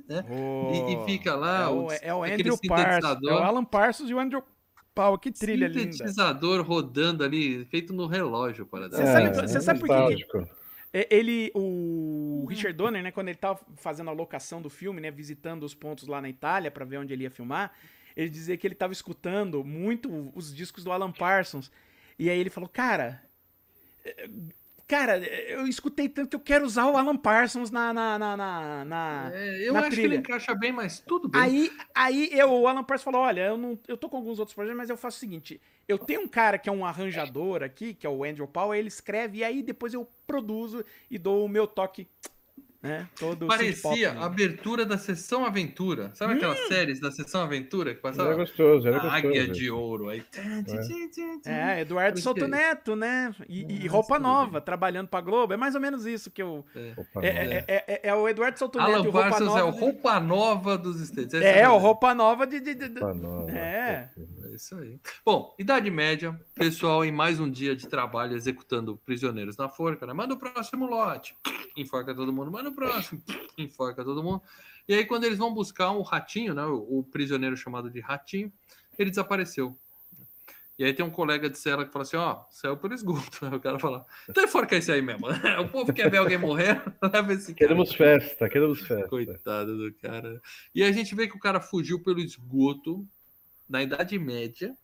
[0.08, 0.24] né?
[0.72, 2.70] E, e fica lá É o, o, é o aquele Andrew Parsons.
[2.70, 4.44] É o sintetizador, Alan Parsons e o Andrew
[4.96, 5.18] Pau.
[5.20, 5.92] Que trilha linda.
[5.92, 8.98] sintetizador rodando ali, feito no relógio para dar.
[8.98, 10.26] Você sabe- É, você sabe por que.
[10.94, 15.12] É, Ele, o Richard Donner, né, quando ele tava fazendo a locação do filme, né,
[15.12, 17.74] visitando os pontos lá na Itália pra ver onde ele ia filmar,
[18.16, 21.70] ele dizia que ele tava escutando muito os discos do Alan Parsons.
[22.18, 23.22] E aí ele falou, cara,
[24.88, 28.86] cara, eu escutei tanto que eu quero usar o Alan Parsons na, na, na, na,
[28.86, 30.08] na- É, eu na acho que trilha.
[30.14, 31.42] ele encaixa bem, mas tudo bem.
[31.42, 34.54] Aí, aí eu, o Alan Parsons falou: olha, eu, não, eu tô com alguns outros
[34.56, 37.94] projetos, mas eu faço o seguinte: eu tenho um cara que é um arranjador aqui,
[37.94, 41.50] que é o Andrew Powell, ele escreve, e aí depois eu produzo e dou o
[41.50, 42.08] meu toque,
[42.86, 43.08] né?
[43.20, 46.12] Todo Parecia a abertura da Sessão Aventura.
[46.14, 46.68] Sabe aquelas Hum.
[46.68, 48.36] séries da Sessão Aventura que Era passava?
[48.36, 49.60] gostoso, era A Águia gostoso.
[49.60, 50.10] de Ouro.
[50.10, 50.24] Aí...
[51.46, 52.48] É, Eduardo Parecia Souto isso.
[52.50, 53.34] Neto, né?
[53.48, 55.54] E, e roupa nova, trabalhando pra Globo.
[55.54, 56.66] É mais ou menos isso que eu.
[56.76, 59.60] É, é, é, é- é o Eduardo Souto Neto e Alan o roupa nova.
[59.60, 61.34] é o roupa nova dos States.
[61.34, 62.60] Essa É, a o roupa nova de.
[62.60, 63.50] de- de- não.
[63.50, 64.10] É.
[64.46, 65.00] É isso aí.
[65.26, 70.14] Bom, Idade Média, pessoal em mais um dia de trabalho executando prisioneiros na forca, né?
[70.14, 71.36] Manda o próximo lote,
[71.76, 73.22] enforca todo mundo, manda o próximo,
[73.58, 74.42] enforca todo mundo.
[74.88, 76.64] E aí, quando eles vão buscar um ratinho, né?
[76.66, 78.52] O, o prisioneiro chamado de ratinho,
[78.98, 79.76] ele desapareceu.
[80.78, 83.46] E aí tem um colega de cela que fala assim, ó, saiu pelo esgoto.
[83.46, 85.28] Aí o cara fala, então enforca esse aí mesmo.
[85.64, 87.56] o povo quer ver alguém morrer, leva esse cara.
[87.56, 89.08] Queremos festa, queremos festa.
[89.08, 90.42] Coitado do cara.
[90.74, 93.08] E a gente vê que o cara fugiu pelo esgoto
[93.70, 94.76] na Idade Média,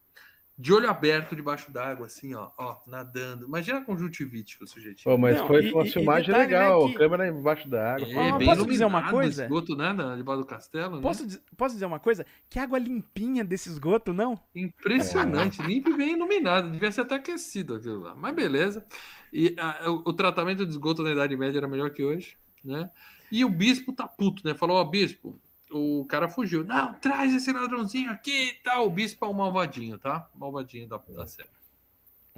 [0.62, 3.48] de olho aberto debaixo d'água, assim, ó, ó, nadando.
[3.48, 6.52] Imagina a conjuntivite que o sujeito Pô, mas Não, foi e- uma e- filmagem detalhe,
[6.52, 8.08] né, legal, que- câmera embaixo da água.
[8.08, 9.44] É, Ó, bem posso dizer uma iluminado, coisa?
[9.46, 11.02] esgoto, né, na- debaixo do castelo, né?
[11.02, 12.26] Posso, diz- posso dizer uma coisa?
[12.50, 14.40] Que água limpinha desse esgoto, não?
[14.56, 16.70] Impressionante, limpo e bem iluminado.
[16.72, 18.14] Devia ser até aquecido aquilo lá.
[18.16, 18.86] Mas beleza.
[19.34, 22.90] E ah, o, o tratamento de esgoto na Idade Média era melhor que hoje, né?
[23.32, 24.54] E o bispo tá puto, né?
[24.54, 25.40] Falou, ó, bispo,
[25.72, 26.64] o cara fugiu.
[26.64, 28.88] Não, traz esse ladrãozinho aqui e tal.
[28.88, 30.28] O bispo é o malvadinho, tá?
[30.36, 31.48] Malvadinho da, da série.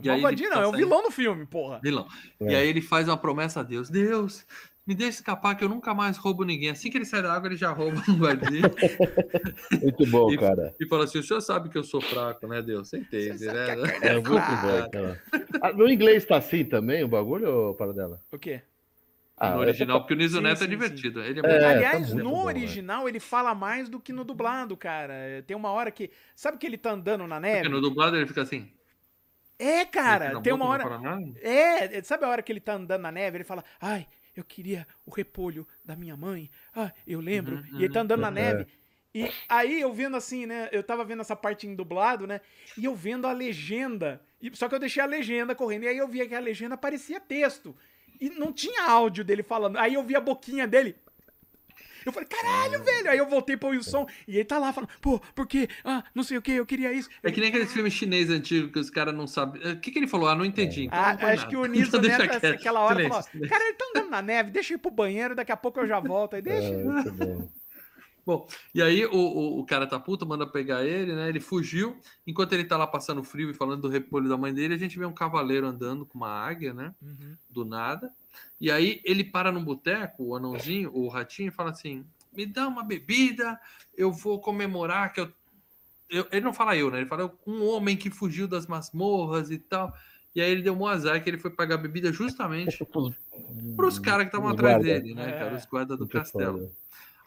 [0.02, 1.80] E aí ele Malvadinho não, tá é o saindo- vilão no filme, porra.
[1.84, 2.08] Vilão.
[2.42, 2.52] É.
[2.52, 3.90] E aí ele faz uma promessa a Deus.
[3.90, 4.44] Deus,
[4.88, 6.70] me deixa escapar que eu nunca mais roubo ninguém.
[6.72, 8.64] Assim que ele sai da água, ele já rouba um guardinha.
[9.82, 10.74] Muito bom, E- cara.
[10.80, 12.90] e fala assim, o senhor sabe que eu sou fraco, né, Deus?
[12.90, 13.68] Você entende, né?
[13.76, 15.22] carne É muito bom, cara.
[15.62, 18.20] Ah, no inglês tá assim também o bagulho, para dela?
[18.32, 18.62] O quê?
[19.42, 21.22] No original, porque o Niso Sim, Neto sim, é divertido.
[21.22, 24.14] Ele é, É, muito- tá Aliás, muito no bom, original ele fala mais do que
[24.14, 25.44] no dublado, cara.
[25.46, 26.12] Tem uma hora que.
[26.36, 27.58] Sabe que ele tá andando na neve?
[27.62, 28.72] Porque no dublado ele fica assim.
[29.58, 30.84] É, cara, tem na uma hora.
[30.84, 31.40] não fala nada.
[31.42, 33.38] É, sabe a hora que ele tá andando na neve?
[33.38, 36.50] Ele fala, ai, eu queria o repolho da minha mãe.
[36.76, 37.58] Ah, eu lembro.
[37.58, 38.34] Uhum, e ele tá andando na uhum.
[38.34, 38.68] neve.
[39.16, 40.70] E aí eu vendo assim, né?
[40.72, 42.42] Eu tava vendo essa parte em dublado, né?
[42.76, 44.20] E eu vendo a legenda.
[44.42, 45.84] E- só que eu deixei a legenda correndo.
[45.84, 47.76] E aí eu via que a legenda parecia texto.
[48.26, 49.78] E não tinha áudio dele falando.
[49.78, 50.96] Aí eu vi a boquinha dele.
[52.06, 53.10] Eu falei, caralho, velho.
[53.10, 56.38] Aí eu voltei pro Wilson e ele tá lá falando, pô, porque, ah, não sei
[56.38, 57.10] o que, eu queria isso.
[57.24, 59.62] É que nem aqueles filmes chinês antigos que os caras não sabem.
[59.72, 60.28] O que, que ele falou?
[60.28, 60.84] Ah, não entendi.
[60.86, 61.48] Então Ah, não acho nada.
[61.50, 62.46] que o Niso Então Neto, quieto.
[62.46, 63.50] aquela hora, Silêncio, falou: silêncio.
[63.50, 65.88] Cara, ele tá andando na neve, deixa eu ir pro banheiro, daqui a pouco eu
[65.88, 66.36] já volto.
[66.36, 66.68] Aí deixa.
[66.68, 67.50] É, muito
[68.26, 68.48] bom.
[68.74, 71.30] E aí o, o, o cara tá puto, manda pegar ele, né?
[71.30, 71.98] Ele fugiu.
[72.26, 74.98] Enquanto ele tá lá passando frio e falando do repolho da mãe dele, a gente
[74.98, 76.94] vê um cavaleiro andando com uma águia, né?
[77.02, 77.36] Uhum.
[77.50, 78.12] Do nada.
[78.60, 82.06] E aí ele para num boteco, o anãozinho, o ratinho, e fala assim:
[82.36, 83.60] me dá uma bebida,
[83.98, 85.32] eu vou comemorar que eu
[86.10, 87.00] eu- ele não fala eu, né?
[87.00, 89.92] Ele fala um homem que fugiu das masmorras e tal.
[90.36, 92.78] E aí ele deu um azar que ele foi pagar bebida justamente
[93.76, 95.00] para os caras que estavam atrás guarda.
[95.02, 95.32] dele, né, É.
[95.40, 95.56] cara?
[95.58, 96.72] Os guardas do Muito castelo.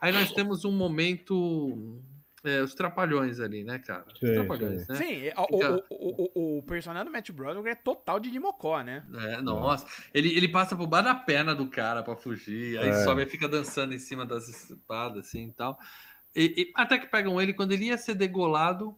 [0.06, 2.00] Aí nós temos um momento.
[2.44, 4.06] é, os trapalhões ali, né, cara?
[4.06, 4.94] Os Sim, trapalhões, né?
[4.94, 8.30] Sim, é, o, Fica- o, o, o, o personagem do Matt Broderick é total de
[8.30, 9.04] Dimocó, né?
[9.12, 9.84] É, nossa,
[10.14, 13.04] ele, ele passa por baixo da perna do cara pra fugir, aí É.
[13.04, 15.76] sobe e fica dançando em cima das espadas, assim e tal.
[16.36, 18.96] E, e até que pegam ele, quando ele ia ser degolado,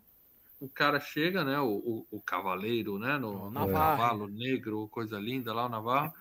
[0.61, 1.59] o cara chega, né?
[1.59, 1.71] O,
[2.11, 3.17] o, o cavaleiro, né?
[3.17, 3.97] No, O no Navarro.
[3.97, 6.13] cavalo negro, coisa linda lá, o Navarro,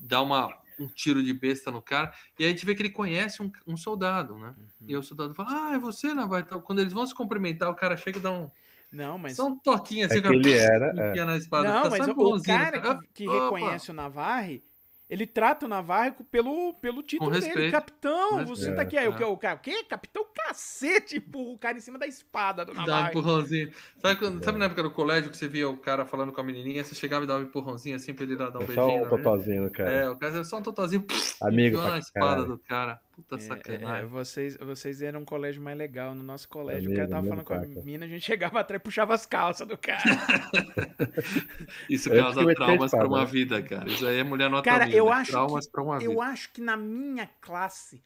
[0.00, 2.90] dá uma, um tiro de besta no cara, e aí a gente vê que ele
[2.90, 4.54] conhece um, um soldado, né?
[4.58, 4.86] Uhum.
[4.88, 6.40] E o soldado fala: Ah, é você, Navarro?
[6.40, 6.62] e tal.
[6.62, 8.50] Quando eles vão se cumprimentar, o cara chega e dá um.
[8.92, 9.36] Não, mas.
[9.36, 10.86] Só um toquinho assim, É que cara ele era.
[11.16, 11.24] é.
[11.24, 11.68] na espada.
[11.68, 13.00] Não, fica mas o, o igualzinho, cara né?
[13.12, 14.62] que, que reconhece o Navarre,
[15.08, 17.44] ele trata o Navarre pelo, pelo título dele.
[17.46, 17.72] respeito.
[17.72, 18.76] Capitão, Com você respeito.
[18.76, 18.96] tá aqui.
[18.98, 19.16] Aí, o, É.
[19.16, 19.84] que, o cara, o quê?
[19.84, 23.70] Capitão cacete, pô, o cara em cima da espada do Dá um empurrãozinho.
[23.98, 26.44] Sabe, quando, sabe na época do colégio que você via o cara falando com a
[26.44, 28.74] menininha, você chegava e dava um empurrãozinho assim pra ele dar, um É beijinho?
[28.74, 29.08] só um né?
[29.08, 29.90] totozinho, cara.
[29.90, 31.06] É, o cara era só um totozinho.
[31.40, 32.46] Amigo enfiou pra na espada caralho.
[32.48, 33.00] do cara.
[33.16, 34.04] Puta É, sacanagem.
[34.04, 36.14] é, vocês, vocês eram um colégio mais legal.
[36.14, 38.78] No nosso colégio, o Amigo, cara tava falando com a mina, a gente chegava atrás
[38.78, 40.02] e puxava as calças do cara.
[41.88, 43.88] Isso Eu causa traumas pra espada, uma vida, cara.
[43.88, 45.12] Isso aí é mulher nota Cara, mil, eu né?
[45.12, 46.12] acho Traumas que- pra uma vida.
[46.12, 48.02] Eu acho que na minha classe,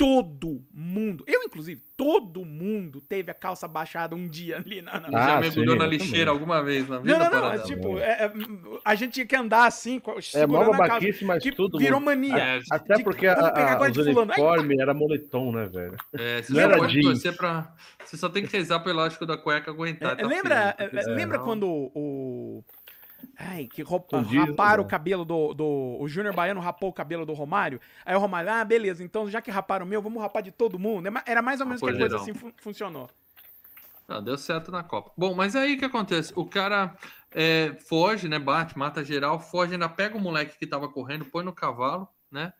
[0.00, 4.98] todo mundo, eu inclusive, todo mundo teve a calça baixada um dia ali na.
[4.98, 6.28] na- Ah, Já mergulhou sim, na lixeira também.
[6.32, 7.18] alguma vez na vida?
[7.18, 7.52] não, não, não.
[7.52, 8.32] É, tipo, é, é,
[8.82, 11.06] a gente tinha que andar assim, É segurando a calça.
[11.26, 11.76] mas Que tudo.
[11.78, 12.34] virou mania.
[12.38, 15.96] É, Até de- porque a, a, agora os uniformes era moletom, né, velho?
[16.14, 17.22] é, você Não só era jeans.
[17.36, 17.74] pra.
[18.02, 20.12] Você só tem que rezar pro elástico da cueca aguentar.
[20.14, 21.90] É, tá lembra, porque é, lembra quando o.
[23.36, 24.90] Ai, que roupa, dia, raparam o né?
[24.90, 25.96] cabelo do, do.
[25.98, 27.80] O Júnior Baiano rapou o cabelo do Romário.
[28.04, 30.78] Aí o Romário, ah, beleza, então já que raparam o meu, vamos rapar de todo
[30.78, 31.08] mundo.
[31.08, 33.10] É Era mais ou menos que a coisa assim fun- funcionou.
[34.08, 35.12] Ah, deu certo na Copa.
[35.16, 36.32] Bom, mas aí o que acontece?
[36.34, 36.96] O cara
[37.30, 38.38] é, foge, né?
[38.38, 42.52] Bate, mata geral, foge, ainda pega o moleque que tava correndo, põe no cavalo, né?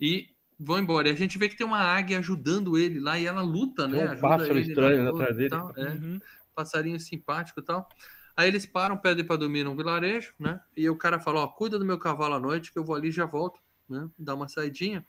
[0.00, 1.08] E vão embora.
[1.08, 3.98] E a gente vê que tem uma águia ajudando ele lá e ela luta, né?
[3.98, 5.50] Tem um Ajuda pássaro ele estranho atrás dele.
[5.50, 6.20] tal, é Uhum.
[6.54, 7.88] passarinho simpático e tal.
[8.36, 10.60] Aí eles param, pedem para dormir num vilarejo, né?
[10.76, 13.08] E o cara fala: Ó, cuida do meu cavalo à noite, que eu vou ali
[13.08, 13.58] e já volto,
[13.88, 14.08] né?
[14.18, 15.06] Dá uma saidinha.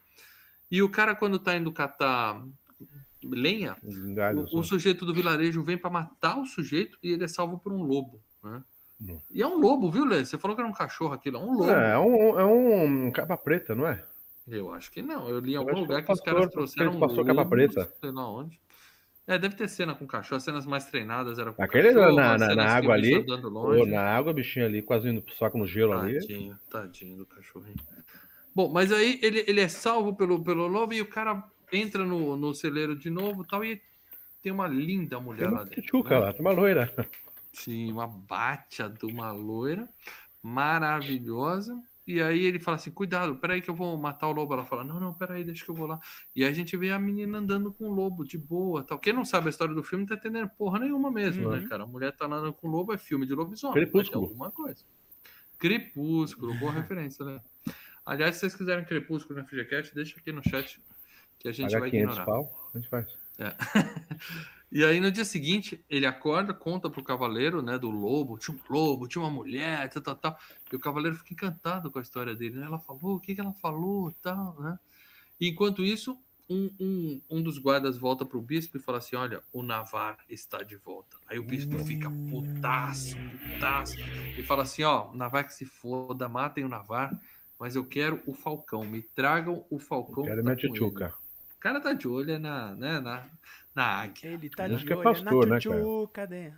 [0.72, 2.42] E o cara, quando tá indo catar
[3.24, 3.76] lenha,
[4.14, 7.60] Galho, o, o sujeito do vilarejo vem para matar o sujeito e ele é salvo
[7.60, 8.64] por um lobo, né?
[9.02, 9.20] Hum.
[9.30, 10.26] E é um lobo, viu, Lê?
[10.26, 11.70] Você falou que era um cachorro aquilo, é um lobo.
[11.70, 14.04] É, é um, é um capa preta, não é?
[14.48, 15.28] Eu acho que não.
[15.28, 17.42] Eu li em algum acho que lugar o que os caras trouxeram ele passou capa
[17.42, 17.94] lobos, preta.
[18.00, 18.60] Sei lá onde.
[19.28, 20.38] É, deve ter cena com cachorro.
[20.38, 23.14] As cenas mais treinadas eram com Aquele cachorro, na- na- na água ali,
[23.44, 23.92] longe.
[23.92, 26.20] na água, bichinho ali, quase indo pro saco no gelo ali.
[26.20, 27.76] Tadinho, tadinho do cachorrinho.
[28.56, 32.38] Bom, mas aí ele, ele é salvo pelo, pelo lobo e o cara entra no,
[32.38, 33.82] no celeiro de novo e tal, e
[34.42, 35.82] tem uma linda mulher lá uma dentro.
[35.84, 36.26] tchuca né?
[36.26, 36.90] lá, tem uma loira.
[37.52, 39.90] Sim, uma batia de uma loira
[40.42, 41.78] maravilhosa.
[42.08, 44.54] E aí ele fala assim: cuidado, peraí que eu vou matar o lobo.
[44.54, 46.00] Ela fala: não, não, peraí, deixa que eu vou lá.
[46.34, 48.82] E aí a gente vê a menina andando com o lobo, de boa.
[48.84, 48.98] tal.
[48.98, 51.68] Quem não sabe a história do filme não tá entendendo porra nenhuma mesmo, né, Uhum.
[51.68, 51.84] cara?
[51.84, 53.74] A mulher tá andando com o lobo, é filme de lobisomem.
[53.74, 54.24] Crepúsculo.
[54.26, 54.84] alguma coisa.
[55.60, 57.42] Crepúsculo, boa referência, né?
[58.06, 60.80] Aliás, se vocês quiserem Crepúsculo no FGCast, deixa aqui no chat
[61.40, 62.26] que a gente Paga vai 500 ignorar.
[62.26, 63.18] pau, a gente faz.
[64.72, 68.74] E aí no dia seguinte, ele acorda, conta pro cavaleiro, né, do lobo, tinha um
[68.74, 70.40] lobo, tinha uma mulher, tal, tal, tal.
[70.72, 72.66] E o cavaleiro fica encantado com a história dele, né?
[72.66, 74.78] Ela falou, o que que ela falou, tal, né?
[75.40, 76.18] E enquanto isso,
[76.50, 80.64] um, um, um dos guardas volta pro bispo e fala assim, olha, o Navar está
[80.64, 81.18] de volta.
[81.28, 83.16] Aí o bispo fica putaço,
[83.54, 83.96] putaço,
[84.38, 87.18] e fala assim, ó, o Navar que se foda, matem o Navar,
[87.60, 90.24] mas eu quero o Falcão, me tragam o Falcão.
[90.24, 91.14] Quero que minha tá com ele." tchutchuca.
[91.56, 93.28] O cara tá de olho na, né, na,
[93.78, 94.32] na águia.
[94.32, 95.76] Ele tá Acho de que é olho pastor, na né, cara?
[95.76, 96.58] tchutchuca dela.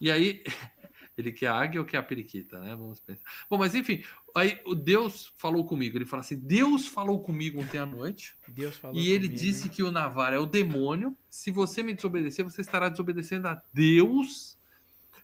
[0.00, 0.42] E aí,
[1.16, 2.74] ele quer a águia ou quer a periquita, né?
[2.74, 3.24] Vamos pensar.
[3.48, 4.02] Bom, mas enfim,
[4.34, 5.96] aí o Deus falou comigo.
[5.96, 9.68] Ele fala assim: Deus falou comigo ontem à noite Deus falou e ele comigo, disse
[9.68, 9.72] hein?
[9.72, 11.16] que o Navar é o demônio.
[11.30, 14.58] Se você me desobedecer, você estará desobedecendo a Deus.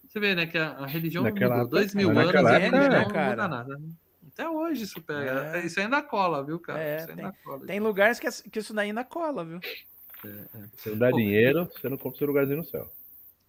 [0.06, 1.70] Você vê, né, que a, a religião não Naquela mudou.
[1.70, 3.30] Dois mil mas anos a época, religião né, não cara?
[3.30, 3.76] muda nada.
[3.76, 3.88] né?
[4.32, 5.56] Até hoje isso pega.
[5.56, 5.66] É.
[5.66, 6.80] Isso ainda cola, viu, cara?
[6.80, 7.66] É, isso ainda cola.
[7.66, 9.58] Tem lugares que, que isso daí ainda cola, viu?
[10.76, 12.90] Você não dá Pô, dinheiro, você não compra seu lugarzinho no céu.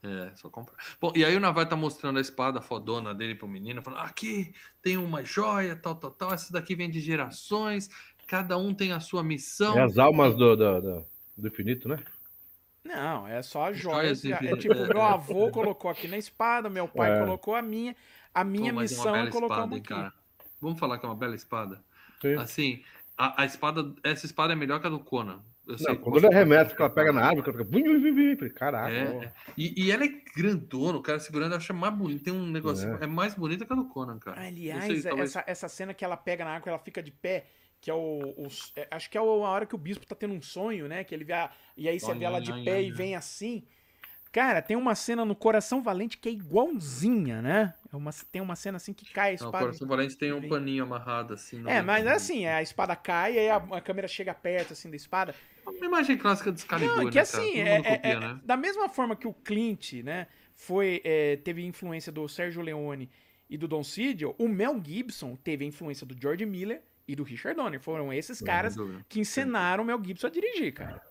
[0.02, 0.76] É, só comprar.
[1.02, 4.54] Bom, e aí o Navar tá mostrando a espada fodona dele pro menino, falando: aqui
[4.82, 6.34] tem uma joia, tal, tal, tal.
[6.34, 7.90] Essa daqui vem de gerações,
[8.26, 9.78] cada um tem a sua missão.
[9.78, 11.06] É as almas do, do, do,
[11.38, 11.98] do infinito, né?
[12.84, 14.26] Não, é só Joias joias.
[14.26, 15.06] É, tipo, É, meu é.
[15.06, 17.20] avô colocou aqui na espada, meu pai É.
[17.20, 17.96] colocou a minha.
[18.34, 19.88] A minha Pô, é missão é colocar espada, uma aqui.
[19.88, 20.14] cara.
[20.62, 21.84] Vamos falar que é uma bela espada.
[22.22, 22.36] Sim.
[22.36, 22.84] Assim,
[23.18, 25.44] a, a espada, essa espada é melhor que a do Conan.
[25.70, 28.50] Eu Não, quando ele arremessa, que ela pega na árvore, que ela fica.
[28.50, 28.92] Caraca.
[28.92, 29.32] É.
[29.56, 32.24] E, e ela é grandona, o cara segurando, eu acho mais bonito.
[32.24, 33.04] Tem um negócio, É.
[33.04, 34.42] é, mais bonita que a do Conan, cara.
[34.42, 37.46] Aliás, sei, talvez- essa, essa cena que ela pega na água, ela fica de pé,
[37.80, 38.34] que é o.
[38.38, 41.04] o- é, acho que é a hora que o bispo tá tendo um sonho, né?
[41.04, 41.34] Que ele vê.
[41.34, 43.64] a- e aí você Ai, vê ela de ai, pé ai, e vem assim.
[44.32, 47.74] Cara, tem uma cena no Coração Valente que é igualzinha, né?
[47.92, 49.66] É uma, tem uma cena assim que cai a Não, o espada.
[49.66, 51.64] Coração Valente tem um paninho amarrado assim.
[51.68, 54.90] É, mas do- assim, a espada cai e aí a, a câmera chega perto assim
[54.90, 55.34] da espada.
[55.66, 57.22] Uma imagem clássica do Excalibur, Não, né, que cara?
[57.24, 58.40] assim, é, é- copia, é- né?
[58.44, 63.10] da mesma forma que o Clint, né, foi, é, teve influência do Sérgio Leone
[63.50, 67.56] e do Don Siegel, o Mel Gibson teve influência do George Miller e do Richard
[67.60, 67.80] Donner.
[67.80, 69.04] Foram esses caras dúvida.
[69.10, 71.02] que ensinaram o Mel Gibson a dirigir, cara.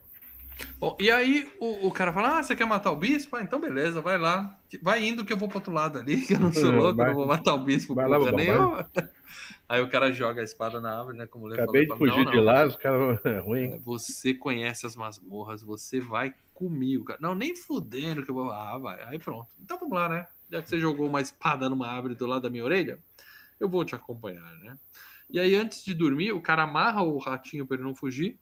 [0.78, 3.36] Bom, e aí o, o cara fala: Ah, você quer matar o bispo?
[3.36, 4.58] Ah, então beleza, vai lá.
[4.82, 6.96] Vai indo que eu vou pro outro lado ali, que eu não sou É, louco,
[6.96, 7.08] vai.
[7.08, 7.94] não vou matar o bispo.
[7.94, 8.88] Vai lá, nenhuma.
[9.68, 11.26] Aí o cara joga a espada na árvore, né?
[11.26, 13.20] Como o Acabei de falou, fala, fugir "Não, de não, lá, os caras.
[13.24, 13.72] É ruim.
[13.72, 17.18] É, Você conhece as masmorras, você vai comigo, cara.
[17.20, 18.50] Não, nem fudendo que eu vou.
[18.50, 19.02] Ah, vai.
[19.04, 19.46] Aí pronto.
[19.60, 20.26] Então vamos lá, né?
[20.50, 22.98] Já que você jogou uma espada numa árvore do lado da minha orelha,
[23.60, 24.76] eu vou te acompanhar, né?
[25.28, 28.38] E aí, antes de dormir, o cara amarra o ratinho para ele não fugir.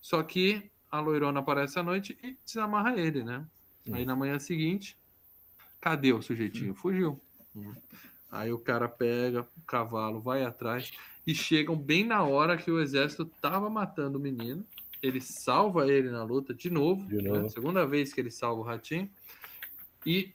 [0.00, 3.44] Só que a loirona aparece à noite e desamarra ele, né?
[3.92, 4.96] Aí na manhã seguinte,
[5.80, 6.74] cadê o sujeitinho?
[6.74, 7.20] Fugiu.
[8.30, 10.92] Aí o cara pega o cavalo, vai atrás
[11.26, 14.64] e chegam bem na hora que o exército tava matando o menino.
[15.02, 17.30] Ele salva ele na luta de novo, De né?
[17.30, 17.50] novo.
[17.50, 19.10] segunda vez que ele salva o ratinho.
[20.04, 20.32] E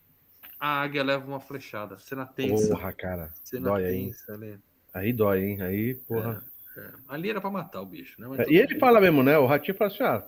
[0.60, 1.99] a águia leva uma flechada.
[1.99, 2.69] Cena tensa.
[2.69, 3.32] Porra, cara.
[3.44, 4.06] cena dói aí.
[4.07, 4.60] tensa, né?
[4.94, 5.61] Aí dói, hein?
[5.61, 6.44] Aí, porra.
[6.77, 8.27] É, Ali era pra matar o bicho, né?
[8.27, 8.80] Mas É, E ele bem.
[8.80, 9.38] fala mesmo, né?
[9.38, 10.23] O ratinho fala assim: ah,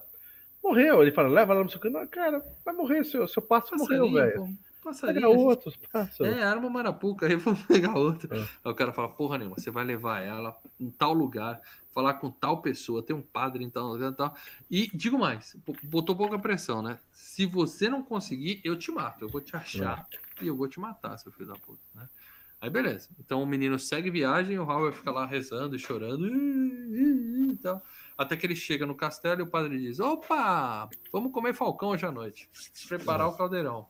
[0.67, 1.01] morreu.
[1.01, 1.79] Ele fala, leva lá no seu.
[1.89, 4.35] Não, cara, vai morrer, seu, seu pássaro morreu, Passarinho, velho.
[4.35, 5.29] pô, Pega Passarinho.
[5.31, 5.75] outros.
[6.21, 8.37] É, arma marapuca, aí vamos pegar outra.
[8.37, 8.41] É.
[8.41, 11.59] Aí o cara fala, porra nenhuma, você vai levar ela em tal lugar,
[11.93, 14.35] falar com tal pessoa, tem um padre em tal lugar e tal.
[14.69, 16.99] E digo mais, botou pouca pressão, né?
[17.11, 20.07] Se você não conseguir, eu te mato, eu vou te achar
[20.41, 22.07] e eu vou te matar, seu filho da puta, né?
[22.59, 23.09] Aí beleza.
[23.19, 27.83] Então o menino segue viagem o Howard fica lá rezando e chorando e tal.
[28.17, 32.05] Até que ele chega no castelo e o padre diz: Opa, vamos comer falcão hoje
[32.05, 32.49] à noite.
[32.87, 33.87] Preparar o caldeirão.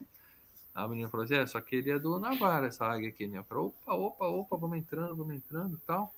[0.76, 3.38] A menina falou assim: É, só que ele é do Navarra, essa águia aqui, né?
[3.40, 6.14] Eu falei, opa, opa, opa, vamos entrando, vamos entrando e tal.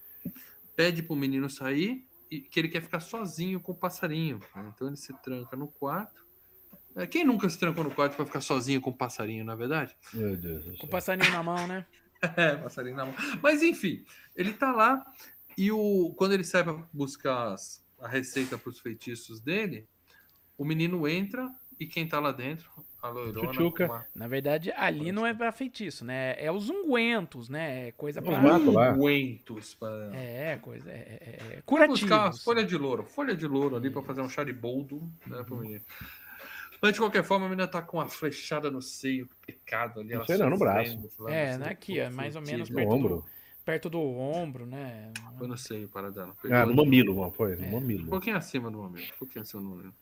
[0.75, 4.39] Pede pro menino sair e que ele quer ficar sozinho com o passarinho.
[4.55, 4.71] né?
[4.75, 6.25] Então ele se tranca no quarto.
[6.95, 9.55] É, Quem nunca se trancou no quarto para ficar sozinho com o passarinho, na é
[9.55, 9.95] verdade?
[10.13, 11.85] Meu Deus do Com o passarinho na mão, né?
[12.35, 13.15] É, passarinho na mão.
[13.41, 14.03] Mas enfim,
[14.35, 15.05] ele tá lá
[15.57, 19.87] e o quando ele sai para buscar as- a receita para os feitiços dele,
[20.57, 21.49] o menino entra
[21.79, 22.69] e quem tá lá dentro?
[23.01, 23.51] A loirona.
[23.85, 26.35] Uma- Na verdade, ali não é pra feitiço, né?
[26.37, 27.87] É os ungüentos, né?
[27.87, 28.37] É coisa Os pra.
[28.57, 30.89] Ungüentos pra- É, coisa.
[30.91, 31.97] É, é, é Vai curativo.
[31.99, 35.41] buscar folha de louro, folha de louro ali para fazer um chá de boldo, né,
[35.43, 35.81] pro menino.
[36.81, 40.13] Mas de qualquer forma, a menina tá com uma flechada no seio, pecado ali.
[40.15, 40.81] Não sei não, no lá
[41.29, 41.69] É, né?
[41.69, 42.73] Aqui, ó, mais ou menos fudido.
[42.73, 43.15] No perto ombro.
[43.17, 43.25] do,
[43.69, 45.13] perto do ombro, né?
[45.37, 46.35] Foi no seio para dela.
[46.49, 47.31] Ah, no mamilo, mano.
[47.31, 47.55] Foi, É.
[47.55, 48.07] no Um mamilo.
[48.09, 49.13] pouquinho acima do momento.
[49.13, 49.93] Um pouquinho acima do momento.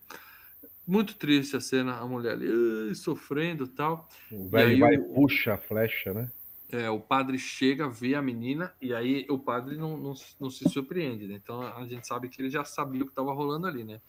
[0.88, 4.07] Muito triste a cena, a mulher ali sofrendo e tal.
[4.31, 6.31] O velho aí vai e o- puxa a flecha, né?
[6.69, 10.68] É, o padre chega, vê a menina, e aí o padre não, não, não se
[10.69, 11.35] surpreende, né?
[11.35, 13.99] Então a gente sabe que ele já sabia o que estava rolando ali, né?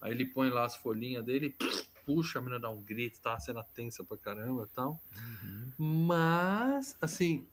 [0.00, 1.54] Aí ele põe lá as folhinhas dele,
[2.04, 3.34] puxa, a menina dá um grito, tá?
[3.34, 5.00] A cena tensa pra caramba e tal.
[5.78, 7.46] Mas, assim,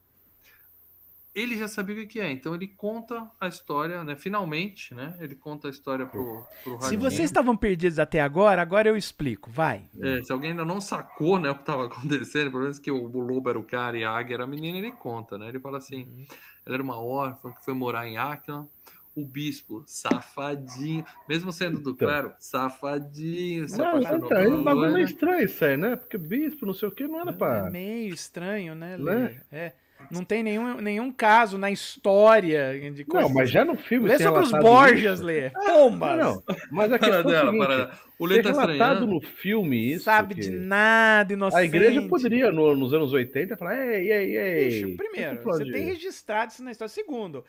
[1.34, 4.16] ele já sabia o que é, então ele conta a história, né?
[4.16, 5.16] Finalmente, né?
[5.20, 7.02] Ele conta a história pro, pro Se Radinho.
[7.02, 9.50] vocês estavam perdidos até agora, agora eu explico.
[9.50, 9.86] Vai.
[10.02, 13.08] É, se alguém ainda não sacou né, o que estava acontecendo, pelo menos que o
[13.08, 15.48] lobo era o cara e a águia era a menina, ele conta, né?
[15.48, 16.26] Ele fala assim: Uhum.
[16.66, 18.68] ela era uma órfã que foi morar em Áquila.
[19.14, 22.08] O bispo, safadinho, mesmo sendo do Então.
[22.08, 25.96] clero, safadinho, se Não, apaixonou tá, é pela um bagulho meio estranho isso aí, né?
[25.98, 27.70] Porque bispo, não sei o que, não era É pra.
[27.70, 29.16] meio estranho, né, Lê?
[29.16, 29.42] Né?
[29.52, 29.74] É.
[30.10, 33.28] Não tem nenhum, nenhum caso na história de coisa.
[33.28, 34.08] Não, mas já no filme.
[34.10, 35.50] Lê sobre os Borgias, isso- Lê.
[35.52, 36.18] Pombas!
[36.18, 38.00] Não, mas a questão é o dela, seguinte, para.
[38.20, 39.08] O Lê tá relatado estranhando.
[39.08, 40.04] no filme isso.
[40.06, 41.60] sabe de nada, inocente.
[41.60, 44.70] A igreja poderia, no- nos anos 80, falar: ei, ei, ei.
[44.70, 46.90] Bicho, primeiro, você tem registrado isso na história.
[46.94, 47.44] Segundo,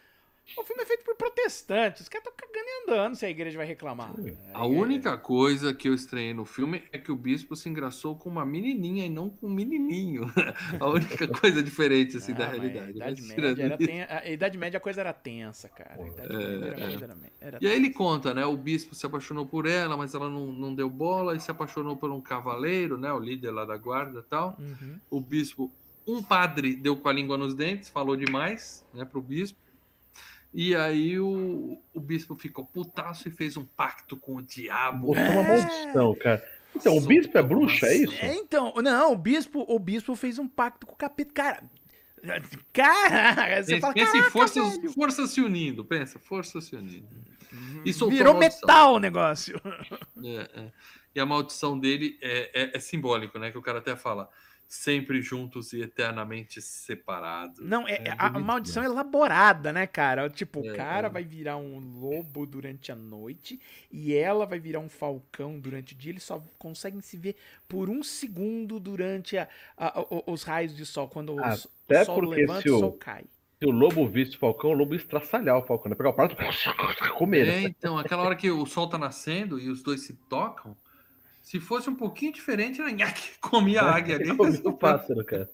[0.56, 2.02] o filme é feito por protestantes.
[2.02, 4.12] Os caras estão cagando e andando se a igreja vai reclamar.
[4.52, 8.28] A única coisa que eu estranhei no filme é que o bispo se engraçou com
[8.28, 10.30] uma menininha e não com um menininho.
[10.80, 12.86] A única coisa diferente assim, Ah, da realidade.
[12.86, 16.02] A idade, Mas média era ten- a idade média a coisa era tensa, cara.
[16.02, 16.88] A idade É, média era, é.
[16.88, 18.44] coisa era, era E aí ele conta, né?
[18.44, 21.96] O bispo se apaixonou por ela, mas ela não, não deu bola e se apaixonou
[21.96, 23.12] por um cavaleiro, né?
[23.12, 24.56] O líder lá da guarda e tal.
[24.58, 24.98] Uhum.
[25.10, 25.70] O bispo,
[26.06, 29.04] um padre deu com a língua nos dentes, falou demais, né?
[29.04, 29.58] Pro bispo.
[30.54, 35.08] E aí o, o bispo ficou putaço e fez um pacto com o diabo.
[35.08, 36.44] Botou uma maldição, cara.
[36.74, 38.14] Então, o bispo é bruxa, é isso?
[38.20, 41.32] É, então, não, o bispo, o bispo fez um pacto com o capeta.
[41.32, 41.62] Cara,
[42.72, 46.76] cara, você Pensa, fala, pensa em "Caraca, forças, velho." forças se unindo, pensa, forças se
[46.76, 47.08] unindo.
[47.84, 49.60] E Virou metal o negócio.
[50.24, 50.72] É, é.
[51.14, 53.50] E a maldição dele é, é, é simbólico, né?
[53.50, 54.30] Que o cara até fala,
[54.74, 57.58] sempre juntos e eternamente separados.
[57.60, 60.30] Não, é, É a- a bonito, maldição é elaborada, né, cara?
[60.30, 61.10] Tipo, É, o cara é.
[61.10, 65.96] vai virar um lobo durante a noite e ela vai virar um falcão durante o
[65.96, 66.12] dia.
[66.12, 67.36] Eles só conseguem se ver
[67.68, 69.46] por um segundo durante a-
[69.76, 71.06] a- os raios de sol.
[71.06, 73.24] Quando o s- Até o sol porque levanta, se o o- sol cai.
[73.58, 75.94] Se o lobo visse o falcão, o lobo estraçalhar o falcão, né?
[75.94, 76.34] Pegar o prato
[77.18, 77.46] comer.
[77.46, 77.62] É, né?
[77.64, 80.74] então, aquela hora que o sol tá nascendo e os dois se tocam,
[81.42, 84.36] se fosse um pouquinho diferente, era nhaque, comia a águia ali.
[84.36, 85.50] Comia o pássaro, cara.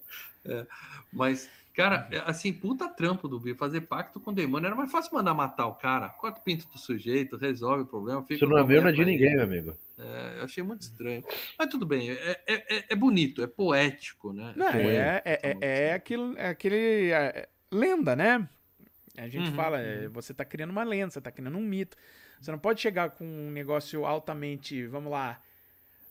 [1.11, 3.55] Mas, cara, é, assim, puta trampo do Bi.
[3.55, 6.09] Fazer pacto com o demônio era mais fácil mandar matar o cara.
[6.09, 8.21] Corta o pinto do sujeito, resolve o problema.
[8.21, 9.77] Fica Isso não é meu, não é de ninguém, meu amigo.
[9.97, 11.23] É, eu achei muito estranho.
[11.57, 14.53] Mas tudo bem, é, é, é- é bonito, é poético, né?
[14.55, 17.11] Não, é, é, é, é aquilo, é aquele.
[17.11, 18.47] é, lenda, né?
[19.17, 21.97] A gente Uhum, fala, é, você tá criando uma lenda, você tá criando um mito.
[22.39, 25.41] Você não pode chegar com um negócio altamente, vamos lá.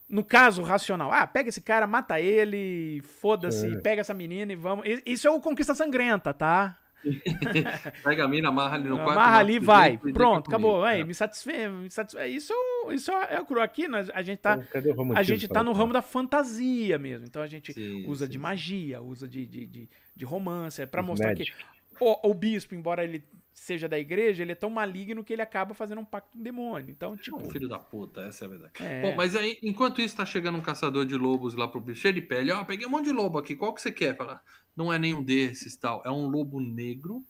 [0.08, 1.12] No caso, racional.
[1.12, 3.80] Ah, pega esse cara, mata ele, foda-se, É.
[3.80, 4.84] pega essa menina e vamos.
[5.04, 6.78] Isso é o Conquista Sangrenta, tá?
[8.02, 9.12] Pega a mina, amarra ali no quarto.
[9.12, 9.98] Amarra ali vai.
[9.98, 10.70] Pronto, acabou.
[10.72, 10.84] comigo.
[10.86, 11.04] Aí, É.
[11.04, 11.70] me satisfez.
[11.72, 12.34] Me satisfez.
[12.34, 12.52] Isso,
[12.90, 13.60] isso é o cru.
[13.60, 14.58] Aqui nós, a gente tá.
[14.74, 17.26] Então, A gente tá no ramo da fantasia mesmo.
[17.26, 18.42] Então a gente Sim, usa sim, de sim.
[18.42, 21.52] magia, usa de, de, de, de romance, é pra Os mostrar Magic.
[21.52, 23.22] que o, o bispo, embora ele
[23.58, 26.42] seja da igreja, ele é tão maligno que ele acaba fazendo um pacto com o
[26.42, 26.90] demônio.
[26.90, 28.72] Então, tipo, Um filho da puta, essa é a verdade.
[28.80, 32.00] é, Bom, mas aí, enquanto isso, tá chegando um caçador de lobos lá pro bicho,
[32.02, 32.50] cheio de pele.
[32.52, 34.16] Ó, peguei um monte de lobo aqui, qual que você quer?
[34.16, 34.40] Fala,
[34.76, 36.02] não é nenhum desses, tal.
[36.04, 37.24] É um lobo negro.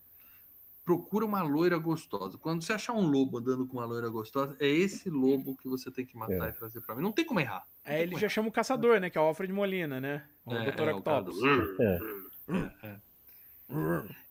[0.84, 2.38] Procura uma loira gostosa.
[2.38, 5.90] Quando você achar um lobo andando com uma loira gostosa, é esse lobo que você
[5.90, 6.48] tem que matar É.
[6.48, 7.02] e trazer pra mim.
[7.02, 7.62] Não tem como errar.
[7.84, 9.10] aí ele já chama o caçador, né?
[9.10, 10.24] Que é o Alfred Molina, né?
[10.46, 10.88] O É, Dr.
[10.88, 11.36] é, Octopus.
[12.48, 12.96] É.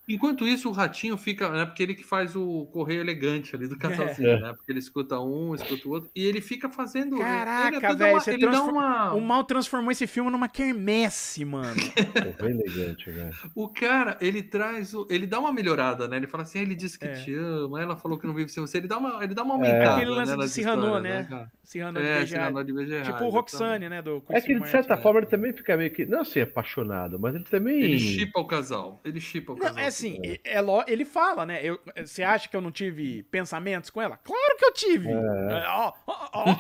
[0.07, 1.65] Enquanto isso, o ratinho fica, né?
[1.65, 4.39] Porque ele que faz o correio elegante ali do casalzinho, É.
[4.39, 4.53] né?
[4.53, 7.17] Porque ele escuta um, escuta o outro, e ele fica fazendo.
[7.17, 9.13] Caraca, dá velho, você ele dá transfor- uma.
[9.13, 11.75] O mal transformou esse filme numa quermesse, mano.
[12.41, 13.35] Bem elegante, velho.
[13.53, 15.05] O cara, ele traz o.
[15.09, 16.15] Ele dá uma melhorada, né?
[16.17, 17.13] Ele fala assim, ah, ele disse que É.
[17.23, 18.77] te ama, ela falou que não vive sem você.
[18.77, 19.57] Ele dá uma, ele dá uma É.
[19.57, 19.95] aumentada.
[19.97, 21.49] Aquele lance né, de nas Cyrano, histórias, né?
[21.68, 22.64] Cyrano É, de Bergerac.
[22.64, 23.30] de Bergerac, Tipo o.
[23.30, 24.02] Roxane, né?
[24.02, 26.06] Do É que de certa forma ele também fica meio que.
[26.06, 27.81] Não assim, apaixonado, mas ele também.
[27.81, 29.02] Ele chipa o casal.
[29.03, 29.76] Ele chipa o casal.
[29.76, 31.60] Não, é assim, é, é lo- ele fala, né?
[31.61, 34.15] Eu, você acha que eu não tive pensamentos com ela?
[34.15, 35.10] Claro que eu tive!
[35.10, 36.53] É, ó, ó, ó, ó,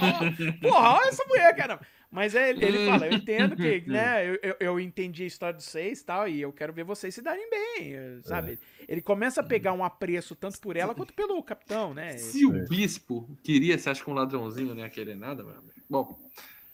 [0.61, 1.79] porra, olha essa mulher, cara!
[2.09, 4.25] Mas é, ele, fala, eu entendo que, né?
[4.25, 7.21] Eu, eu, entendi a história de vocês e tal, e eu quero ver vocês se
[7.21, 8.59] darem bem, eh, sabe?
[8.87, 12.17] Ele começa a pegar um apreço tanto por ela quanto pelo capitão, né?
[12.17, 15.73] Se o bispo queria, você acha que um ladrãozinho não ia querer nada, meu amigo?
[15.89, 16.17] Bom,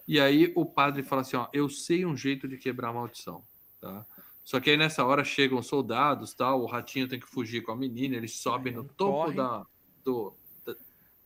[0.07, 3.41] e aí o padre fala assim: ó, eu sei um jeito de quebrar a maldição,
[3.81, 4.05] tá?
[4.43, 7.75] Só que aí nessa hora chegam soldados, tal, o ratinho tem que fugir com a
[7.75, 9.37] menina, eles sobem no topo Corre.
[9.37, 9.65] da,
[10.03, 10.42] do, da-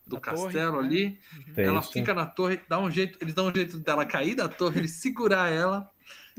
[0.07, 0.87] do Da castelo torre, né?
[0.87, 1.19] ali,
[1.53, 1.91] Tem ela isso.
[1.91, 4.93] fica na torre, dá um jeito, eles dão um jeito dela cair da torre, eles
[4.93, 5.89] segurar ela,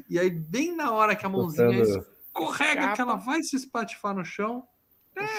[0.08, 3.02] e aí bem na hora que a mãozinha Botando- escorrega, que Escapa.
[3.02, 4.64] ela vai se espatifar no chão,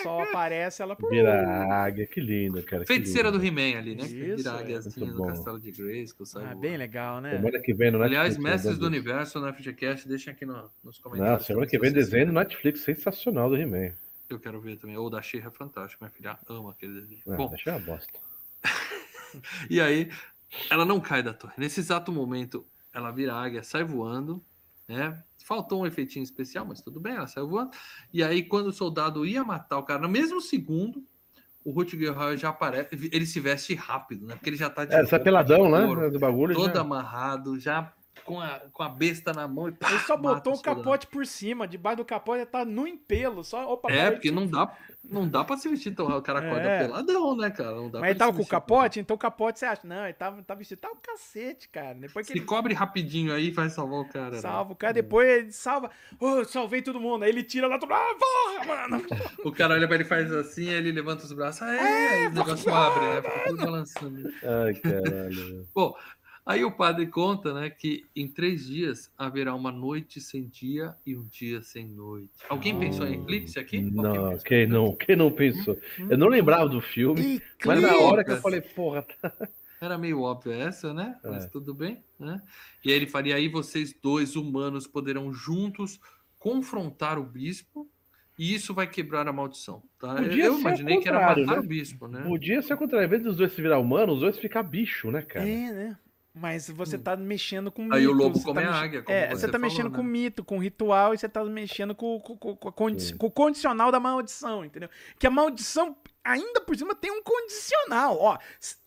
[0.03, 1.09] Só aparece ela por.
[1.09, 2.81] Vira águia, que lindo, cara.
[2.81, 3.39] que feiticeira lindo.
[3.39, 4.05] do He-Man ali, né?
[4.05, 4.59] Que Isso, vira a é.
[4.59, 5.27] águiazinha Muito do bom.
[5.29, 7.37] castelo de Grayskull, sai Ah, bem legal, né?
[7.37, 8.51] Semana que vem no Aliás, Netflix.
[8.53, 11.45] Mestres do né, Universo no FGCast, deixem aqui no- nos Não, comentários.
[11.47, 13.93] semana que vem desenho no Netflix sensacional do He-Man.
[14.29, 14.97] Eu quero ver também.
[14.97, 17.21] Ou da She é fantástico, minha filha ama aquele desenho.
[17.27, 18.19] Ah, Bom, deixa uma bosta.
[19.69, 20.11] e aí,
[20.69, 21.53] ela não cai da torre.
[21.57, 24.43] Nesse exato momento, ela vira águia, sai voando,
[24.87, 25.23] né?
[25.43, 27.71] Faltou um efeitinho especial, mas tudo bem, ela saiu voando.
[28.13, 31.03] E aí, quando o soldado ia matar o cara, no mesmo segundo,
[31.63, 33.09] o Rutger Hauer já aparece.
[33.11, 34.35] Ele se veste rápido, né?
[34.35, 36.09] Porque ele já tá de É, sai peladão, né?
[36.09, 36.55] Do bagulho.
[36.55, 36.81] todo já...
[36.81, 37.93] amarrado, já
[38.23, 40.77] com a, com a besta na mão e pá, Ele só botou o soldado.
[40.77, 44.45] capote por cima, debaixo do capote tá nu em pelo, só opa, É, porque não
[44.47, 46.79] dá, não dá pra se vestir tão o cara acorda É.
[46.85, 47.71] peladão, né, cara?
[47.75, 50.13] Não dá Mas ele tava com o capote, então o capote você acha, não, ele
[50.13, 51.95] tava, tava vestido, tá o cacete, cara.
[51.95, 54.31] Depois que Se ele cobre rapidinho aí, vai salvar o cara.
[54.31, 54.37] né?
[54.41, 55.89] salva o cara, depois ele salva,
[56.19, 59.05] oh, salvei todo mundo, aí ele tira lá, todo ah, porra, mano.
[59.45, 62.27] O cara olha pra ele e faz assim, aí ele levanta os braços, aí, aí
[62.27, 63.21] o negócio abre, né?
[63.21, 64.33] Fica tudo balançando.
[64.43, 65.67] Ai, caralho.
[65.73, 65.93] Bom,
[66.45, 71.15] aí o padre conta, né, que em três dias haverá uma noite sem dia e
[71.15, 72.29] um dia sem noite.
[72.49, 73.81] Alguém pensou em eclipse aqui?
[73.81, 75.77] Não, quem não, quem não pensou?
[76.09, 79.33] Eu não lembrava do filme, mas na hora que eu falei, porra, tá-
[79.81, 81.17] Era meio óbvio essa, né?
[81.23, 81.49] Mas É.
[81.49, 82.41] tudo bem, né?
[82.83, 85.99] E aí ele faria aí vocês dois humanos poderão juntos
[86.37, 87.89] confrontar o bispo
[88.37, 89.83] E isso vai quebrar a maldição.
[89.99, 90.15] Tá?
[90.15, 91.65] Podia Eu imaginei ao que era contrário, matar né?
[91.65, 92.23] o bispo, né?
[92.23, 93.05] Podia ser o contrário.
[93.05, 95.45] Em vez dos dois se virar humano, os dois ficar bicho, né, cara?
[95.45, 95.97] É, né?
[96.33, 97.95] Mas você tá mexendo com mito.
[97.95, 99.67] Aí o lobo você come tá a mex- águia, como É, você você tá falou,
[99.67, 99.95] mexendo né?
[99.97, 103.27] com mito, com ritual, e você tá mexendo com, com, com- com a condi- com
[103.27, 104.89] o condicional da maldição, entendeu?
[105.17, 108.17] Que a maldição, ainda por cima, tem um condicional.
[108.19, 108.37] Ó,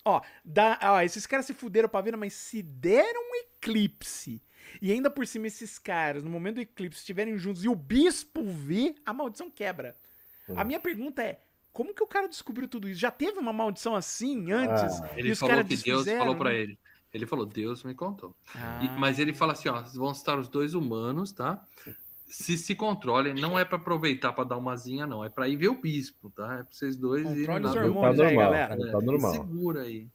[0.05, 4.41] ó, dá, ó esses caras se fuderam pra vida, mas se deram um eclipse.
[4.81, 8.43] E ainda por cima, esses caras, no momento do eclipse, estiverem juntos e o bispo
[8.45, 9.95] ver, a maldição quebra.
[10.49, 10.55] Hum.
[10.57, 11.39] A minha pergunta é:
[11.71, 12.99] como que o cara descobriu tudo isso?
[12.99, 15.01] Já teve uma maldição assim antes?
[15.01, 16.55] Ah, Ele falou que Deus falou pra né?
[16.57, 16.79] ele.
[17.13, 18.35] Ele falou, Deus me contou.
[18.55, 18.95] E- Ah.
[18.97, 21.61] mas ele fala assim, ó, vão estar os dois humanos, tá?
[22.25, 25.23] Se se controlem, não é pra aproveitar pra dar uma zinha, não.
[25.23, 26.45] É pra ir ver o bispo, tá?
[26.55, 28.91] É pra vocês dois irem Controle lá os ver o hormônios Tá aí, normal, galera.
[28.91, 29.31] tá normal.
[29.33, 30.07] Segura aí.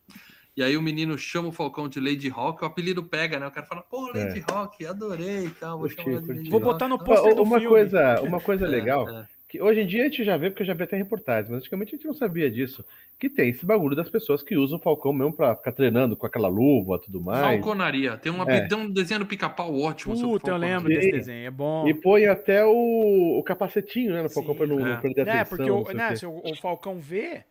[0.56, 3.46] E aí o menino chama o Falcão de Lady Rock, o apelido pega, né?
[3.46, 5.78] O cara fala, pô, Lady Rock, adorei e tal.
[5.78, 5.86] Vou.
[5.86, 7.76] Lady Vou Rock, botar no tal." pôster do uma filme.
[7.76, 9.28] coisa, uma coisa É, legal, é.
[9.48, 11.60] Que hoje em dia a gente já vê, porque eu já vi até reportagens, mas
[11.60, 12.84] antigamente a gente não sabia disso,
[13.18, 16.26] que tem esse bagulho das pessoas que usam o Falcão mesmo pra ficar treinando com
[16.26, 17.40] aquela luva e tudo mais.
[17.40, 18.16] Falconaria.
[18.18, 18.68] Tem, uma, É.
[18.68, 20.14] tem um desenho do pica-pau ótimo.
[20.20, 21.88] Puta, eu lembro desse desenho, é bom.
[21.88, 24.58] E põe até o, o capacetinho, né, no Falcão Sim.
[24.58, 24.90] pra não, É.
[24.94, 25.56] não perder É, atenção.
[25.56, 27.42] porque não o, né, se o, o Falcão vê,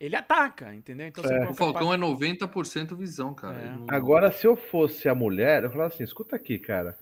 [0.00, 1.06] ele ataca, entendeu?
[1.06, 1.50] Então É.
[1.50, 3.58] O Falcão capa- é 90% visão, cara.
[3.88, 3.94] É.
[3.94, 6.96] Agora, se eu fosse a mulher, eu falava assim, escuta aqui, cara,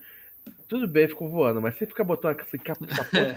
[0.68, 2.58] tudo bem, ficou voando, mas você fica botando esse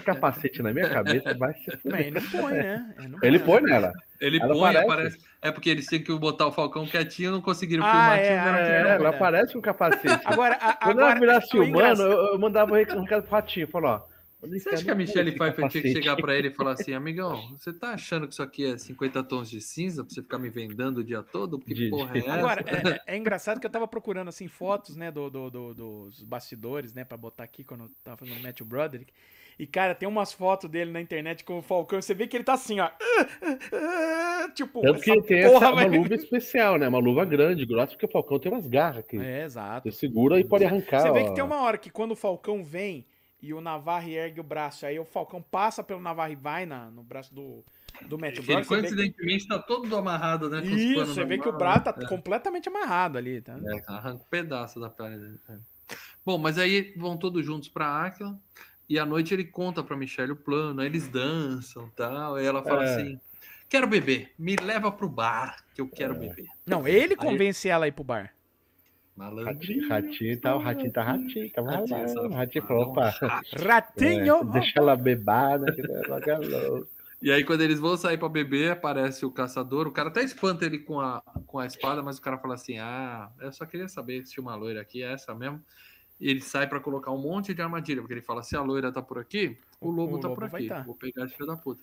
[0.03, 1.99] capacete na minha cabeça, vai se Mas fuder.
[2.07, 2.93] ele não põe, né?
[2.99, 3.91] Ele, não Ele põe nela.
[4.21, 4.85] Ele Ela põe, aparece.
[4.93, 5.19] aparece.
[5.41, 8.19] É porque eles tinham que botar o Falcão quietinho, não conseguiram Ah, filmar.
[8.19, 10.21] é, ah, que- É, não, ela aparece com capacete.
[10.25, 13.67] Agora, a, Quando agora ela virasse o humano, eu, eu mandava um recado pro ratinho,
[13.67, 14.12] falou, ó.
[14.47, 17.49] Você acha que a Michelle Pfeiffer tinha que chegar pra ele e falar assim, amigão,
[17.57, 20.49] você tá achando que isso aqui é 50 tons de cinza pra você ficar me
[20.49, 21.57] vendando o dia todo?
[21.59, 22.33] Que De- porra é essa?
[22.33, 22.65] Agora,
[23.07, 26.93] é, é engraçado que eu tava procurando, assim, fotos, né, do, do- do- dos bastidores,
[26.93, 29.13] né, pra botar aqui quando eu tava fazendo o Matthew Broderick.
[29.57, 32.43] E, cara, tem umas fotos dele na internet com o Falcão, você vê que ele
[32.43, 32.89] tá assim, ó.
[34.55, 36.87] Tipo, Tanto que essa tem porra essa, uma luva especial, né?
[36.87, 39.89] Uma luva grande, grossa, porque o Falcão tem umas garras que É, exato.
[39.89, 41.01] você segura e pode arrancar.
[41.01, 41.29] Você vê ó.
[41.29, 43.05] que tem uma hora que quando o Falcão vem
[43.45, 46.89] e o Navarre ergue o braço, aí o Falcão passa pelo Navarre e vai na,
[46.89, 47.63] no braço do,
[48.07, 48.41] do Broderick.
[48.41, 50.63] você vê que- coincidentemente, tá todo amarrado, né?
[50.65, 52.07] Isso, você vê que o braço tá né?
[52.07, 53.59] completamente amarrado ali, tá?
[53.65, 55.39] É, arranca um pedaço da pele dele.
[55.49, 55.57] é.
[56.25, 58.39] Bom, mas aí vão todos juntos pra Aquila
[58.87, 62.35] e à noite ele conta pra Michelle o plano, aí eles dançam tal.
[62.35, 62.95] Aí ela fala É.
[62.95, 63.19] assim:
[63.67, 65.95] Quero beber, me leva pro bar que eu É.
[65.97, 66.45] quero beber.
[66.65, 68.33] Não, ele convence ela a ir pro bar.
[69.15, 69.45] Malandro.
[69.45, 72.19] Ratinho, ratinho, tá, o ratinho tá ratinho, tá sabe?
[72.19, 73.13] o ratinho falou, opa,
[73.59, 74.35] Ratinho!
[74.37, 76.87] é, deixa ela bebada, que ela galou.
[77.21, 79.87] E aí, quando eles vão sair pra beber, aparece o caçador.
[79.87, 82.79] O cara até espanta ele com a, com a espada, mas o cara fala assim:
[82.79, 85.63] Ah, eu só queria saber se tinha uma loira aqui, é essa mesmo.
[86.19, 88.91] E ele sai pra colocar um monte de armadilha, porque ele fala: Se a loira
[88.91, 90.67] tá por aqui, o lobo O tá lobo por aqui.
[90.67, 90.81] tá.
[90.81, 91.81] Vou pegar de filho da puta.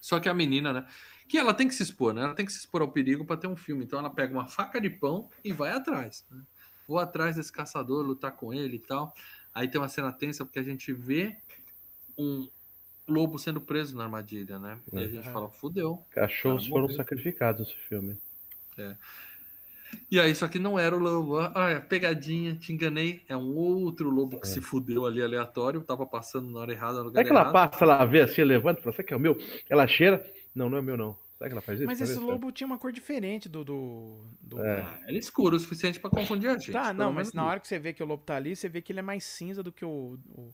[0.00, 0.86] Só que a menina, né?
[1.28, 2.22] Que ela tem que se expor, né?
[2.22, 3.84] Ela tem que se expor ao perigo pra ter um filme.
[3.84, 6.24] Então ela pega uma faca de pão e vai atrás.
[6.30, 6.40] Né?
[6.86, 9.14] Vou atrás desse caçador, lutar com ele e tal.
[9.54, 11.36] Aí tem uma cena tensa porque a gente vê
[12.16, 12.48] um
[13.06, 14.78] lobo sendo preso na armadilha, né?
[14.92, 15.32] E a gente Uhum.
[15.32, 16.02] fala, fudeu.
[16.10, 18.16] Cachorros foram sacrificados nesse filme.
[20.10, 21.38] E aí, só que não era o lobo.
[21.54, 23.22] Ah, é, pegadinha, te enganei.
[23.28, 24.50] É um outro lobo que É.
[24.50, 25.80] se fudeu ali aleatório.
[25.82, 27.52] Tava passando na hora errada, no lugar que ela errado.
[27.52, 29.36] passa, ela vê assim, levanta, fala, será que é o meu?
[29.68, 30.22] Ela cheira,
[30.58, 31.16] não, não é o meu não.
[31.38, 31.86] Será que ela faz isso?
[31.86, 33.64] Mas Pra esse lobo tinha uma cor diferente do.
[33.64, 34.80] do, do- É.
[34.82, 36.72] Ah, Ele é escuro o suficiente pra confundir a gente.
[36.72, 38.82] Tá, não, mas na hora que você vê que o lobo tá ali, você vê
[38.82, 40.52] que ele é mais cinza do que o, o,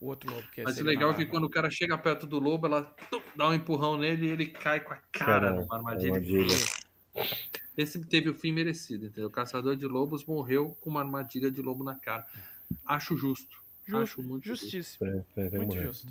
[0.00, 0.46] o outro lobo.
[0.50, 2.96] Que Mas o legal é que quando o cara chega perto do lobo, ela
[3.36, 6.14] dá um empurrão nele e ele cai com a cara Caramba, numa armadilha.
[6.14, 6.56] armadilha.
[7.76, 9.28] Esse teve o fim merecido, entendeu?
[9.28, 12.26] O caçador de lobos morreu com uma armadilha de lobo na cara.
[12.86, 13.60] Acho justo.
[13.84, 14.62] Justo, Acho muito justo.
[14.64, 15.06] Justíssimo.
[15.06, 15.86] É, é, vai Muito morrer.
[15.88, 16.06] justo.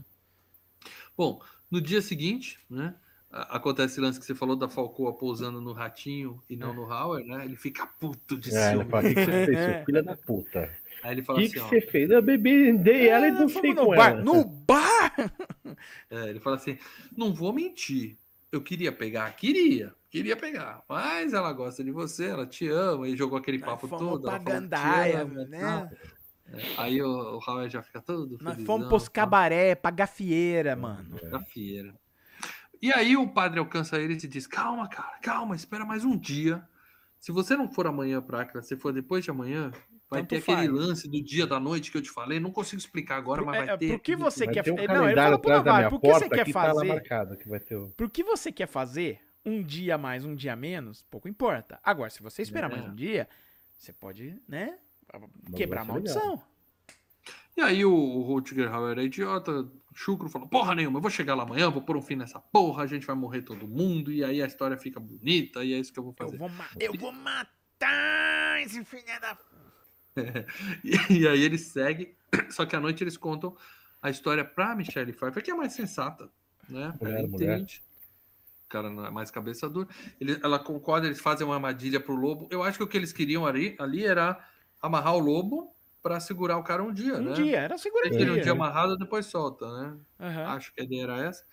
[1.18, 2.94] Bom, no dia seguinte, né?
[3.32, 7.26] Acontece esse lance que você falou da Falcoa pousando no ratinho e não no Hauer,
[7.26, 7.46] né?
[7.46, 8.90] Ele fica puto de É, ele ciúme.
[8.92, 10.72] fala, o que que você fez, seu filho da puta?
[11.04, 12.10] Aí ele O fala que, assim, que ó, você fez?
[12.12, 14.12] Eu bebi, dei ela e não sei no com bar.
[14.12, 14.22] ela.
[14.24, 15.16] No bar!
[16.10, 16.78] é, ele fala assim,
[17.16, 18.18] não vou mentir.
[18.52, 23.16] Eu queria pegar, queria, queria pegar, mas ela gosta de você, ela te ama, e
[23.16, 24.24] jogou aquele papo todo.
[24.24, 25.90] pra Gandaia, né?
[26.54, 30.76] É, Aí o, o Hauer já fica todo Nós felizão, fomos pros cabaré, pra gafieira,
[30.76, 31.18] mano.
[31.30, 31.96] da fieira.
[32.82, 36.68] E aí o padre alcança ele e diz: Calma, cara, calma, espera mais um dia.
[37.20, 39.70] Se você não for amanhã pra Acre, se for depois de amanhã,
[40.10, 40.72] vai Tanto ter aquele faz.
[40.72, 42.40] lance do dia da noite que eu te falei.
[42.40, 43.88] Não consigo explicar agora, mas É, vai ter.
[43.90, 46.30] Por que você Vai quer ter um Não, ele falou pro Navarro, por que você
[46.30, 46.88] quer que tá fazer?
[46.88, 47.90] marcado, que vai ter o...
[47.92, 51.80] Por que você quer fazer um dia a mais, um dia menos, pouco importa.
[51.84, 52.76] Agora, se você esperar É.
[52.76, 53.30] mais um dia,
[53.78, 54.80] você pode, né,
[55.56, 56.42] quebrar a maldição.
[57.56, 61.36] E aí o, o Rutger Hauer é idiota, Chucro falou, porra nenhuma, eu vou chegar
[61.36, 64.24] lá amanhã, vou pôr um fim nessa porra, a gente vai morrer todo mundo, e
[64.24, 66.36] aí a história fica bonita, e é isso que eu vou fazer.
[66.36, 69.38] Eu vou, ma eu vou matar esse filho da...
[70.84, 72.16] e, e aí ele segue,
[72.50, 73.56] só que à noite eles contam
[74.02, 76.30] a história pra Michelle Pfeiffer, que é mais sensata,
[76.68, 76.94] né?
[77.00, 77.58] Mulher, ela mulher.
[77.58, 77.84] entende.
[78.66, 79.90] O cara não é mais cabeça dura.
[80.20, 82.48] Ele, ela concorda, eles fazem uma armadilha pro lobo.
[82.50, 84.40] Eu acho que o que eles queriam ali, ali era
[84.82, 87.34] amarrar o lobo pra segurar o cara um dia, Um né?
[87.34, 88.52] dia, era segura Deixa ele um dia.
[88.52, 89.98] amarrado, depois solta, né?
[90.20, 90.46] Aham.
[90.56, 91.44] Acho que a ideia era essa.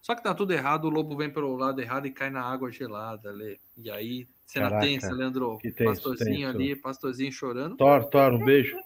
[0.00, 2.70] Só que tá tudo errado, o lobo vem pelo lado errado e cai na água
[2.70, 3.58] gelada, Lê.
[3.76, 5.58] E aí, cena Caraca, tensa, Leandro.
[5.58, 6.56] que tenso, pastorzinho tenso.
[6.56, 7.76] ali, pastorzinho chorando.
[7.76, 8.76] Thor, Thor, um beijo.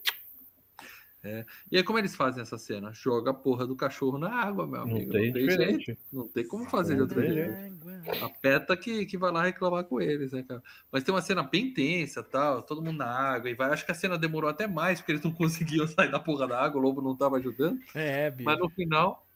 [1.70, 2.92] E aí, como eles fazem essa cena?
[2.92, 5.12] Joga a porra do cachorro na água, meu Não amigo.
[5.12, 5.38] tem jeito.
[5.38, 5.98] diferente.
[6.12, 8.24] Não tem como fazer de Não outro tem jeito.
[8.24, 10.62] A peta que, que vai lá reclamar com eles, né, cara?
[10.90, 13.70] Mas tem uma cena bem tensa, tal, todo mundo na água, e vai.
[13.70, 16.58] Acho que a cena demorou até mais, porque eles não conseguiam sair da porra da
[16.60, 17.78] água, o lobo não tava ajudando.
[17.94, 18.44] É, bicho.
[18.48, 19.26] Mas no final,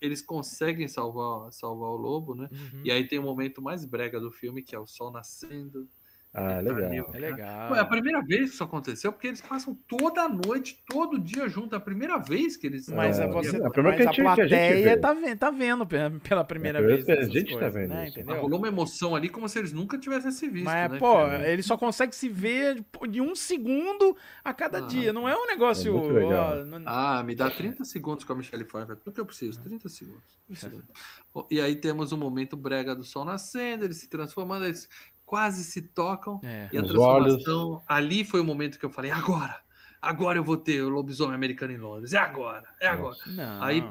[0.00, 2.48] eles conseguem salvar, salvar o lobo, né?
[2.50, 2.80] Uhum.
[2.84, 5.88] E aí tem o momento mais brega do filme, que é o sol nascendo.
[6.36, 7.10] Ah, legal.
[7.14, 7.70] É legal.
[7.70, 11.16] Ué, é a primeira vez que isso aconteceu, porque eles passam toda a noite, todo
[11.16, 11.76] dia junto.
[11.76, 12.88] É a primeira vez que eles.
[12.88, 14.96] Mas É, a, você, a primeira mas a que a que a gente plateia vê.
[14.96, 15.86] tá vendo, tá vendo
[16.20, 17.04] pela, primeira É vez.
[17.04, 18.08] primeira vez a gente tá coisas, vendo né?
[18.08, 18.18] isso.
[18.18, 18.40] Entendeu?
[18.42, 20.64] Rolou uma emoção ali como se eles nunca tivessem se visto.
[20.64, 21.48] Mas, né, pô, cara?
[21.48, 24.80] ele só consegue se ver de um segundo a cada Ah.
[24.88, 25.12] dia.
[25.12, 25.96] Não é um negócio.
[26.18, 28.96] É ó, não- Ah, me dá 30 segundos com a Michelle Pfeiffer.
[28.96, 30.24] Tudo que eu preciso, 30 segundos.
[30.46, 30.88] 30 segundos.
[31.32, 34.88] Bom, E aí temos o momento brega do sol nascendo, eles se transformando, eles
[35.34, 36.40] quase se tocam.
[36.44, 36.68] É.
[36.72, 39.60] E a Os transformação, ali foi o momento que eu falei, agora!
[40.00, 42.12] Agora eu vou ter o lobisomem americano em Londres.
[42.12, 43.16] É agora, é agora.
[43.26, 43.62] Não.
[43.62, 43.82] Aí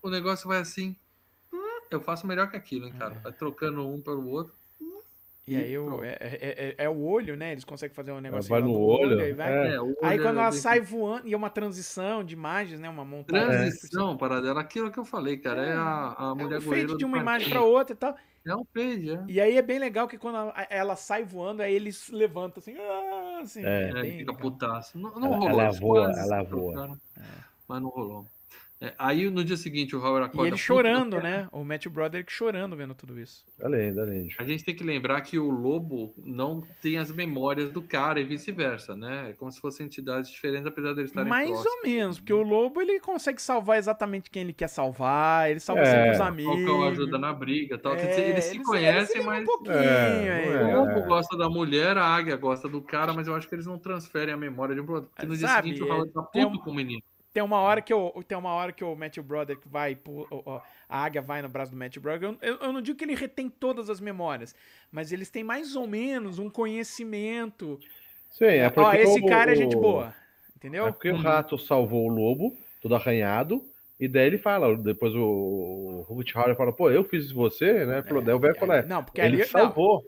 [0.00, 0.96] o negócio vai assim.
[1.52, 1.58] hum,
[1.90, 2.98] Eu faço melhor que aquilo, hein, É.
[2.98, 3.14] cara?
[3.22, 4.54] Vai trocando um pelo outro.
[5.50, 6.04] E aí o, Pronto.
[6.04, 7.52] é, é, é- é o olho, né?
[7.52, 9.50] Eles conseguem fazer um negócio vai no do olho, aí vai.
[9.50, 9.74] é.
[9.74, 12.78] É, o Aí olho quando é ela sai voando, e é uma transição de imagens,
[12.80, 12.88] né?
[12.88, 13.46] Uma montagem.
[13.48, 15.64] Transição, para dela, aquilo que eu falei, cara.
[15.66, 17.96] É, a, a É mulher um goleira fade de do uma imagem pra outra e
[17.96, 18.14] tal.
[18.46, 19.24] É um fade, é.
[19.28, 22.60] E aí é bem legal que quando ela, ela sai voando, aí ele se levanta
[22.60, 22.74] assim.
[22.78, 23.88] Ah, assim É.
[23.90, 24.98] É, bem fica putaço.
[24.98, 25.50] Não, não Ela- rolou.
[25.50, 26.98] ela eles voa, ela voa.
[27.66, 28.24] Mas não rolou.
[28.80, 30.42] É, aí no dia seguinte o Howard E acorda.
[30.42, 31.48] ele puto, chorando, né?
[31.50, 33.44] O Matthew Broderick chorando vendo tudo isso.
[33.60, 34.28] Além, além.
[34.38, 38.24] A gente tem que lembrar que o lobo não tem as memórias do cara e
[38.24, 39.30] vice-versa, né?
[39.30, 41.74] É como se fossem entidades diferentes, apesar de eles estarem Mais próximos.
[41.74, 45.82] ou menos, porque o lobo ele consegue salvar exatamente quem ele quer salvar, ele salva
[45.82, 46.54] É, sempre os O amigos.
[46.54, 47.94] Falcão ajuda na briga e tal.
[47.94, 50.94] É, dizer, eles se eles- conhecem, eles mas Um pouquinho, É, não o é.
[50.94, 53.76] lobo gosta da mulher, a águia gosta do cara, mas eu acho que eles não
[53.76, 55.10] transferem a memória de um pro outro.
[55.10, 57.02] Porque no dia Sabe, seguinte o Howard tá puto um- com o menino.
[57.38, 60.42] Tem uma hora que eu, tem uma hora que o Matthew Broderick vai, pu- ó,
[60.44, 62.36] ó, a águia vai no braço do Matthew Broderick.
[62.42, 64.56] Eu, eu- eu não digo que ele retém todas as memórias,
[64.90, 67.78] mas eles têm mais ou menos um conhecimento.
[68.28, 70.12] Sim, é porque Ó, esse o- cara é gente o- boa,
[70.56, 70.86] entendeu?
[70.88, 71.20] É porque o Uhum.
[71.22, 73.64] rato salvou o lobo, todo arranhado,
[74.00, 75.22] e daí ele fala, depois o,
[76.08, 78.02] o Ruth Howard fala, pô, eu fiz você, né?
[78.02, 80.04] Falou, daí o velho fala, é, Não, porque ele ali, não, salvou.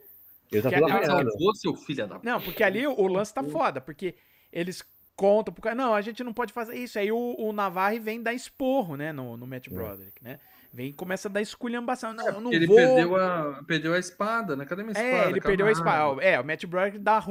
[0.51, 1.07] Ele tá Porque.
[1.07, 2.19] Salvou seu filho da.
[2.25, 4.17] Não, porque ali o lance tá foda, porque
[4.53, 4.83] eles
[5.21, 6.99] contam pro cara, não, a gente não pode fazer isso.
[6.99, 10.41] Aí o, o Navarre vem dar esporro, né, no, no Matt Broderick, né?
[10.73, 12.15] Vem e começa a dar esculhambação.
[12.15, 12.77] Não, eu não Ele vou.
[12.77, 14.65] perdeu a, perdeu a espada, né?
[14.65, 15.27] Cadê minha espada?
[15.27, 16.23] É, ele perdeu a espada.
[16.23, 17.23] É, o Matt Broderick dá,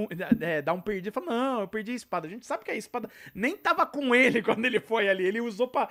[0.41, 2.27] é, dá um perdido e fala: Não, eu perdi a espada.
[2.27, 5.23] A gente sabe que a espada nem tava com ele quando ele foi ali.
[5.25, 5.87] Ele usou pra,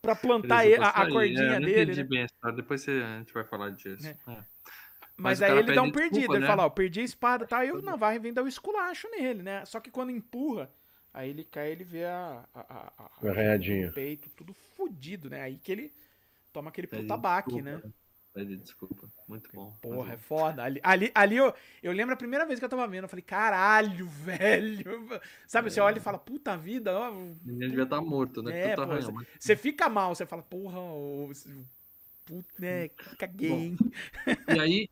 [0.00, 1.12] pra plantar ele- a, a sair.
[1.12, 1.82] cordinha É, dele.
[1.82, 2.08] entendi né?
[2.08, 2.56] bem a história.
[2.56, 4.06] Depois você- a gente vai falar disso.
[4.06, 4.10] É.
[4.10, 4.38] É.
[5.18, 6.14] Mas, Mas aí ele dá um pede perdido.
[6.14, 6.46] desculpa, ele né?
[6.46, 7.60] fala: Ó, perdi a espada e tal.
[7.60, 9.64] Aí o Navarre vem dar o esculacho nele, né?
[9.66, 10.70] Só que quando empurra,
[11.16, 15.40] aí ele cai ele vê a, a, a- a- peito tudo fudido, né?
[15.42, 15.92] Aí que ele
[16.52, 17.92] toma aquele Pede puta baque, desculpa, né?
[18.34, 19.08] Pede desculpa.
[19.26, 19.72] Muito bom.
[19.80, 20.62] Porra, é foda.
[20.62, 23.22] Ali, ali, ali eu, eu lembro a primeira vez que eu tava vendo, eu falei,
[23.24, 25.08] caralho, velho.
[25.46, 27.10] Sabe, você olha e fala, puta vida, ó.
[27.10, 28.72] menino devia estar morto, né?
[28.72, 31.30] É, pô, arranhão, mas- Você fica mal, você fala, porra, o.
[32.26, 32.88] Puta, né,
[33.18, 33.78] caguei, hein?
[34.48, 34.88] E aí,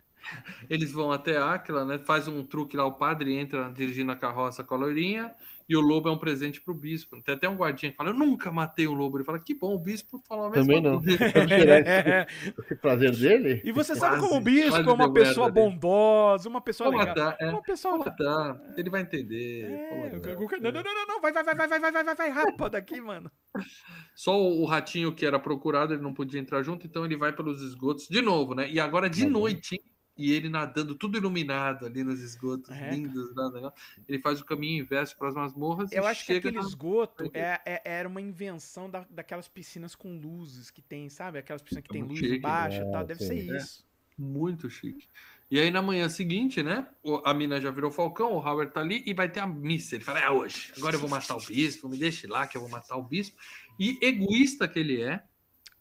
[0.71, 1.99] eles vão até Áquila, né?
[1.99, 5.35] Faz um truque lá, o padre entra dirigindo a carroça com a loirinha,
[5.69, 7.21] e o lobo é um presente pro bispo.
[7.23, 9.17] Tem até um guardinha que fala, eu nunca matei o lobo.
[9.17, 11.01] Ele fala, que bom, o bispo falou a mesma Também não.
[11.03, 11.25] coisa.
[11.25, 13.63] Esse, esse prazer dele?
[13.65, 17.15] E você sabe Quase, como o bispo é uma pessoa bondosa, uma pessoa Vou legal.
[17.17, 17.51] matar, é.
[17.51, 17.97] Uma pessoa.
[17.97, 18.61] Vou matar.
[18.77, 19.65] Ele vai entender.
[19.65, 20.35] É, Vou o matar.
[20.37, 22.31] Gugu- não, não, não, não, não, vai, vai, vai, vai, vai, vai, vai, vai, vai,
[22.31, 23.31] rapa daqui, mano.
[24.15, 27.33] Só o o ratinho que era procurado, ele não podia entrar junto, então ele vai
[27.33, 28.71] pelos esgotos de novo, né?
[28.71, 29.31] E agora de Uhum.
[29.31, 29.81] noite, hein?
[30.17, 32.91] E ele nadando, tudo iluminado ali nos esgotos, É.
[32.91, 33.73] lindos lá, né?
[34.09, 36.69] Ele faz o caminho inverso para as masmorras Eu e acho que chega aquele na-
[36.69, 41.39] esgoto é, é- era uma invenção da- daquelas piscinas com luzes que tem, sabe?
[41.39, 42.91] Aquelas piscinas que tem Muito luz chique, embaixo e né?
[42.93, 43.05] tal.
[43.05, 43.27] Deve Sim.
[43.41, 43.57] ser É.
[43.57, 43.85] isso.
[44.17, 45.09] Muito chique.
[45.51, 46.87] E aí na manhã seguinte, né?
[47.25, 49.97] A mina já virou Falcão, o Howard tá ali e vai ter a missa.
[49.97, 52.61] Ele fala: é hoje, agora eu vou matar o bispo, me deixe lá que eu
[52.61, 53.37] vou matar o bispo.
[53.79, 55.23] E egoísta que ele é,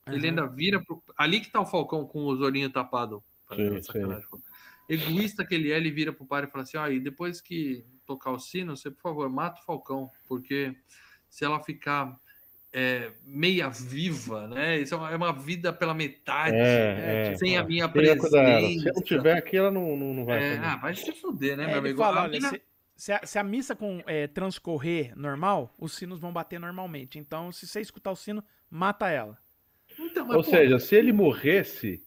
[0.07, 0.13] uhum.
[0.15, 1.01] ele ainda vira pro...
[1.15, 3.21] ali que tá o Falcão com os olhinhos tapados.
[4.89, 7.85] Egoísta que ele é, ele vira pro pai e fala assim: ó, e depois que
[8.05, 10.75] tocar o sino, você, por favor, mata o Falcão, porque
[11.29, 12.15] se ela ficar
[12.73, 14.79] é, meia viva, né?
[14.79, 18.27] Isso é uma, é vida pela metade, é, é, sem a minha presença.
[18.29, 20.43] Se não tiver aqui, ela não, não, não vai.
[20.43, 21.99] É, ah, vai se fuder, né, meu amigo?
[21.99, 22.61] Fala, olha, se,
[22.95, 27.19] se, a, se, a, missa com, é, transcorrer normal, os sinos vão bater normalmente.
[27.19, 29.37] Então, se você escutar o sino, mata ela.
[29.99, 30.43] Então, Ou pô...
[30.43, 32.03] seja, se ele morresse,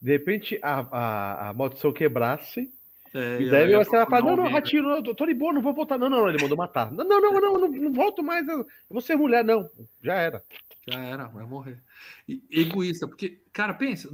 [0.00, 2.70] de repente a, a, a maldição quebrasse
[3.12, 5.74] é, e daí você vai falar, não, não, Ratinho, não, tô de boa, não vou
[5.74, 5.98] voltar.
[5.98, 6.92] Não, não, ele mandou matar.
[6.92, 9.68] Não, não, não, não, não, não volto mais, eu vou ser mulher, não.
[10.02, 10.42] Já era.
[10.88, 11.82] Já era, vai morrer.
[12.28, 14.08] E, egoísta, porque, cara, pensa,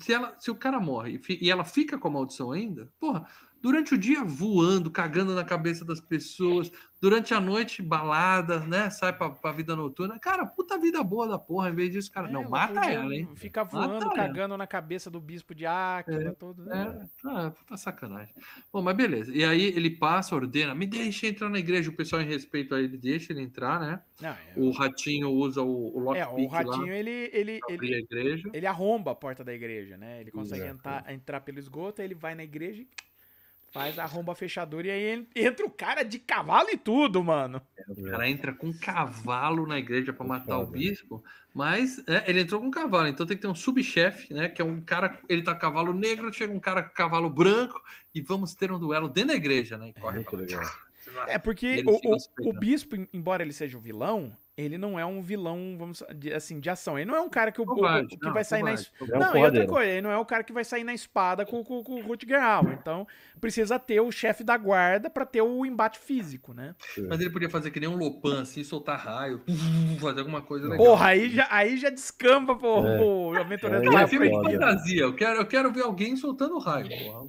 [0.00, 3.26] se, ela, se o cara morre e ela fica com a maldição ainda, porra,
[3.60, 6.70] durante o dia voando, cagando na cabeça das pessoas,
[7.00, 8.90] durante a noite balada, né?
[8.90, 10.18] Sai pra, pra vida noturna.
[10.18, 11.70] Cara, puta vida boa da porra.
[11.70, 13.28] Em vez disso, cara, é, não, mata ela, hein?
[13.34, 14.58] Fica voando, mata cagando ela.
[14.58, 16.64] na cabeça do bispo de Áquila, é, todo.
[16.64, 17.08] Né?
[17.24, 18.34] É, ah, puta sacanagem.
[18.72, 19.32] Bom, mas beleza.
[19.34, 21.90] E aí ele passa, ordena, me deixa entrar na igreja.
[21.90, 24.02] O pessoal, em respeito a ele, deixa ele entrar, né?
[24.20, 24.52] Não, é...
[24.56, 28.50] O ratinho usa o, o lockpick É, o ratinho, lá, ele, ele, ele, a igreja.
[28.52, 30.20] ele arromba a porta da igreja, né?
[30.20, 32.88] Ele consegue entrar, entrar pelo esgoto, aí ele vai na igreja e
[33.70, 37.62] Faz a romba fechadura e aí entra o cara de cavalo e tudo, mano.
[37.88, 41.22] O cara entra com cavalo na igreja para matar o bispo,
[41.54, 44.48] mas é, ele entrou com cavalo, então tem que ter um subchefe, né?
[44.48, 47.80] Que é um cara, ele tá cavalo negro, chega um cara com cavalo branco
[48.12, 49.90] e vamos ter um duelo dentro da igreja, né?
[49.90, 50.24] E corre é,
[51.26, 55.22] é porque o, o, o, bispo, embora ele seja o vilão, ele não é um
[55.22, 56.02] vilão, vamos
[56.34, 56.98] assim, de ação.
[56.98, 59.18] Ele não é um cara que, o, covarde, que não, vai sair covarde, na espada.
[59.18, 61.64] Não, e outra coisa, ele não é o cara que vai sair na espada com,
[61.64, 62.76] com, com o Rutger Hauer.
[62.80, 63.06] Então,
[63.40, 66.74] precisa ter o chefe da guarda para ter o embate físico, né?
[67.08, 69.42] Mas ele podia fazer que nem um Lopan, assim, soltar raio,
[70.00, 70.84] fazer alguma coisa legal.
[70.84, 73.00] Porra, aí já, aí já descamba, pô, é.
[73.00, 73.96] o aventureiro.
[73.96, 75.02] É, é filme de fantasia.
[75.02, 77.26] Eu quero, eu quero ver alguém soltando raio, porra.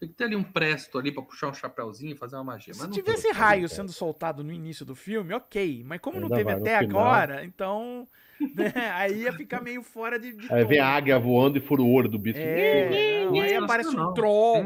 [0.00, 2.72] Tem que ter ali um presto ali para puxar um chapéuzinho, fazer uma magia.
[2.72, 5.84] Se tivesse tem, raio sendo soltado no início do filme, ok.
[5.84, 8.08] Mas como Ainda não teve até agora, então.
[8.40, 10.32] Né, aí ia ficar meio fora de.
[10.32, 12.38] de aí vem a águia voando e fura o olho do bicho.
[12.38, 14.64] É, não, aí aparece um troll.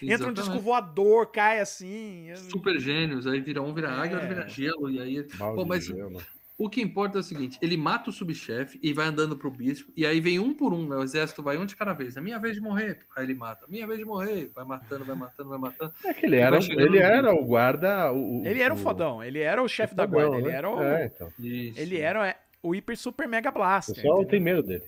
[0.00, 2.34] Entra um disco voador, cai assim.
[2.50, 4.26] Super gênios, aí vira um, vira águia, é.
[4.26, 5.22] vira gelo, e aí.
[5.54, 6.22] Pô, mas, gelo.
[6.56, 9.92] O que importa é o seguinte: ele mata o subchefe e vai andando pro bispo,
[9.96, 10.96] e aí vem um por um, né?
[10.96, 12.16] O exército vai um de cada vez.
[12.16, 13.00] É minha vez de morrer.
[13.16, 13.66] Aí ele mata.
[13.68, 14.52] Minha vez de morrer.
[14.54, 15.92] Vai matando, vai matando, vai matando.
[16.04, 18.12] É que ele era, ele era o guarda.
[18.12, 20.38] O, ele era o fodão, ele era o chefe da guarda, né?
[20.38, 20.80] ele era o.
[20.80, 21.32] É, então.
[21.40, 23.92] Ele era é, o hiper super mega blaster.
[23.92, 24.84] O pessoal tem medo dele.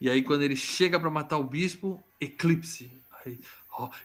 [0.00, 2.90] E aí, quando ele chega para matar o bispo, eclipse.
[3.24, 3.38] Aí,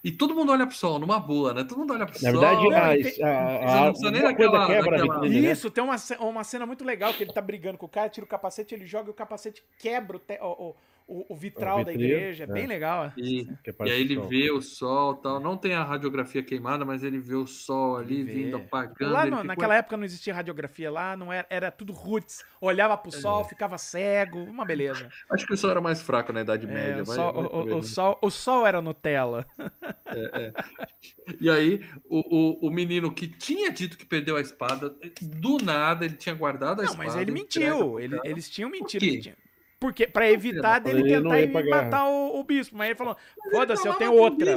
[0.03, 1.64] e todo mundo olha pro sol, numa boa, né?
[1.64, 2.41] Todo mundo olha pro Na sol.
[2.41, 5.02] Na verdade, a, a, a, não nem naquela, quebra.
[5.02, 5.52] Vitrine, né?
[5.52, 5.73] Isso, né?
[5.73, 8.30] tem uma, uma cena muito legal que ele tá brigando com o cara, tira o
[8.30, 10.76] capacete, ele joga e o capacete quebra o, te, o,
[11.07, 12.67] o o, o vitral da igreja, é bem é.
[12.67, 13.13] legal.
[13.17, 13.47] E,
[13.85, 14.27] e aí ele sol.
[14.27, 15.39] vê o sol tal.
[15.39, 19.11] Não tem a radiografia queimada, mas ele vê o sol ali vindo apagando.
[19.11, 22.43] Lá no, naquela época não existia radiografia lá, não era, era tudo roots.
[22.59, 23.19] Olhava pro é.
[23.19, 25.09] sol, ficava cego, uma beleza.
[25.31, 27.03] Acho que o sol era mais fraco na Idade é, Média.
[27.03, 29.45] O, sol, vai, o, o, sol, o sol era Nutella.
[30.05, 30.53] É, é.
[31.39, 36.05] E aí, o, o, o menino que tinha dito que perdeu a espada, do nada
[36.05, 37.09] ele tinha guardado a não, espada.
[37.09, 37.99] Não, mas ele mentiu.
[37.99, 39.35] Ele, eles tinham mentido.
[39.79, 42.75] Porque, pra evitar dele tentar ir matar o, o, bispo.
[42.75, 43.15] Mas ele falou:
[43.51, 44.55] foda-se, eu tenho outra.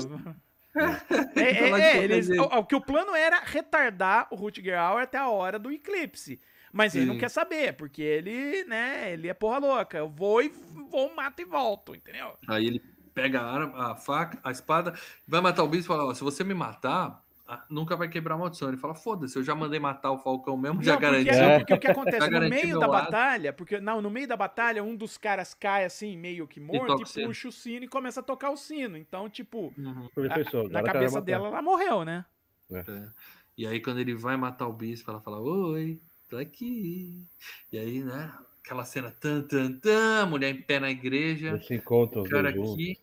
[1.36, 5.18] é, é, é eles, o, o, que o plano era retardar o Rutger Hauer até
[5.18, 6.40] a hora do eclipse.
[6.72, 7.10] Mas ele Sim.
[7.12, 9.98] não quer saber, porque ele, né, ele é porra louca.
[9.98, 12.32] Eu vou e vou, mato e volto, entendeu?
[12.47, 12.80] Aí ele
[13.12, 14.94] pega a arma, a faca, a espada,
[15.26, 17.22] vai matar o bispo e fala: se você me matar,
[17.68, 18.68] nunca vai quebrar a maldição.
[18.68, 21.31] Ele fala: foda-se, eu já mandei matar o Falcão mesmo, não, já garanti.
[21.31, 23.05] É, porque o que acontece no meio da lado.
[23.05, 27.02] batalha, porque não, no meio da batalha, um dos caras cai assim, meio que morto,
[27.16, 28.97] e, e puxa o sino e começa a tocar o sino.
[28.97, 30.09] Então, tipo, uhum.
[30.16, 32.24] a, na cabeça dela, ela morreu, né?
[32.70, 32.78] É.
[32.78, 33.09] É.
[33.56, 37.27] E aí, quando ele vai matar o bispo, ela fala: Oi, tô aqui.
[37.72, 38.32] E aí, né?
[38.64, 41.56] Aquela cena tan, tan, tan, mulher em pé na igreja.
[41.56, 42.98] Esse encontro, o cara aqui.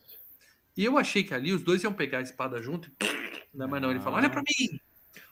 [0.77, 3.69] E eu achei que ali os dois iam pegar a espada junto e não, é
[3.69, 4.79] mas não, ele fala: olha pra mim!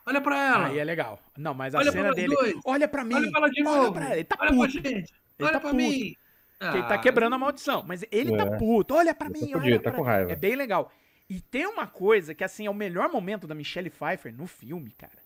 [0.06, 0.68] Olha pra ela!
[0.68, 1.20] Aí é legal.
[1.38, 2.34] Não, mas a olha cena dele.
[2.34, 2.56] Dois.
[2.66, 3.16] Olha pra mim!
[3.16, 3.80] Olha pra ela de novo!
[3.80, 4.16] Olha pra ela.
[4.16, 4.82] Ele tá olha puto.
[4.82, 5.14] Pra gente!
[5.14, 5.76] Ele olha tá pra puto.
[5.76, 6.16] mim!
[6.58, 7.84] Porque ele tá ah, quebrando a maldição.
[7.88, 8.50] Mas ele tá é.
[8.50, 8.94] tá puto.
[8.96, 10.00] Olha pra mim, olha tá pra...
[10.00, 10.32] com raiva.
[10.32, 10.92] É bem legal.
[11.30, 14.92] E tem uma coisa que, assim, é o melhor momento da Michelle Pfeiffer no filme,
[14.92, 15.18] cara.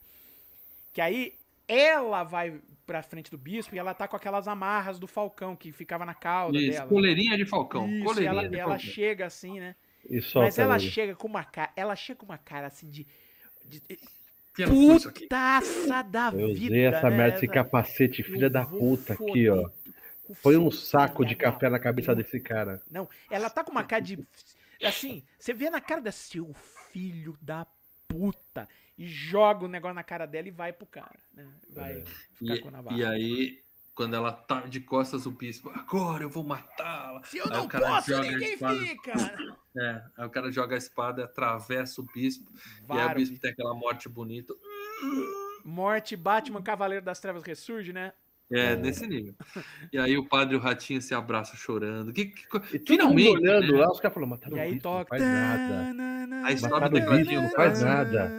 [0.93, 1.33] Que aí
[1.67, 5.71] ela vai pra frente do bispo e ela tá com aquelas amarras do falcão que
[5.71, 6.87] ficava na cauda Isso, dela.
[6.89, 7.87] coleirinha de falcão.
[7.87, 8.91] Isso, coleirinha ela, de ela falcão.
[8.91, 9.75] chega assim, né?
[10.09, 10.89] E Mas ela ele.
[10.89, 13.07] chega com uma cara, ela chega com uma cara assim de,
[13.65, 14.65] de- aqui.
[14.65, 16.65] putaça da Eu vida.
[16.73, 17.17] usei essa né?
[17.17, 19.69] merda Essa- capacete, filha Eu da puta foder aqui, ó.
[20.35, 22.81] Foi um saco de café na cabeça desse cara.
[22.89, 24.19] Não, ela tá com uma cara de.
[24.83, 26.53] Assim, você vê na cara desse seu
[26.91, 27.65] filho da
[28.07, 28.67] puta
[28.97, 31.47] e joga o negócio na cara dela e vai pro cara, né?
[31.69, 32.03] Vai
[32.35, 32.95] ficar com a E, navalha.
[32.97, 33.63] e aí,
[33.99, 37.21] quando ela tá de costas, o bispo, agora eu vou matá-la.
[37.25, 38.79] Se eu Aí não posso, ninguém espada.
[38.79, 39.11] fica!
[39.77, 42.49] É, aí o cara joga a espada, atravessa o bispo,
[42.89, 44.53] e aí o bispo tem aquela morte bonita.
[45.65, 48.13] Morte, Batman, Cavaleiro das Trevas ressurge, né?
[48.49, 49.35] É, desse nível.
[49.91, 52.13] E aí o padre e o ratinho se abraçam chorando.
[52.13, 53.79] Que, que E Finalmente, olhando né?
[53.79, 55.09] lá, os caras falando, mataram E o aí bispo, não toca.
[55.09, 56.45] faz nada.
[56.45, 58.31] Aí sobe o tecladinho, não faz nada.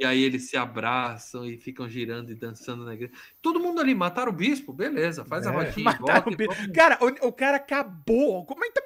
[0.00, 3.12] E aí eles se abraçam e ficam girando e dançando na igreja.
[3.40, 5.54] Todo mundo ali, mataram o bispo, beleza, faz a É.
[5.54, 6.54] rodinha, Mataram volta o e bispo.
[6.54, 6.72] vamos.
[6.72, 8.46] Cara, o, o cara acabou.
[8.58, 8.85] Mas também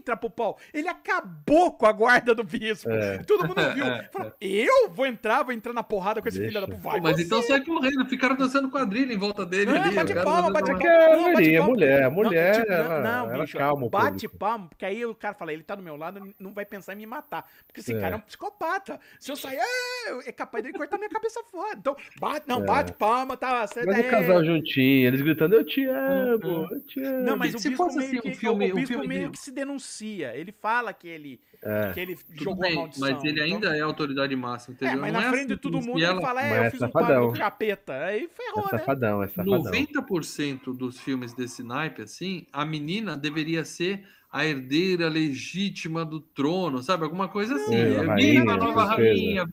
[0.00, 0.58] entra pro pau?
[0.74, 2.90] Ele acabou com a guarda do bispo.
[2.90, 3.18] É.
[3.18, 3.84] Todo mundo viu.
[3.90, 6.80] É, Falou, eu vou entrar, vou entrar na porrada com esse filho da Deixa.
[6.82, 7.00] puta.
[7.00, 7.22] Mas você.
[7.24, 9.94] então sai correndo, ficaram dançando quadrilha em volta dele É, ali.
[9.94, 10.80] bate palma, bate palma.
[10.84, 11.68] Não, bate mulher, palma.
[11.72, 15.34] mulher, Não, mulher, tipo, ela, não, ela bicho, calma bate palma, porque aí o cara
[15.34, 17.44] fala, ele tá do meu lado, não vai pensar em me matar.
[17.66, 18.00] Porque esse É.
[18.00, 19.00] cara é um psicopata.
[19.18, 21.76] Se eu sair, é, é capaz dele cortar minha cabeça fora.
[21.76, 22.66] Então, bate, não, É.
[22.66, 23.66] bate palma, tá.
[23.86, 24.00] Mas é...
[24.00, 27.24] o casal juntinho, eles gritando, eu te amo, eu te amo.
[27.24, 29.38] Não, mas o bispo, fosse meio, assim, um que, filme- o um filme meio que
[29.38, 29.89] se denuncia.
[30.34, 31.92] Ele fala que ele, É.
[31.92, 33.10] que ele Tudo jogou a bem, maldição.
[33.10, 35.00] mas ele então- ainda é autoridade máxima, É, entendeu?
[35.00, 36.66] mas Não na é frente de assim, todo mundo ele ela- fala, Mas é, é
[36.66, 37.06] eu fiz um safadão.
[37.08, 37.92] pacto com o capeta.
[38.04, 38.78] Aí É ferrou, né?
[38.78, 39.62] safadão, é safadão.
[39.62, 46.80] 90% dos filmes desse naipe, assim, a menina deveria ser a herdeira legítima do trono,
[46.84, 47.02] sabe?
[47.02, 47.74] Alguma coisa assim.
[47.74, 49.44] É, Viva rainha, a nova rainha.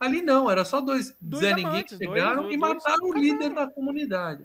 [0.00, 2.74] Ali não, era só dois, Dois Zé Ninguém amantes, que dois- chegaram dois- e dois
[2.74, 4.42] mataram o líder da comunidade.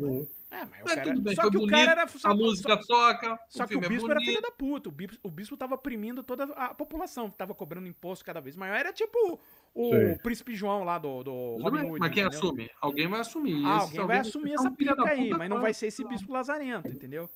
[0.52, 1.16] É, mas o Mas cara...
[1.16, 2.08] bem, só que o bonito, cara era...
[2.08, 4.30] Só, A música só, toca, só o que o é bispo era bonito.
[4.30, 4.90] filho da puta.
[4.90, 7.30] O bispo, o bispo tava oprimindo toda a população.
[7.30, 8.76] Tava cobrando imposto cada vez maior.
[8.76, 9.40] Era tipo
[9.76, 10.18] o Sim.
[10.24, 12.00] príncipe João lá do, do Robin Hood.
[12.00, 12.40] mas quem entendeu?
[12.40, 12.72] assume?
[12.82, 13.64] Alguém vai assumir.
[13.64, 16.04] Ah, Esse alguém vai alguém assumir é essa pica aí, mas não vai ser esse
[16.04, 17.30] bispo lazarento, entendeu?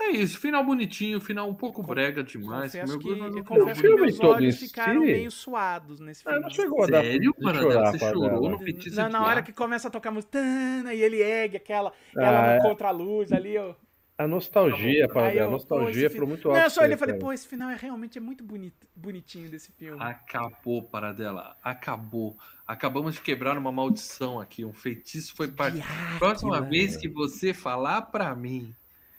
[0.00, 2.72] É isso, final bonitinho, final um pouco brega demais.
[2.72, 6.00] confesso meu que, mas eu não confesso que filme meus olhos ficaram si- meio suados
[6.00, 6.42] nesse Ah, filme.
[6.44, 9.88] não chegou a dar Sério, chorar, Você chorou no feitiço Na, na hora que começa
[9.88, 12.60] a tocar música, tana, e ele ergue aquela, ela Ah, no é.
[12.60, 13.74] contra-luz ali, ó.
[14.16, 16.66] A nostalgia, Aí Paradela, eu, a nostalgia foi muito Não, alta.
[16.66, 19.72] eu só olhei e falei, pô, esse final é realmente é muito bonito, bonitinho desse
[19.72, 20.00] filme.
[20.00, 21.56] Acabou, Paradela.
[21.64, 22.36] Acabou.
[22.66, 24.64] Acabamos de quebrar uma maldição aqui.
[24.64, 25.78] Um feitiço foi parte.
[25.78, 26.18] Diáquila.
[26.18, 28.72] Próxima vez que você falar pra mim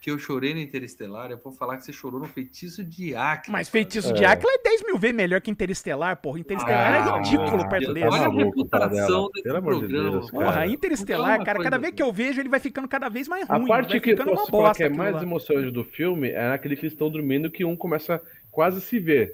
[0.06, 3.52] que eu chorei no Interestelar, eu vou falar que você chorou no feitiço de Acre.
[3.52, 4.14] Mas Feitiço É.
[4.14, 6.38] de Áquila é 10 mil vezes melhor que Interestelar, porra.
[6.40, 9.80] Interestelar Ah, é ridículo meu perto tá Olha a maluco, reputação desse Pelo amor de
[9.80, 10.30] programa, Deus.
[10.30, 10.68] Porra.
[10.68, 13.68] Interestelar, cara, cada vez que eu vejo, ele vai ficando cada vez mais A ruim.
[13.68, 15.23] parte vai que uma falar bosta que é mais lá.
[15.23, 18.22] emocionante do filme é naquele que eles estão dormindo que um começa
[18.52, 19.34] quase a se ver.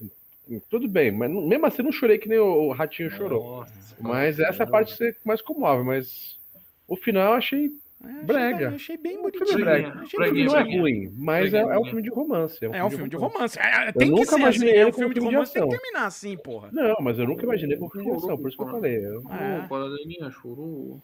[0.70, 3.58] Tudo bem, mas mesmo assim não chorei que nem o ratinho chorou.
[3.58, 6.38] Nossa, Mas essa parte ser mais comove, mas
[6.88, 7.70] o final eu achei.
[8.04, 8.58] É, achei brega.
[8.68, 9.60] bem- Achei bem filme é bonitinho.
[9.60, 9.88] brega.
[9.90, 12.58] Achei O filme Breguinha, não é ruim, mas é, é um filme de romance.
[12.66, 13.60] É um filme de romance.
[13.60, 14.42] É, tem que nunca ser assim.
[14.42, 16.70] imaginei É um filme de filme de romance, tem que terminar assim, porra.
[16.72, 19.06] Não, mas eu nunca imaginei como filme de ação, por isso que eu falei.
[19.06, 20.32] Eu- É.
[20.32, 21.02] Chorou.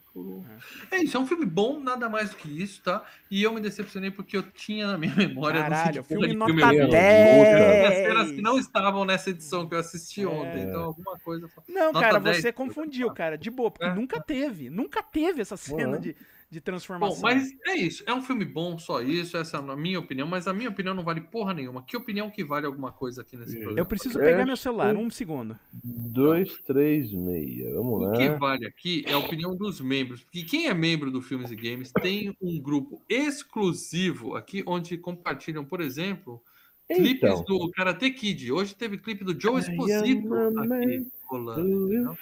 [0.91, 3.03] É isso, é um filme bom, nada mais do que isso, tá?
[3.29, 5.61] E eu me decepcionei porque eu tinha na minha memória.
[5.61, 6.91] Caralho, filme de nota eu vi.
[6.91, 7.87] 10.
[7.87, 10.27] As cenas que não estavam nessa edição que eu assisti É.
[10.27, 11.47] ontem, então alguma coisa.
[11.67, 12.37] Não, Nota cara, 10.
[12.41, 13.93] você confundiu, cara, de boa, porque É.
[13.93, 16.13] nunca teve, nunca teve essa cena Uhum.
[16.49, 17.21] De, de Bom, transformação.
[17.21, 18.03] mas é isso.
[18.07, 19.35] É um filme bom, só isso.
[19.37, 20.27] Essa é a minha opinião.
[20.27, 21.83] Mas a minha opinião não vale porra nenhuma.
[21.83, 23.79] Que opinião que vale alguma coisa aqui nesse Eu programa?
[23.79, 25.59] Eu preciso É, pegar meu celular, um segundo.
[25.83, 27.73] Dois, três, meia.
[27.73, 28.17] Vamos O lá.
[28.17, 30.23] que vale aqui é a opinião dos membros.
[30.23, 35.65] Porque quem é membro do Filmes e Games tem um grupo exclusivo aqui, onde compartilham,
[35.65, 36.41] por exemplo,
[36.87, 38.51] clipes Então, do Karate Kid.
[38.51, 42.17] Hoje teve clipe do Joe Esposito aqui rolando.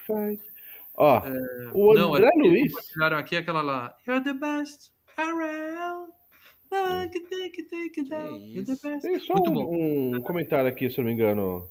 [0.97, 1.21] Ó,
[1.73, 2.71] o Não, André eles Luiz.
[2.73, 3.95] compartilharam aqui aquela lá.
[4.07, 6.11] You're the best around.
[6.69, 8.37] Take take take it down.
[8.37, 8.81] You're the isso.
[8.87, 9.01] best.
[9.01, 10.17] Tem só Muito um, bom.
[10.17, 11.67] um comentário aqui, se eu não me engano,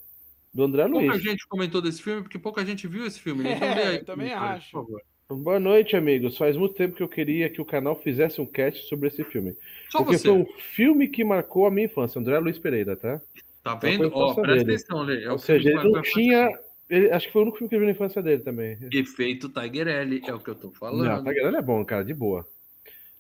[0.53, 1.23] do André Pouca Luiz.
[1.23, 3.45] gente comentou desse filme, porque pouca gente viu esse filme.
[3.51, 4.71] Então, É, aí, eu também acho.
[4.71, 5.03] por favor.
[5.43, 6.37] Boa noite, amigos.
[6.37, 9.57] Faz muito tempo que eu queria que o canal fizesse um cast sobre esse filme.
[9.91, 10.29] Só porque você.
[10.29, 12.21] foi um filme que marcou a minha infância.
[12.21, 13.21] André Luiz Pereira, tá?
[13.63, 14.11] Tá a vendo?
[14.13, 14.77] Ó, infância presta dele.
[14.77, 15.25] atenção, Lê.
[15.25, 16.51] É Ou o seja, ele não tinha.
[16.95, 18.79] Ele- acho que foi o único filme que ele viu na infância dele também.
[18.93, 21.25] Efeito Tigerelli, é o que eu tô Não, falando.
[21.25, 22.47] tá grande é bom, cara, de boa.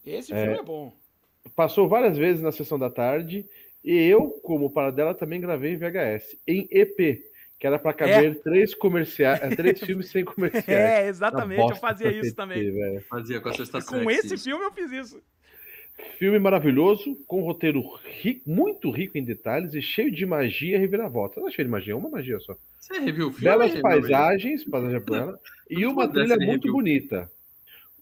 [0.05, 0.43] Esse É.
[0.45, 0.95] filme é bom.
[1.55, 3.47] Passou várias vezes na sessão da tarde
[3.85, 7.23] e eu, como paradela, também gravei em VHS, em EP.
[7.57, 10.23] que era para caber três comerciais, eh, três filmes sem
[10.67, 10.69] comerciais.
[10.69, 12.71] É, exatamente, eu fazia isso também.
[12.71, 13.01] velho.
[13.09, 15.23] Fazia com a sexta Com esse filme eu fiz isso.
[16.19, 17.83] Filme maravilhoso, com um roteiro
[18.21, 21.41] ri- muito rico em detalhes e cheio de magia e reviravolta.
[21.41, 22.57] Não é cheio de magia, é uma magia só.
[22.81, 23.45] Você reviu o filme?
[23.45, 25.39] Belas paisagens, paisagem plana,
[25.71, 26.73] e uma trilha muito review.
[26.73, 27.31] bonita.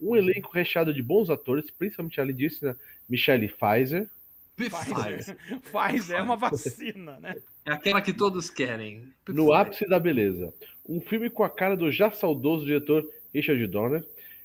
[0.00, 2.76] Um elenco recheado de bons atores, principalmente a lindíssima
[3.08, 4.08] Michelle Pfizer.
[4.56, 5.36] Pfizer.
[5.62, 7.36] Faz, é uma vacina, né?
[7.64, 9.02] É aquela que todos querem.
[9.28, 9.54] No Pfizer.
[9.54, 10.52] ápice da beleza.
[10.88, 14.04] Um filme com a cara do já saudoso diretor Richard Donner,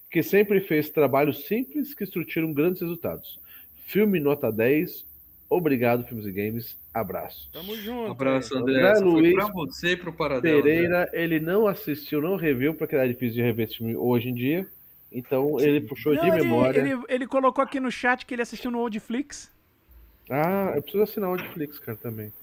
[0.10, 3.40] que sempre fez trabalhos simples que surtiram grandes resultados.
[3.86, 5.06] Filme nota 10.
[5.50, 6.78] Obrigado, Filmes e Games.
[6.94, 7.50] Abraço.
[7.54, 8.12] Tamo junto.
[8.12, 8.58] Abraço.
[8.58, 8.76] André.
[8.80, 10.60] André Essa foi Luiz pra você e pro Paradelo.
[10.60, 10.74] André.
[10.74, 14.34] Pereira, ele não assistiu, não reviu, porque era difícil de rever esse filme hoje em
[14.34, 14.68] dia.
[15.12, 16.80] Então ele puxou Não, de ele, memória.
[16.82, 19.50] ele, ele colocou aqui no chat que ele assistiu no Oldflix.
[20.30, 22.34] Ah, eu preciso assinar o Netflix, cara, também.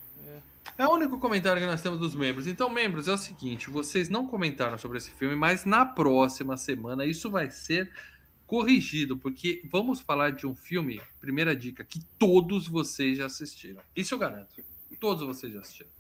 [0.79, 2.47] É o único comentário que nós temos dos membros.
[2.47, 7.05] Então, membros, é o seguinte: vocês não comentaram sobre esse filme, mas na próxima semana
[7.07, 7.91] isso vai ser
[8.47, 13.81] corrigido, porque vamos falar de um filme, primeira dica, que todos vocês já assistiram.
[13.97, 14.49] Isso eu garanto.
[15.01, 15.91] Todos vocês já assistiram.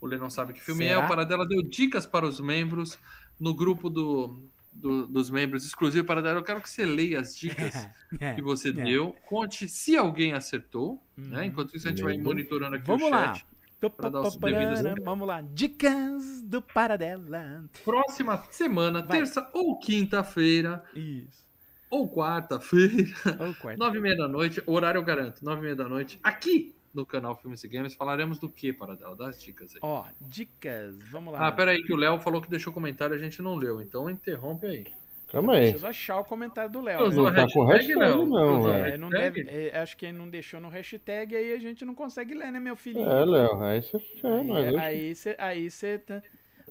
[0.00, 1.04] O Lê não sabe que filme é, Será?
[1.04, 2.98] o Paradela deu dicas para os membros
[3.38, 6.38] no grupo do, do- dos membros exclusivo Paradela.
[6.38, 7.86] Eu quero que você leia as dicas
[8.18, 8.34] É.
[8.34, 8.72] que você é.
[8.72, 11.38] deu, conte se alguém acertou, né?
[11.40, 11.44] Uhum.
[11.44, 13.34] Enquanto isso, a gente vai monitorando aqui Vamos o lá.
[13.34, 13.44] chat.
[13.44, 13.50] Tô-
[13.88, 15.04] dar os devidos números.
[15.04, 15.40] Vamos lá.
[15.40, 17.64] Dicas do Paradela.
[17.84, 19.18] Próxima semana, Vai.
[19.18, 21.46] terça ou quinta-feira, Isso.
[21.88, 23.78] ou quarta-feira, Ô, quarto.
[23.78, 27.06] nove e meia da noite, horário eu garanto, nove e meia da noite, aqui no
[27.06, 29.14] canal Filmes e Games, falaremos do que, Paradela?
[29.14, 29.78] Das dicas aí.
[29.80, 30.98] Ó, dicas.
[31.10, 31.46] Vamos lá.
[31.46, 34.10] Ah, peraí, que o Léo falou que deixou comentário e a gente não leu, então
[34.10, 34.84] interrompe aí.
[35.30, 35.60] Calma aí.
[35.62, 37.00] Preciso achar o comentário do Léo.
[37.00, 37.16] Eu né?
[37.16, 38.22] Não tá com hashtag, não,
[38.58, 38.90] Usou é.
[38.90, 41.94] É, não deve, é, acho que ele não deixou no hashtag, aí a gente não
[41.94, 43.08] consegue ler, né, meu filhinho?
[43.08, 46.22] É, Léo, aí você é, mas aí, você aí você tá-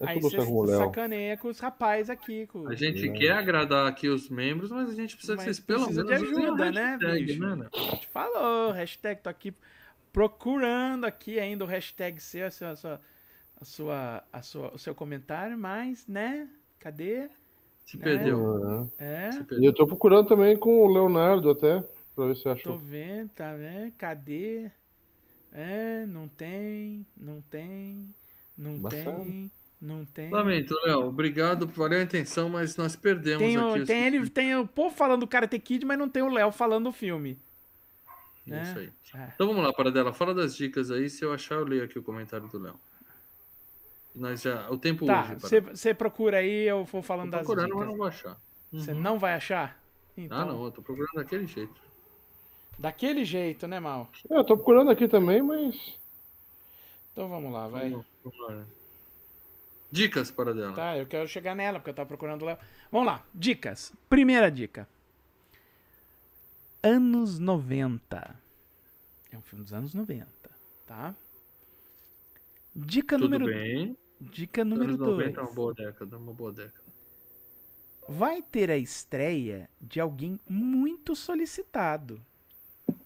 [0.01, 0.37] aí você
[0.77, 2.47] sacaneia com os rapazes aqui.
[2.47, 2.67] Com...
[2.67, 3.13] A gente Não.
[3.15, 6.19] quer agradar aqui os membros, mas a gente precisa que Mas vocês pelo precisa menos
[6.19, 7.39] de ajuda, né, hashtag, bicho?
[7.39, 7.67] né, né?
[7.73, 9.53] A gente falou, hashtag, tô aqui
[10.11, 13.01] procurando aqui ainda o hashtag seu, a sua, a sua,
[13.61, 16.47] a sua, a sua- o seu comentário, mas, né?
[16.79, 17.29] Cadê?
[17.89, 18.01] Se É.
[18.01, 18.63] perdeu.
[18.63, 19.65] Ah, É, Se E perdeu.
[19.69, 21.83] eu tô procurando também com o Leonardo até,
[22.15, 22.77] pra ver se tô achou.
[22.77, 23.91] vendo, tá vendo?
[23.97, 24.69] Cadê?
[25.51, 28.13] É, não tem, não tem,
[28.55, 29.23] não Embaçado.
[29.23, 29.51] tem,
[29.81, 30.29] não tem.
[30.29, 31.07] Lamento, Léo.
[31.07, 33.85] Obrigado, valeu a intenção, mas nós perdemos Tem, o, aqui.
[33.85, 36.83] tem, ele, tem o povo falando do Karate Kid, mas não tem o Léo falando
[36.85, 37.39] do filme.
[38.45, 38.61] né?
[38.61, 38.89] Isso aí.
[39.15, 39.31] É.
[39.33, 40.13] Então vamos lá, Paradela.
[40.13, 41.09] Fala das dicas aí.
[41.09, 42.79] Se eu achar, eu leio aqui o comentário do Léo.
[44.15, 44.69] Nós já.
[44.69, 45.59] O tempo Tá, hoje.
[45.61, 47.87] você procura aí, eu vou Tô falando das procurando, mas dicas.
[47.89, 48.41] não vou achar.
[48.71, 48.99] Você Uhum.
[49.01, 49.81] não vai achar?
[50.17, 50.63] Então, Ah, não.
[50.65, 51.81] Eu tô procurando daquele jeito.
[52.77, 54.09] Daquele jeito, né, Mal?
[54.29, 55.97] É, eu tô procurando aqui também, mas.
[57.11, 57.89] Então vamos lá, vai.
[57.89, 58.65] Vamos, vamos lá.
[59.91, 60.73] Dicas, Paradela.
[60.73, 62.57] Tá, eu quero chegar nela, porque eu tava procurando o Léo.
[62.91, 63.91] Vamos lá, dicas.
[64.07, 64.87] Primeira dica.
[66.81, 68.35] Anos 90.
[69.31, 70.27] É um filme dos anos 90,
[70.87, 71.13] tá?
[72.85, 73.97] Dica Tudo número bem.
[74.21, 75.47] Dica número Anos 90 é 2.
[75.47, 76.17] uma boa década.
[76.17, 76.89] Uma boa década.
[78.07, 82.19] Vai ter a estreia de alguém muito solicitado.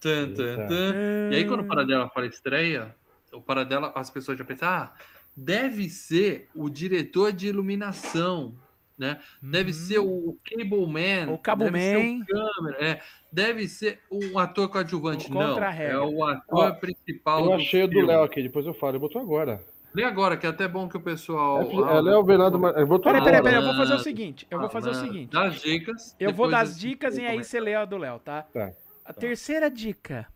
[0.00, 0.66] Tan, Eita.
[0.68, 1.30] tan.
[1.30, 2.94] E aí, quando o Paradela fala estreia,
[3.32, 4.94] o Paradela, as pessoas já pensam, ah,
[5.36, 8.54] deve ser o diretor de iluminação,
[8.98, 9.20] né?
[9.42, 9.76] Deve Uhum.
[9.76, 11.32] ser o Cable Man.
[11.32, 12.22] O Cabo deve ser Man.
[12.22, 13.00] o câmera, é.
[13.32, 15.30] Deve ser um ator coadjuvante.
[15.30, 18.06] O Não, é o ator Ó, principal Eu achei o do filme.
[18.08, 18.92] Léo aqui, depois eu falo.
[18.92, 19.60] Ele botou agora.
[19.94, 21.62] Lê agora, que é até bom que o pessoal...
[21.62, 22.74] É, é Léo Bernardo Mar...
[22.76, 23.42] Ele botou Peraí, agora.
[23.42, 24.46] peraí, peraí, eu vou fazer o seguinte.
[24.50, 25.12] Eu vou fazer o Malandro.
[25.12, 25.30] seguinte.
[25.32, 26.16] Dá as dicas.
[26.18, 28.42] Eu vou dar as eu- dicas e eu aí você lê a do Léo, tá?
[28.42, 28.72] Tá.
[29.04, 30.26] A terceira dica.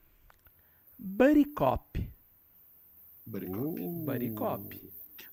[0.97, 2.09] Buddy Cop.
[3.27, 4.05] Uh.
[4.07, 4.81] Buddy Cop.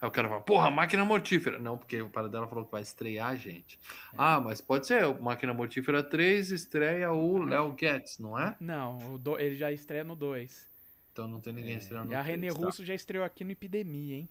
[0.05, 1.57] Aí o cara fala, porra, máquina mortífera.
[1.57, 3.79] Não, porque o Paradela falou que vai estrear a gente.
[4.13, 4.15] É.
[4.17, 5.03] Ah, mas pode ser.
[5.19, 8.55] Máquina Mortífera 3 estreia o Léo Getz, não é?
[8.59, 10.67] Não, do- ele já estreia no 2.
[11.11, 12.15] Então não tem ninguém estreando É.
[12.15, 12.65] E a no René 3, tá?
[12.65, 14.29] Russo já estreou aqui no Epidemia, hein?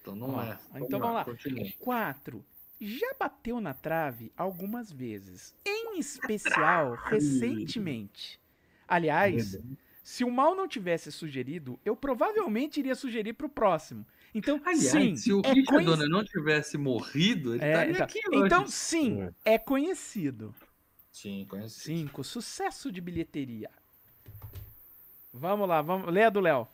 [0.00, 0.58] Então não Ó, é.
[0.76, 1.24] então vamos lá.
[1.24, 1.66] continua.
[1.80, 2.44] 4.
[2.80, 5.54] Já bateu na trave algumas vezes.
[5.64, 8.40] Em especial, recentemente.
[8.86, 9.58] Aliás,
[10.02, 14.04] se o mal não tivesse sugerido, eu provavelmente iria sugerir pro próximo.
[14.34, 18.04] Então, Aliás, sim, se o é Richard conhec- não tivesse morrido, ele É, estaria então,
[18.04, 18.46] aqui hoje.
[18.46, 20.54] então, sim, é conhecido.
[21.12, 21.80] Sim, conheci.
[21.80, 22.24] 5.
[22.24, 23.68] Sucesso de bilheteria.
[25.32, 26.12] Vamos lá, vamos.
[26.12, 26.66] Lê a do Léo.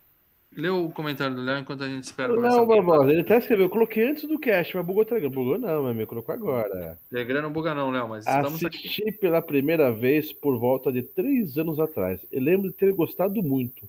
[0.57, 2.35] Lê o comentário do Léo enquanto a gente espera.
[2.35, 5.29] Não, Barbosa, ele até escreveu, eu coloquei antes do cast, mas bugou também.
[5.29, 6.99] Bugou não, meu amigo, colocou agora.
[7.11, 8.79] Telegram não buga não, Léo, mas estamos aqui.
[8.79, 12.25] Assisti pela primeira vez por volta de três anos atrás.
[12.33, 13.87] Eu lembro de ter gostado muito.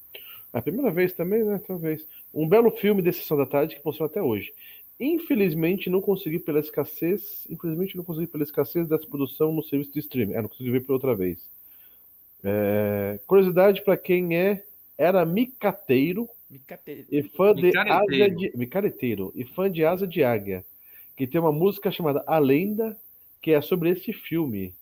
[0.52, 1.62] A primeira vez também, né?
[1.66, 2.06] Talvez.
[2.34, 4.52] Um belo filme de Sessão da Tarde que funciona até hoje.
[5.00, 7.46] Infelizmente não consegui pela escassez.
[7.50, 10.34] Infelizmente não consegui pela escassez dessa produção no serviço de streaming.
[10.36, 11.50] Ah, não consegui ver pela outra vez.
[12.44, 14.64] É, curiosidade para quem é
[14.98, 18.24] era micateiro Micate- e fã de Micareteiro.
[18.26, 20.66] asa de micareteiro e fã de asa de águia,
[21.16, 22.98] que tem uma música chamada A Lenda,
[23.42, 24.74] que é sobre esse filme.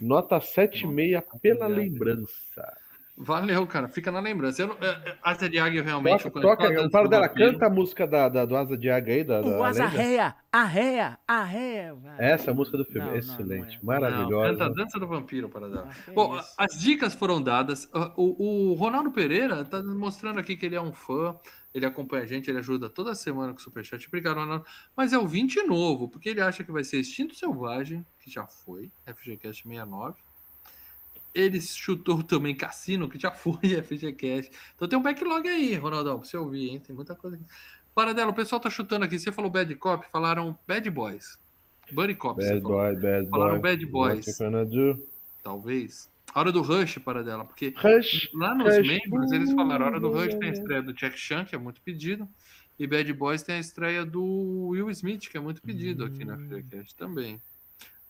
[0.00, 2.76] Nota 7,5 pela lembrança.
[3.18, 3.88] Valeu, cara.
[3.88, 4.60] Fica na lembrança.
[4.62, 6.22] Eu, não- é, é, Asa de Águia realmente.
[6.24, 7.52] Toca, a toca, o para do dela, vampiro.
[7.52, 10.34] canta a música da, da- do Asa de Águia aí, da, da O Asa arréia,
[10.52, 11.94] arréia.
[11.94, 12.16] vai.
[12.18, 14.00] Essa é a música do filme, Não, excelente, não é.
[14.00, 14.50] Não, maravilhosa.
[14.50, 15.88] canta a dança do vampiro para dar.
[15.88, 16.54] Ah, Bom, isso.
[16.58, 17.88] as dicas foram dadas.
[17.94, 21.34] Ah, O, o Ronaldo Pereira tá mostrando aqui que ele é um fã,
[21.72, 24.06] ele acompanha a gente, ele ajuda toda semana com o Superchat.
[24.08, 24.64] Obrigado, Ronaldo.
[24.96, 28.46] Mas é o 20 novo, porque ele acha que vai ser Extinto Selvagem, que já
[28.46, 30.18] foi, FGCast 69.
[31.36, 34.50] Ele chutou também Cassino, que já foi FGCast.
[34.74, 36.80] Então tem um backlog aí, Ronaldão, pra você ouvir, hein?
[36.80, 37.44] Tem muita coisa aqui.
[37.94, 39.18] Paradela, o pessoal tá chutando aqui.
[39.18, 41.38] Você falou Bad Cop, falaram Bad Boys.
[41.92, 43.30] Buddy Cop, Bad boy, bad boy.
[43.30, 44.38] Falaram Bad Boys.
[45.42, 46.10] Talvez.
[46.34, 48.28] A hora do Rush, para dela, porque Rush.
[48.34, 48.86] lá nos Rush.
[48.86, 51.80] membros eles falaram: hora do Rush tem a estreia do Jack Chan, que é muito
[51.80, 52.28] pedido,
[52.78, 56.36] e Bad Boys tem a estreia do Will Smith, que é muito pedido aqui na
[56.36, 57.40] FreeCast também.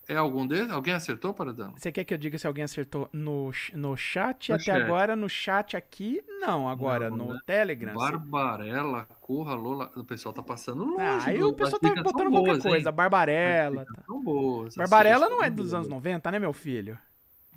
[0.09, 0.71] É algum deles?
[0.71, 1.73] Alguém acertou, para dela?
[1.77, 4.51] Você quer que eu diga se alguém acertou no, no chat?
[4.51, 4.81] No Até chat.
[4.83, 6.69] agora, no chat aqui, não.
[6.69, 7.41] Agora, Não, no né?
[7.45, 7.93] Telegram.
[7.93, 9.91] você- Barbarella, Corra, Lola.
[9.97, 11.01] O pessoal tá passando longe.
[11.03, 12.71] Ah, aí o pessoal tá botando qualquer boas, hein?
[12.71, 12.93] coisa.
[12.93, 13.85] Barbarella.
[13.85, 14.03] Tá.
[14.07, 14.69] são boas.
[14.69, 16.97] as Barbarella não é dos anos 90, né, meu filho?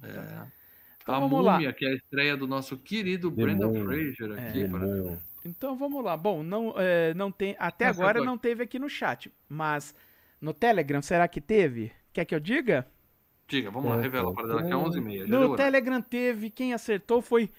[0.02, 0.48] É.
[1.04, 1.54] Então a vamos lá.
[1.54, 3.86] Múmia, que é a estreia do nosso querido Demônio.
[3.86, 4.50] Fraser É.
[4.50, 4.68] aqui.
[4.68, 5.20] para Demônio.
[5.46, 6.18] Então vamos lá.
[6.18, 7.56] Bom, não, é, não tem.
[7.60, 9.32] Até Mas agora agora- não teve aqui no chat.
[9.48, 9.94] Mas
[10.42, 11.92] no Telegram, será que teve?
[12.20, 12.86] Quer que eu diga?
[13.48, 14.36] Diga, vamos lá, É, revela tá.
[14.36, 15.20] para dela que é 11h30.
[15.20, 15.56] já deu No.
[15.56, 16.50] Telegram teve.
[16.50, 17.50] Quem acertou foi.